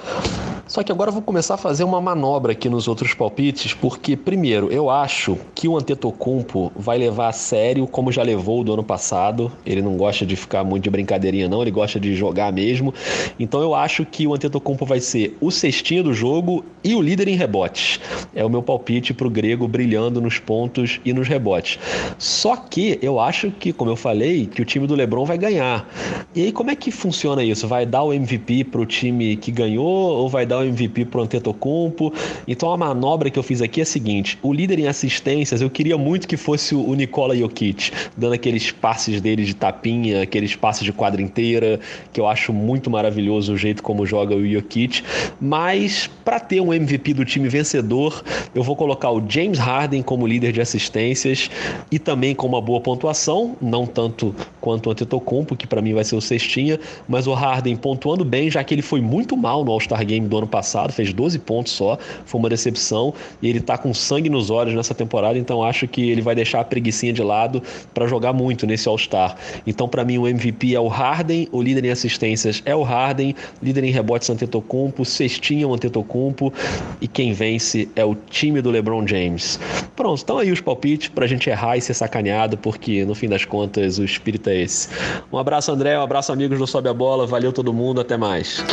[0.66, 4.16] Só que agora eu vou começar a fazer uma manobra aqui nos outros palpites, porque,
[4.16, 8.84] primeiro, eu acho que o Antetokounmpo vai levar a sério como já levou do ano
[8.84, 9.52] passado.
[9.66, 12.94] Ele não gosta de ficar muito de brincadeirinha, não, ele gosta de jogar mesmo.
[13.38, 17.28] Então eu acho que o Antetokounmpo vai ser o cestinho do jogo e o líder
[17.28, 18.00] em rebotes.
[18.34, 21.78] É o meu palpite pro grego brilhando nos pontos e nos rebotes.
[22.18, 25.88] Só que eu acho que, como eu falei, que o time do LeBron vai ganhar.
[26.34, 27.68] E aí como é que funciona isso?
[27.68, 31.22] Vai dar o MVP pro time que ganhou ou vai dar dar o MVP pro
[31.22, 32.14] Antetokounmpo.
[32.48, 35.70] Então a manobra que eu fiz aqui é a seguinte: o líder em assistências, eu
[35.70, 40.84] queria muito que fosse o Nikola Jokic, dando aqueles passes dele de tapinha, aqueles passes
[40.84, 41.80] de quadra inteira,
[42.12, 45.04] que eu acho muito maravilhoso o jeito como joga o Jokic.
[45.42, 48.24] Mas para ter um MVP do time vencedor,
[48.54, 51.50] eu vou colocar o James Harden como líder de assistências
[51.92, 56.04] e também com uma boa pontuação, não tanto quanto o Antetokounmpo, que para mim vai
[56.04, 59.72] ser o cestinha, mas o Harden pontuando bem, já que ele foi muito mal no
[59.72, 63.78] All-Star Game do ano passado, fez 12 pontos só, foi uma decepção e ele tá
[63.78, 67.22] com sangue nos olhos nessa temporada, então acho que ele vai deixar a preguiçinha de
[67.22, 67.62] lado
[67.94, 69.36] para jogar muito nesse All-Star.
[69.66, 73.36] Então para mim o MVP é o Harden, o líder em assistências é o Harden,
[73.62, 76.54] líder em rebotes Antetokounmpo, cestinha o Antetokounmpo
[77.02, 79.60] e quem vence é o time do LeBron James.
[79.96, 83.46] Pronto, estão aí os palpites pra gente errar e ser sacaneado, porque no fim das
[83.46, 84.90] contas o espírito é esse.
[85.32, 88.64] Um abraço André, um abraço amigos do Sobe a Bola, valeu todo mundo, até mais.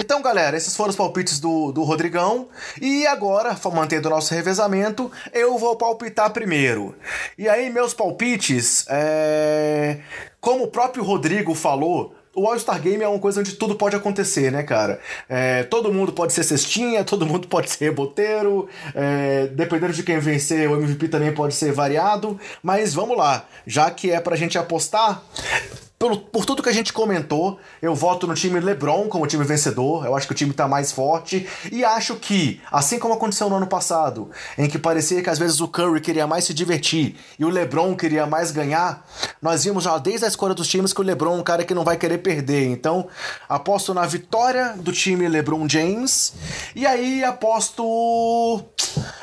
[0.00, 2.48] Então, galera, esses foram os palpites do, do Rodrigão.
[2.80, 6.96] E agora, mantendo o nosso revezamento, eu vou palpitar primeiro.
[7.38, 10.00] E aí, meus palpites, é...
[10.40, 14.50] como o próprio Rodrigo falou, o All-Star Game é uma coisa onde tudo pode acontecer,
[14.52, 15.00] né, cara?
[15.28, 20.18] É, todo mundo pode ser cestinha, todo mundo pode ser reboteiro, é, dependendo de quem
[20.18, 22.38] vencer, o MVP também pode ser variado.
[22.62, 25.22] Mas vamos lá, já que é pra gente apostar,
[26.00, 30.06] por, por tudo que a gente comentou, eu voto no time LeBron como time vencedor.
[30.06, 31.46] Eu acho que o time tá mais forte.
[31.70, 35.60] E acho que, assim como aconteceu no ano passado, em que parecia que às vezes
[35.60, 39.06] o Curry queria mais se divertir e o LeBron queria mais ganhar,
[39.42, 41.74] nós vimos já desde a escolha dos times que o LeBron é um cara que
[41.74, 42.64] não vai querer perder.
[42.68, 43.06] Então,
[43.46, 46.32] aposto na vitória do time LeBron James.
[46.74, 48.64] E aí aposto.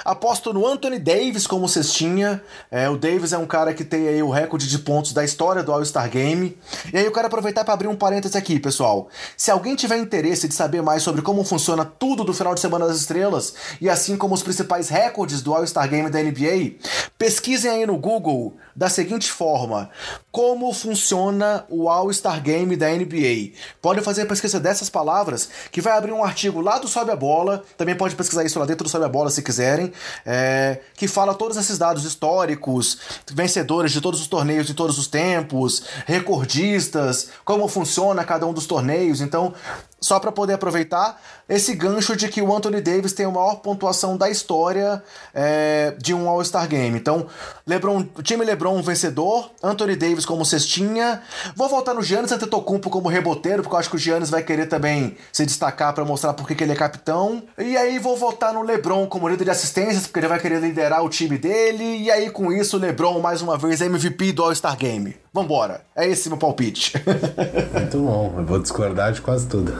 [0.03, 2.41] Aposto no Anthony Davis como cestinha.
[2.69, 5.63] É, o Davis é um cara que tem aí o recorde de pontos da história
[5.63, 6.57] do All-Star Game.
[6.93, 9.09] E aí eu quero aproveitar para abrir um parênteses aqui, pessoal.
[9.35, 12.87] Se alguém tiver interesse de saber mais sobre como funciona tudo do final de semana
[12.87, 16.75] das estrelas, e assim como os principais recordes do All-Star Game da NBA,
[17.17, 19.89] pesquisem aí no Google da seguinte forma:
[20.31, 23.53] como funciona o All-Star Game da NBA.
[23.81, 27.15] Pode fazer a pesquisa dessas palavras, que vai abrir um artigo lá do Sobe a
[27.15, 29.91] Bola, também pode pesquisar isso lá dentro do Sobe a Bola se quiserem,
[30.25, 32.97] é, que fala todos esses dados históricos,
[33.31, 38.65] vencedores de todos os torneios de todos os tempos, recordistas, como funciona cada um dos
[38.65, 39.21] torneios.
[39.21, 39.53] Então,
[39.99, 41.19] só para poder aproveitar
[41.49, 45.01] esse gancho de que o Anthony Davis tem a maior pontuação da história
[45.33, 46.97] é, de um All-Star Game.
[46.97, 47.27] Então,
[47.65, 51.21] LeBron, time LeBron vencedor, Anthony Davis como cestinha.
[51.55, 54.67] Vou voltar no Giannis Antetokounmpo como reboteiro, porque eu acho que o Giannis vai querer
[54.67, 57.41] também se destacar para mostrar porque que ele é capitão.
[57.57, 61.03] E aí vou voltar no LeBron como líder de assistências, porque ele vai querer liderar
[61.03, 62.03] o time dele.
[62.03, 65.15] E aí com isso, LeBron mais uma vez MVP do All-Star Game.
[65.37, 65.81] Vambora.
[65.95, 66.93] É esse meu palpite.
[67.71, 68.33] Muito bom.
[68.39, 69.71] Eu vou discordar de quase tudo.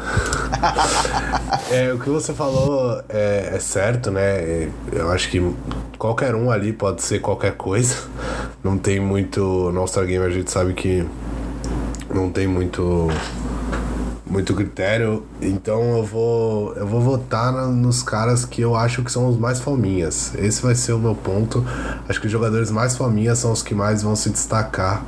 [1.71, 4.69] é, o que você falou é, é, certo, né?
[4.91, 5.41] Eu acho que
[5.97, 7.95] qualquer um ali pode ser qualquer coisa.
[8.63, 9.71] Não tem muito.
[9.71, 11.03] No All-Star Game a gente sabe que
[12.13, 13.07] não tem muito
[14.29, 19.27] muito critério, então eu vou eu vou votar nos caras que eu acho que são
[19.27, 20.35] os mais fominhas.
[20.35, 21.65] Esse vai ser o meu ponto.
[22.07, 25.03] Acho que os jogadores mais fominhas são os que mais vão se destacar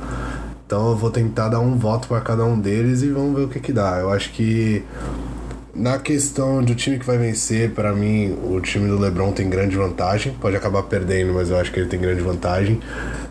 [0.70, 3.48] então eu vou tentar dar um voto para cada um deles e vamos ver o
[3.48, 3.98] que que dá.
[3.98, 4.84] Eu acho que
[5.74, 9.76] na questão do time que vai vencer, para mim o time do LeBron tem grande
[9.76, 10.32] vantagem.
[10.34, 12.78] Pode acabar perdendo, mas eu acho que ele tem grande vantagem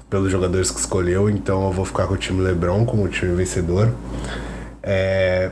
[0.09, 1.29] pelos jogadores que escolheu.
[1.29, 3.89] Então eu vou ficar com o time LeBron como o time vencedor.
[4.83, 5.49] É...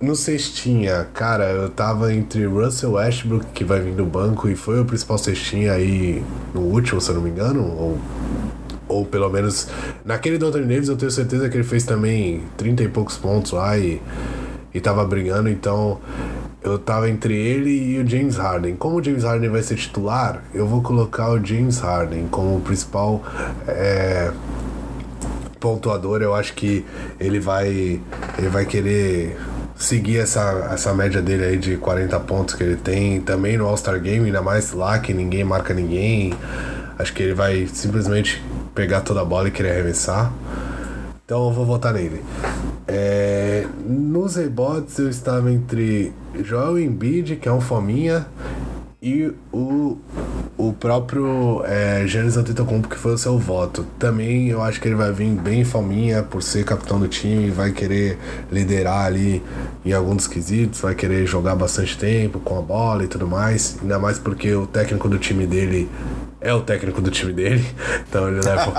[0.00, 4.80] No cestinha, cara, eu tava entre Russell Westbrook, que vai vir do banco e foi
[4.80, 7.96] o principal cestinha aí no último, se eu não me engano, ou
[8.88, 9.68] ou pelo menos
[10.04, 13.76] naquele do Davis eu tenho certeza que ele fez também 30 e poucos pontos lá
[13.76, 14.00] e,
[14.72, 16.00] e tava brigando, então
[16.62, 18.74] eu tava entre ele e o James Harden.
[18.74, 23.22] Como o James Harden vai ser titular, eu vou colocar o James Harden como principal
[23.68, 24.32] é,
[25.60, 26.22] pontuador.
[26.22, 26.84] Eu acho que
[27.20, 28.00] ele vai
[28.36, 29.36] ele vai querer
[29.76, 34.00] seguir essa, essa média dele aí de 40 pontos que ele tem também no All-Star
[34.00, 36.34] Game, ainda mais lá que ninguém marca ninguém.
[36.98, 38.42] Acho que ele vai simplesmente
[38.74, 40.32] pegar toda a bola e querer arremessar.
[41.24, 42.22] Então eu vou votar nele.
[42.86, 46.12] É, nos rebotes eu estava entre
[46.44, 48.26] Joel Embiid, que é um fominha,
[49.02, 49.98] e o,
[50.56, 53.84] o próprio é, Giannis Antetokounmpo, que foi o seu voto.
[53.98, 57.72] Também eu acho que ele vai vir bem fominha por ser capitão do time, vai
[57.72, 58.18] querer
[58.50, 59.42] liderar ali
[59.84, 63.76] em alguns quesitos, vai querer jogar bastante tempo com a bola e tudo mais.
[63.82, 65.88] Ainda mais porque o técnico do time dele
[66.40, 67.64] é o técnico do time dele,
[68.08, 68.72] então ele leva,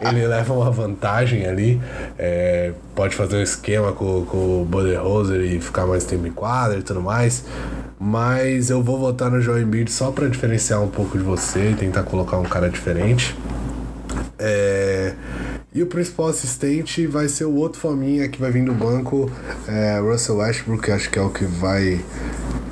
[0.00, 1.80] ele leva uma vantagem ali.
[2.18, 6.78] É, pode fazer um esquema com, com o Budenholzer e ficar mais tempo em quadra
[6.78, 7.44] e tudo mais.
[7.98, 11.74] Mas eu vou votar no Joel Embiid só para diferenciar um pouco de você e
[11.74, 13.36] tentar colocar um cara diferente.
[14.38, 15.14] É,
[15.74, 19.30] e o principal assistente vai ser o outro fominha que vai vir do banco,
[19.68, 22.00] é, Russell Westbrook, acho que é o que vai.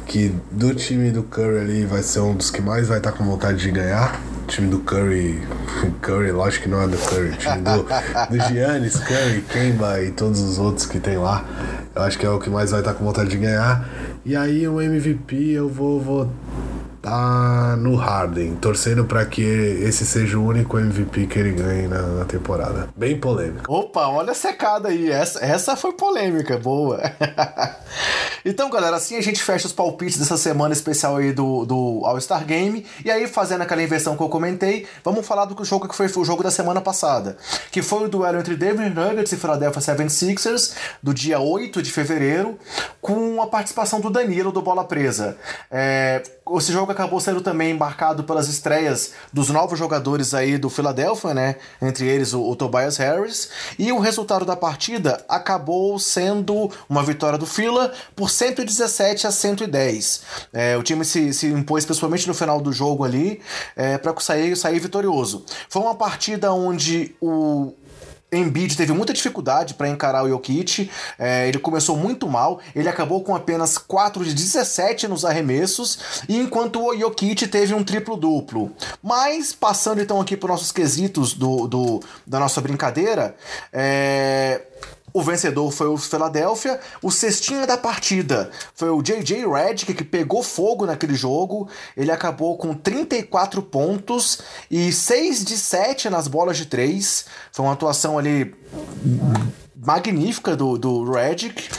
[0.06, 3.24] Que do time do Curry ali vai ser um dos que mais vai estar com
[3.24, 4.20] vontade de ganhar.
[4.44, 5.42] O time do Curry,
[6.02, 10.10] Curry, lógico que não é do Curry, o time do, do Giannis, Curry, Kemba e
[10.10, 11.44] todos os outros que tem lá.
[11.94, 13.88] Eu acho que é o que mais vai estar com vontade de ganhar.
[14.24, 16.28] E aí o MVP eu vou
[17.04, 22.00] votar no Harden, torcendo para que esse seja o único MVP que ele ganhe na,
[22.00, 22.88] na temporada.
[22.96, 23.70] Bem polêmico.
[23.70, 25.10] Opa, olha a secada aí.
[25.10, 27.00] Essa, essa foi polêmica, boa.
[28.44, 32.44] então, galera, assim a gente fecha os palpites dessa semana especial aí do, do All-Star
[32.44, 32.86] Game.
[33.04, 36.24] E aí, fazendo aquela inversão que eu comentei, vamos falar do jogo que foi o
[36.24, 37.36] jogo da semana passada.
[37.70, 42.58] Que foi o duelo entre Denver Nuggets e Philadelphia 76ers, do dia 8 de fevereiro,
[43.00, 45.36] com a participação do Danilo do Bola Presa.
[45.70, 46.22] É,
[46.56, 51.56] esse jogo acabou sendo também embarcado pelas estreias dos novos jogadores aí do Philadelphia, né?
[51.82, 53.50] Entre eles o, o, Tobias Harris.
[53.78, 60.22] E o resultado da partida acabou sendo uma vitória do Phila por 117 a 110.
[60.52, 63.40] É, o time se, se impôs, principalmente no final do jogo ali,
[63.76, 65.44] é, para sair, sair vitorioso.
[65.68, 67.74] Foi uma partida onde o
[68.36, 73.22] Embiid teve muita dificuldade para encarar o Jokic, é, ele começou muito mal, ele acabou
[73.22, 78.72] com apenas 4 de 17 nos arremessos, e enquanto o Jokic teve um triplo-duplo.
[79.02, 83.34] Mas, passando então aqui para nossos quesitos do, do, da nossa brincadeira,
[83.72, 84.62] é,
[85.14, 86.80] o vencedor foi o Philadelphia.
[87.00, 91.68] O cestinha da partida foi o JJ Redick, que pegou fogo naquele jogo.
[91.96, 97.26] Ele acabou com 34 pontos e 6 de 7 nas bolas de 3.
[97.52, 98.52] Foi uma atuação ali
[99.76, 101.70] magnífica do, do Redick.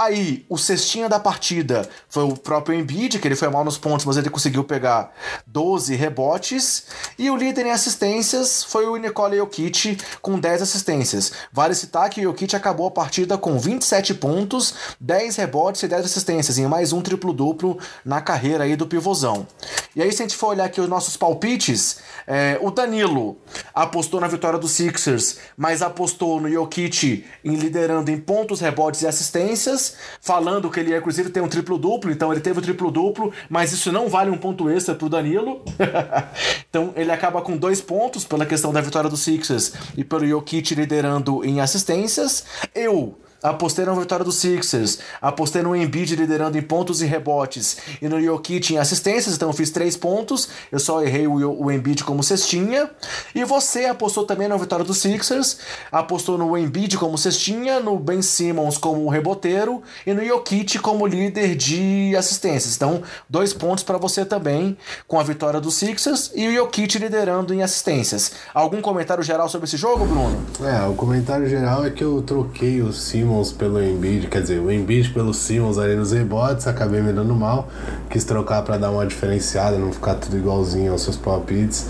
[0.00, 4.06] Aí, o cestinha da partida foi o próprio Embiid, que ele foi mal nos pontos,
[4.06, 5.12] mas ele conseguiu pegar
[5.46, 6.84] 12 rebotes.
[7.18, 11.32] E o líder em assistências foi o Nikola Jokic, com 10 assistências.
[11.52, 16.06] Vale citar que o Jokic acabou a partida com 27 pontos, 10 rebotes e 10
[16.06, 19.46] assistências, em mais um triplo-duplo na carreira aí do pivôzão.
[19.94, 23.36] E aí, se a gente for olhar aqui os nossos palpites, é, o Danilo
[23.74, 29.06] apostou na vitória dos Sixers, mas apostou no Jokic em liderando em pontos, rebotes e
[29.06, 29.89] assistências,
[30.20, 34.08] falando que ele inclusive tem um triplo-duplo, então ele teve o triplo-duplo, mas isso não
[34.08, 35.62] vale um ponto extra pro Danilo.
[36.68, 40.74] então ele acaba com dois pontos pela questão da vitória dos Sixers e pelo Jokic
[40.74, 42.44] liderando em assistências.
[42.74, 48.08] Eu apostei na vitória dos Sixers, apostei no Embiid liderando em pontos e rebotes e
[48.08, 52.04] no Jokic em assistências, então eu fiz três pontos, eu só errei o, o Embiid
[52.04, 52.90] como cestinha.
[53.34, 55.58] E você apostou também na vitória dos Sixers,
[55.90, 61.56] apostou no Embiid como cestinha, no Ben Simmons como reboteiro e no Jokic como líder
[61.56, 62.76] de assistências.
[62.76, 64.76] Então, dois pontos para você também
[65.06, 68.32] com a vitória dos Sixers e o Jokic liderando em assistências.
[68.52, 70.44] Algum comentário geral sobre esse jogo, Bruno?
[70.62, 74.58] É, o comentário geral é que eu troquei o Simmons Simmons pelo Embiid, quer dizer,
[74.58, 77.68] o Embiid pelo Simmons ali nos rebotes, acabei me dando mal,
[78.08, 81.88] quis trocar para dar uma diferenciada, não ficar tudo igualzinho aos seus palpites.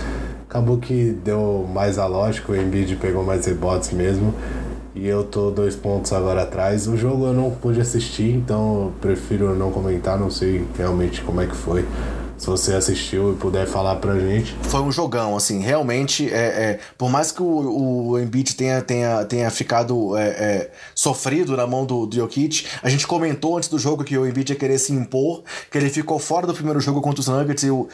[0.49, 4.35] Acabou que deu mais a lógica, o Embiid pegou mais rebotes mesmo.
[4.95, 6.87] E eu tô dois pontos agora atrás.
[6.89, 11.41] O jogo eu não pude assistir, então eu prefiro não comentar, não sei realmente como
[11.41, 11.87] é que foi
[12.41, 14.57] se você assistiu e puder falar pra gente.
[14.63, 19.27] Foi um jogão, assim, realmente, é, é por mais que o, o Embiid tenha, tenha,
[19.27, 23.79] tenha ficado é, é, sofrido na mão do, do Jokic, a gente comentou antes do
[23.79, 27.03] jogo que o Embiid ia querer se impor, que ele ficou fora do primeiro jogo
[27.03, 27.87] contra os Nuggets e o,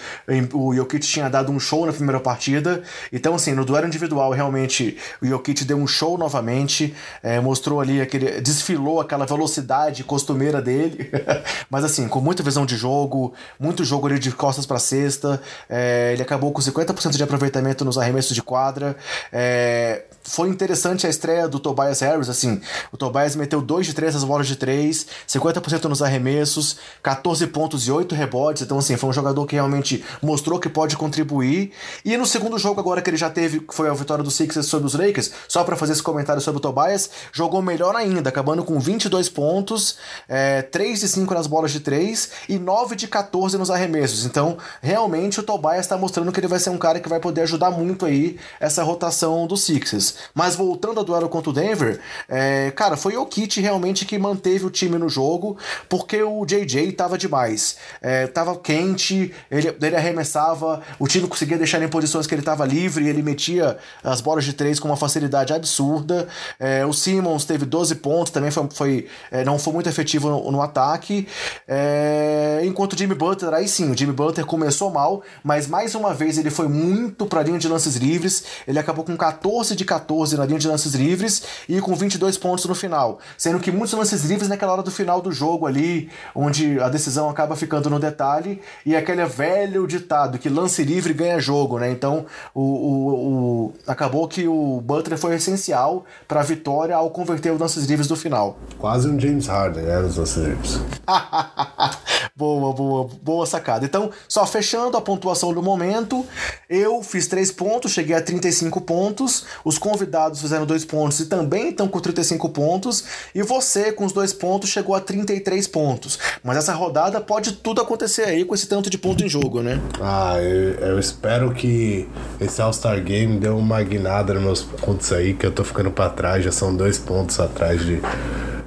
[0.54, 4.96] o Jokic tinha dado um show na primeira partida, então assim, no duelo individual, realmente,
[5.20, 11.10] o Jokic deu um show novamente, é, mostrou ali aquele, desfilou aquela velocidade costumeira dele,
[11.68, 15.40] mas assim, com muita visão de jogo, muito jogo ali de costas para cesta.
[15.68, 18.96] É, ele acabou com 50% de aproveitamento nos arremessos de quadra.
[19.32, 22.60] É, foi interessante a estreia do Tobias Harris, assim,
[22.92, 27.86] o Tobias meteu 2 de 3 nas bolas de 3, 50% nos arremessos, 14 pontos
[27.86, 31.72] e 8 rebotes, então assim, foi um jogador que realmente mostrou que pode contribuir.
[32.04, 34.66] E no segundo jogo agora que ele já teve, que foi a vitória do Sixers
[34.66, 38.64] sobre os Lakers, só para fazer esse comentário sobre o Tobias, jogou melhor ainda, acabando
[38.64, 39.96] com 22 pontos,
[40.28, 44.24] é, 3 de 5 nas bolas de 3 e 9 de 14 nos arremessos.
[44.24, 47.42] Então, realmente o Tobias está mostrando que ele vai ser um cara que vai poder
[47.42, 50.15] ajudar muito aí essa rotação do Sixers.
[50.34, 54.64] Mas voltando ao duelo contra o Denver, é, cara, foi o Kit realmente que manteve
[54.64, 55.56] o time no jogo,
[55.88, 57.76] porque o JJ tava demais.
[58.00, 62.42] É, tava quente, ele, ele arremessava, o time conseguia deixar ele em posições que ele
[62.42, 66.28] tava livre, ele metia as bolas de três com uma facilidade absurda.
[66.58, 70.50] É, o Simmons teve 12 pontos, também foi, foi é, não foi muito efetivo no,
[70.50, 71.26] no ataque.
[71.66, 76.14] É, enquanto o Jimmy Butler, aí sim, o Jimmy Butler começou mal, mas mais uma
[76.14, 78.44] vez ele foi muito pra linha de lances livres.
[78.66, 80.05] Ele acabou com 14 de 14
[80.36, 83.18] na linha de lances livres e com 22 pontos no final.
[83.36, 87.28] Sendo que muitos lances livres naquela hora do final do jogo ali, onde a decisão
[87.28, 91.90] acaba ficando no detalhe, e aquele velho ditado que lance livre ganha jogo, né?
[91.90, 97.52] Então o, o, o acabou que o Butler foi essencial para a vitória ao converter
[97.52, 98.58] os lances livres do final.
[98.78, 100.80] Quase um James Harden, né, nos lances livres.
[102.36, 103.86] boa, boa, boa sacada.
[103.86, 106.24] Então, só fechando a pontuação do momento,
[106.68, 111.70] eu fiz 3 pontos, cheguei a 35 pontos, os convidados fizeram 2 pontos e também
[111.70, 113.04] estão com 35 pontos,
[113.34, 116.18] e você, com os 2 pontos, chegou a 33 pontos.
[116.44, 119.80] Mas essa rodada pode tudo acontecer aí com esse tanto de ponto em jogo, né?
[120.00, 122.06] Ah, eu, eu espero que
[122.38, 126.10] esse All-Star Game dê uma guinada nos meus pontos aí, que eu tô ficando para
[126.10, 128.00] trás, já são dois pontos atrás de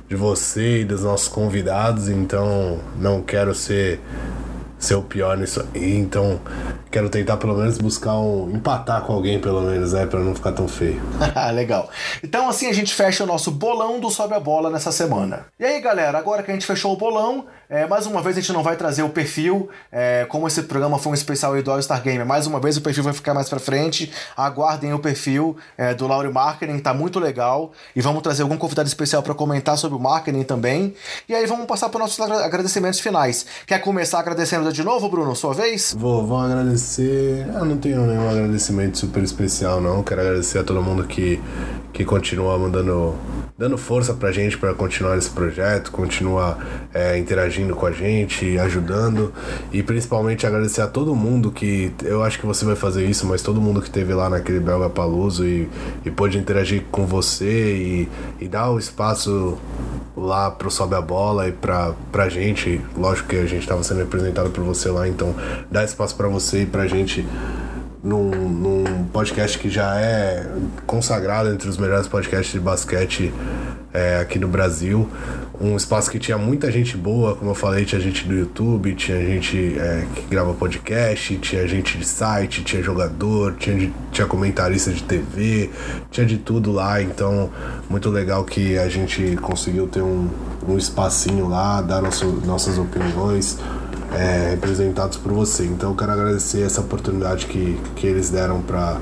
[0.09, 4.01] de você e dos nossos convidados, então não quero ser
[4.79, 6.39] ser o pior nisso aí, então
[6.89, 10.53] quero tentar pelo menos buscar um empatar com alguém pelo menos, né, para não ficar
[10.53, 11.01] tão feio.
[11.53, 11.89] Legal.
[12.23, 15.47] Então assim a gente fecha o nosso bolão do sobe a bola nessa semana.
[15.59, 18.41] E aí, galera, agora que a gente fechou o bolão, é, mais uma vez a
[18.41, 21.79] gente não vai trazer o perfil, é, como esse programa foi um especial do All
[21.79, 24.11] Star Game, mais uma vez o perfil vai ficar mais pra frente.
[24.35, 27.71] Aguardem o perfil é, do Lauri Marketing, tá muito legal.
[27.95, 30.95] E vamos trazer algum convidado especial para comentar sobre o marketing também.
[31.27, 33.45] E aí vamos passar para nossos agradecimentos finais.
[33.67, 35.95] Quer começar agradecendo de novo, Bruno, sua vez?
[35.97, 37.45] Vou, vou agradecer.
[37.53, 40.01] Eu não tenho nenhum agradecimento super especial, não.
[40.01, 41.39] Quero agradecer a todo mundo que,
[41.93, 43.15] que continua mandando
[43.59, 46.57] dando força pra gente para continuar esse projeto, continua
[46.93, 47.17] é,
[47.59, 49.33] interagindo com a gente, ajudando
[49.71, 53.41] e principalmente agradecer a todo mundo que eu acho que você vai fazer isso, mas
[53.41, 55.69] todo mundo que esteve lá naquele Belga Paluso e,
[56.05, 58.09] e pôde interagir com você e,
[58.39, 59.57] e dar o espaço
[60.15, 62.81] lá pro Sobe a Bola e pra, pra gente.
[62.97, 65.35] Lógico que a gente estava sendo representado por você lá, então
[65.69, 67.25] dá espaço para você e pra gente
[68.03, 70.47] num, num, podcast que já é
[70.85, 73.33] consagrado entre os melhores podcasts de basquete
[73.93, 75.09] é, aqui no Brasil.
[75.59, 79.19] Um espaço que tinha muita gente boa, como eu falei, tinha gente do YouTube, tinha
[79.19, 85.03] gente é, que grava podcast, tinha gente de site, tinha jogador, tinha, tinha comentarista de
[85.03, 85.69] TV,
[86.11, 87.01] tinha de tudo lá.
[87.01, 87.49] Então,
[87.89, 90.29] muito legal que a gente conseguiu ter um,
[90.67, 93.57] um espacinho lá, dar nosso, nossas opiniões
[94.13, 95.65] é, representados por você.
[95.65, 98.97] Então eu quero agradecer essa oportunidade que, que eles deram para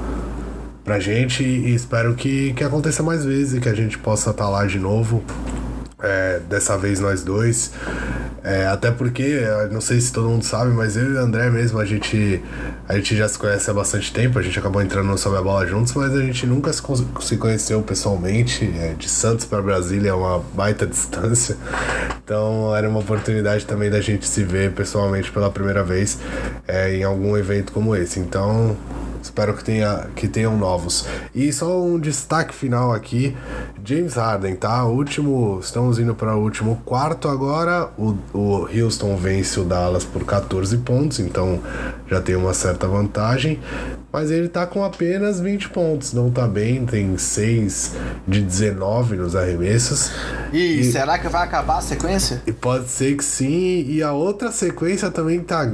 [0.87, 4.45] pra gente e espero que, que aconteça mais vezes e que a gente possa estar
[4.45, 5.21] tá lá de novo.
[6.01, 7.71] É, dessa vez nós dois.
[8.43, 9.41] É, até porque,
[9.71, 12.41] não sei se todo mundo sabe, mas eu e o André mesmo, a gente,
[12.87, 15.41] a gente já se conhece há bastante tempo, a gente acabou entrando no Sob a
[15.41, 18.71] Bola juntos, mas a gente nunca se, conheceu pessoalmente.
[18.79, 21.57] É, de Santos para Brasília é uma baita distância.
[22.23, 26.19] Então era uma oportunidade também da gente se ver pessoalmente pela primeira vez
[26.67, 28.19] é, em algum evento como esse.
[28.19, 28.77] Então
[29.27, 31.05] Espero que, tenha, que tenham novos.
[31.35, 33.35] E só um destaque final aqui:
[33.83, 34.85] James Harden, tá?
[34.85, 35.59] último.
[35.87, 37.89] Estamos indo para o último quarto agora.
[37.97, 41.61] O, o Houston vence o Dallas por 14 pontos, então
[42.09, 43.57] já tem uma certa vantagem.
[44.11, 47.93] Mas ele tá com apenas 20 pontos, não tá bem, tem 6
[48.27, 50.11] de 19 nos arremessos.
[50.53, 52.41] E, e será que vai acabar a sequência?
[52.47, 53.85] E pode ser que sim.
[53.87, 55.69] E a outra sequência também tá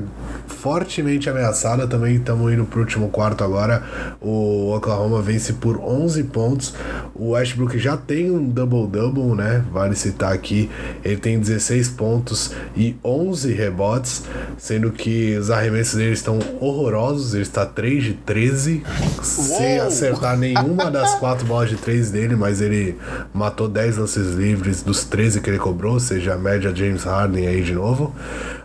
[0.48, 1.88] fortemente ameaçada.
[1.88, 3.84] Também estamos indo pro último quarto agora.
[4.20, 6.74] O Oklahoma vence por 11 pontos.
[7.14, 9.64] O Westbrook já tem um double-double, né?
[9.72, 10.72] Vale citar aqui.
[11.04, 14.24] Ele tem 16 pontos e 11 rebotes,
[14.58, 17.34] sendo que os arremessos dele estão horrorosos.
[17.34, 19.24] Ele está 3 de 13, Uou!
[19.24, 22.98] sem acertar nenhuma das quatro bolas de 3 dele, mas ele
[23.32, 27.46] matou 10 lances livres dos 13 que ele cobrou, ou seja, a média James Harden
[27.46, 28.12] aí de novo.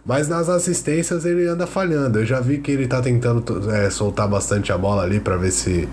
[0.06, 2.18] Mas nas assistências ele anda falhando.
[2.18, 5.50] Eu já vi que ele tá tentando é, soltar bastante a bola ali para ver
[5.50, 5.86] se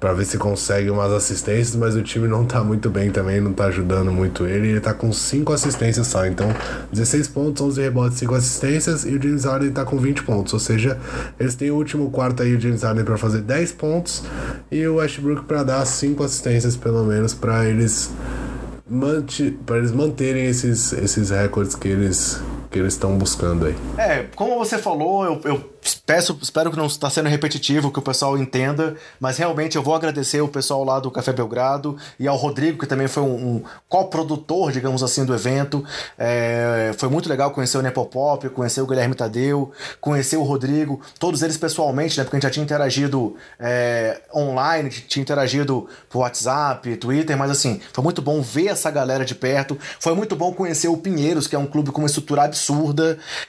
[0.00, 3.52] para ver se consegue umas assistências, mas o time não tá muito bem também, não
[3.52, 4.68] tá ajudando muito ele.
[4.68, 6.48] Ele tá com 5 assistências só, então
[6.92, 10.60] 16 pontos, 11 rebotes, 5 assistências e o James Harden tá com 20 pontos, ou
[10.60, 10.98] seja,
[11.38, 14.22] eles têm o último quarto aí o James Harden para fazer 10 pontos
[14.70, 18.10] e o Westbrook para dar 5 assistências pelo menos para eles
[19.66, 23.76] para eles manterem esses esses recordes que eles que eles estão buscando aí.
[23.96, 28.02] É, como você falou, eu, eu Peço, espero que não está sendo repetitivo, que o
[28.02, 32.36] pessoal entenda, mas realmente eu vou agradecer o pessoal lá do Café Belgrado e ao
[32.36, 35.84] Rodrigo, que também foi um, um coprodutor, digamos assim, do evento.
[36.18, 39.70] É, foi muito legal conhecer o Nepopop, conhecer o Guilherme Tadeu,
[40.00, 42.24] conhecer o Rodrigo, todos eles pessoalmente, né?
[42.24, 47.80] Porque a gente já tinha interagido é, online, tinha interagido por WhatsApp, Twitter, mas assim,
[47.92, 49.78] foi muito bom ver essa galera de perto.
[50.00, 52.57] Foi muito bom conhecer o Pinheiros, que é um clube com uma estrutura absurda.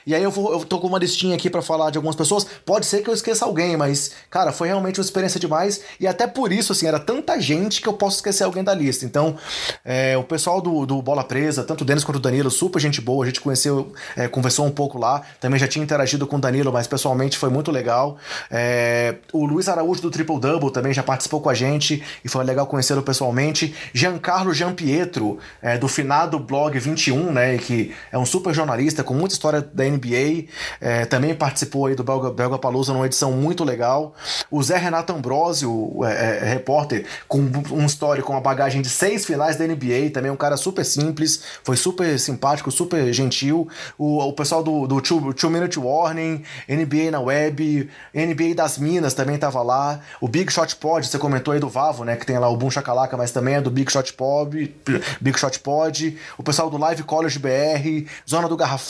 [0.06, 2.46] E aí eu, vou, eu tô com uma listinha aqui para falar de algumas pessoas.
[2.64, 5.80] Pode ser que eu esqueça alguém, mas, cara, foi realmente uma experiência demais.
[5.98, 9.04] E até por isso, assim, era tanta gente que eu posso esquecer alguém da lista.
[9.04, 9.36] Então,
[9.84, 13.00] é, o pessoal do, do Bola Presa, tanto o Denis quanto o Danilo, super gente
[13.00, 13.24] boa.
[13.24, 15.22] A gente conheceu, é, conversou um pouco lá.
[15.40, 18.18] Também já tinha interagido com o Danilo, mas pessoalmente foi muito legal.
[18.50, 22.44] É, o Luiz Araújo do Triple Double também já participou com a gente e foi
[22.44, 23.74] legal conhecê-lo pessoalmente.
[23.92, 29.34] Giancarlo Giampietro, é, do finado blog 21, né, que é um super jornalista com muita
[29.34, 30.46] história da NBA,
[30.80, 34.14] é, também participou aí do Belga, Belga Palusa numa edição muito legal.
[34.50, 37.40] O Zé Renato Ambrosio, é, é, repórter, com
[37.70, 41.42] um histórico, com uma bagagem de seis finais da NBA, também um cara super simples,
[41.62, 43.68] foi super simpático, super gentil.
[43.98, 49.14] O, o pessoal do, do Two, Two Minute Warning, NBA na web, NBA das Minas
[49.14, 50.00] também tava lá.
[50.20, 52.16] O Big Shot Pod, você comentou aí do Vavo, né?
[52.16, 54.74] Que tem lá o Boom Chacalaca, mas também é do Big Shot Pod.
[55.20, 56.18] Big Shot Pod.
[56.36, 58.89] O pessoal do Live College BR, Zona do Garrafão.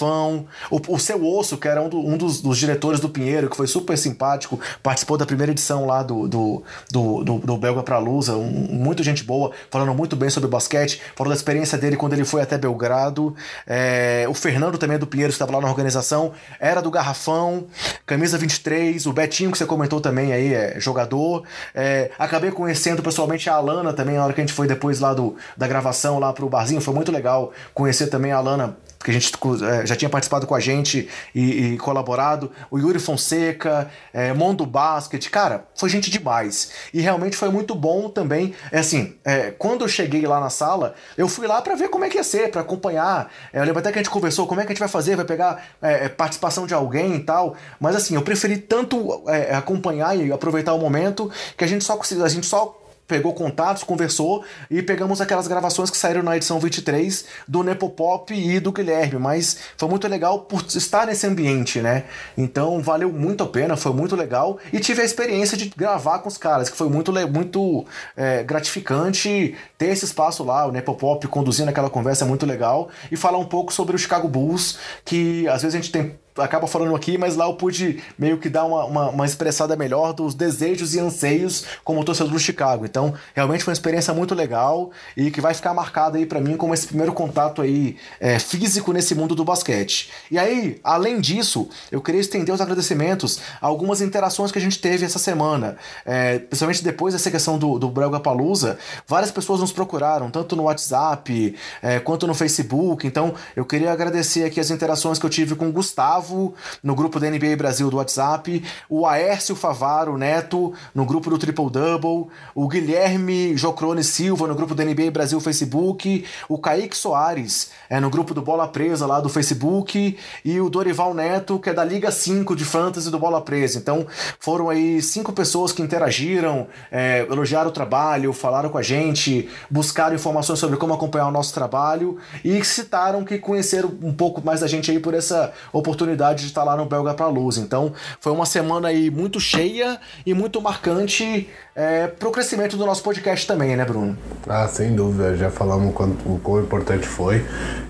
[0.71, 3.57] O, o Seu Osso, que era um, do, um dos, dos diretores do Pinheiro, que
[3.57, 7.99] foi super simpático, participou da primeira edição lá do, do, do, do, do Belga pra
[7.99, 12.13] Lusa, um, muito gente boa, falando muito bem sobre basquete, falou da experiência dele quando
[12.13, 13.35] ele foi até Belgrado.
[13.67, 17.67] É, o Fernando também do Pinheiro, que estava lá na organização, era do Garrafão,
[18.07, 21.45] camisa 23, o Betinho, que você comentou também aí, é jogador.
[21.75, 25.15] É, acabei conhecendo pessoalmente a Alana também, na hora que a gente foi depois lá
[25.15, 29.15] do, da gravação lá pro barzinho, foi muito legal conhecer também a Alana porque a
[29.15, 29.33] gente
[29.65, 34.67] é, já tinha participado com a gente e, e colaborado, o Yuri Fonseca, é, Mondo
[34.67, 36.71] Basket, cara, foi gente demais.
[36.93, 38.55] E realmente foi muito bom também.
[38.71, 42.05] É assim, é, quando eu cheguei lá na sala, eu fui lá para ver como
[42.05, 43.33] é que ia ser, para acompanhar.
[43.55, 45.17] É, eu lembro até que a gente conversou como é que a gente vai fazer,
[45.17, 47.57] vai pegar é, participação de alguém e tal.
[47.81, 52.29] Mas assim, eu preferi tanto acompanhar e aproveitar o momento que a gente só a
[52.29, 52.80] gente só
[53.11, 58.61] pegou contatos, conversou e pegamos aquelas gravações que saíram na edição 23 do Nepopop e
[58.61, 62.05] do Guilherme, mas foi muito legal por estar nesse ambiente, né?
[62.39, 64.59] Então valeu muito a pena, foi muito legal.
[64.73, 67.85] E tive a experiência de gravar com os caras, que foi muito, muito
[68.17, 72.91] é, gratificante ter esse espaço lá, o Nepopop conduzindo aquela conversa é muito legal.
[73.11, 76.15] E falar um pouco sobre o Chicago Bulls, que às vezes a gente tem
[76.45, 80.13] acaba falando aqui, mas lá eu pude meio que dar uma, uma, uma, expressada melhor
[80.13, 82.85] dos desejos e anseios como torcedor do Chicago.
[82.85, 86.57] Então, realmente foi uma experiência muito legal e que vai ficar marcada aí para mim
[86.57, 90.11] como esse primeiro contato aí é, físico nesse mundo do basquete.
[90.31, 94.79] E aí, além disso, eu queria estender os agradecimentos a algumas interações que a gente
[94.79, 99.73] teve essa semana, é, principalmente depois dessa questão do, do Brelga Palusa, várias pessoas nos
[99.73, 103.07] procuraram, tanto no WhatsApp é, quanto no Facebook.
[103.07, 106.95] Então, eu queria agradecer aqui as interações que eu tive com o Gustavo Gustavo, no
[106.95, 112.29] grupo da NBA Brasil do WhatsApp, o Aércio Favaro Neto, no grupo do Triple Double,
[112.55, 118.09] o Guilherme Jocrone Silva, no grupo da NBA Brasil Facebook, o Kaique Soares, é, no
[118.09, 122.11] grupo do Bola Presa lá do Facebook, e o Dorival Neto, que é da Liga
[122.11, 123.79] 5 de Fantasy do Bola Presa.
[123.79, 124.07] Então
[124.39, 130.15] foram aí cinco pessoas que interagiram, é, elogiaram o trabalho, falaram com a gente, buscaram
[130.15, 134.67] informações sobre como acompanhar o nosso trabalho e citaram que conheceram um pouco mais da
[134.67, 137.57] gente aí por essa oportunidade oportunidade de estar lá no Belga para Luz.
[137.57, 142.85] Então foi uma semana aí muito cheia e muito marcante é, para o crescimento do
[142.85, 144.17] nosso podcast também, né, Bruno?
[144.49, 145.37] Ah, sem dúvida.
[145.37, 147.45] Já falamos o quanto, o quão importante foi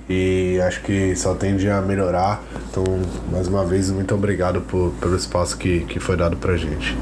[0.09, 2.43] e acho que só tende a melhorar.
[2.71, 2.85] Então,
[3.31, 6.97] mais uma vez, muito obrigado por, pelo espaço que, que foi dado pra gente.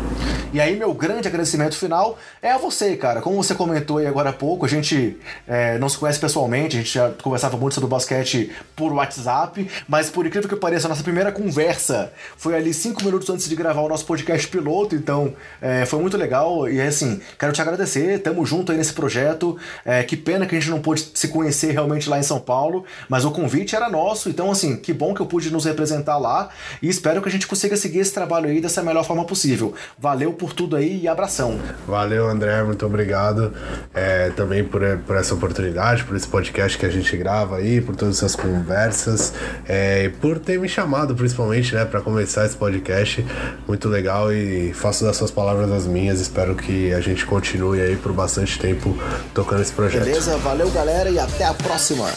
[0.53, 3.21] E aí, meu grande agradecimento final é a você, cara.
[3.21, 6.81] Como você comentou aí agora há pouco, a gente é, não se conhece pessoalmente, a
[6.81, 11.03] gente já conversava muito sobre basquete por WhatsApp, mas por incrível que pareça, a nossa
[11.09, 15.87] primeira conversa foi ali cinco minutos antes de gravar o nosso podcast piloto, então é,
[15.87, 16.69] foi muito legal.
[16.69, 19.57] E assim, quero te agradecer, tamo junto aí nesse projeto.
[19.87, 22.85] É, que pena que a gente não pôde se conhecer realmente lá em São Paulo,
[23.09, 26.51] mas o convite era nosso, então assim, que bom que eu pude nos representar lá
[26.83, 29.73] e espero que a gente consiga seguir esse trabalho aí dessa melhor forma possível.
[29.99, 31.59] Valeu por tudo aí e abração.
[31.87, 33.55] Valeu, André, muito obrigado
[33.95, 37.97] é, também por, por essa oportunidade, por esse podcast que a gente grava aí, por
[37.97, 39.33] todas essas conversas,
[39.67, 43.25] é, e por ter me chamado principalmente, né, para começar esse podcast.
[43.67, 46.21] Muito legal e faço das suas palavras as minhas.
[46.21, 48.97] Espero que a gente continue aí por bastante tempo
[49.35, 50.05] tocando esse projeto.
[50.05, 52.09] Beleza, valeu galera e até a próxima.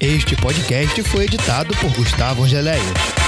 [0.00, 3.23] Este podcast foi editado por Gustavo Angeléia.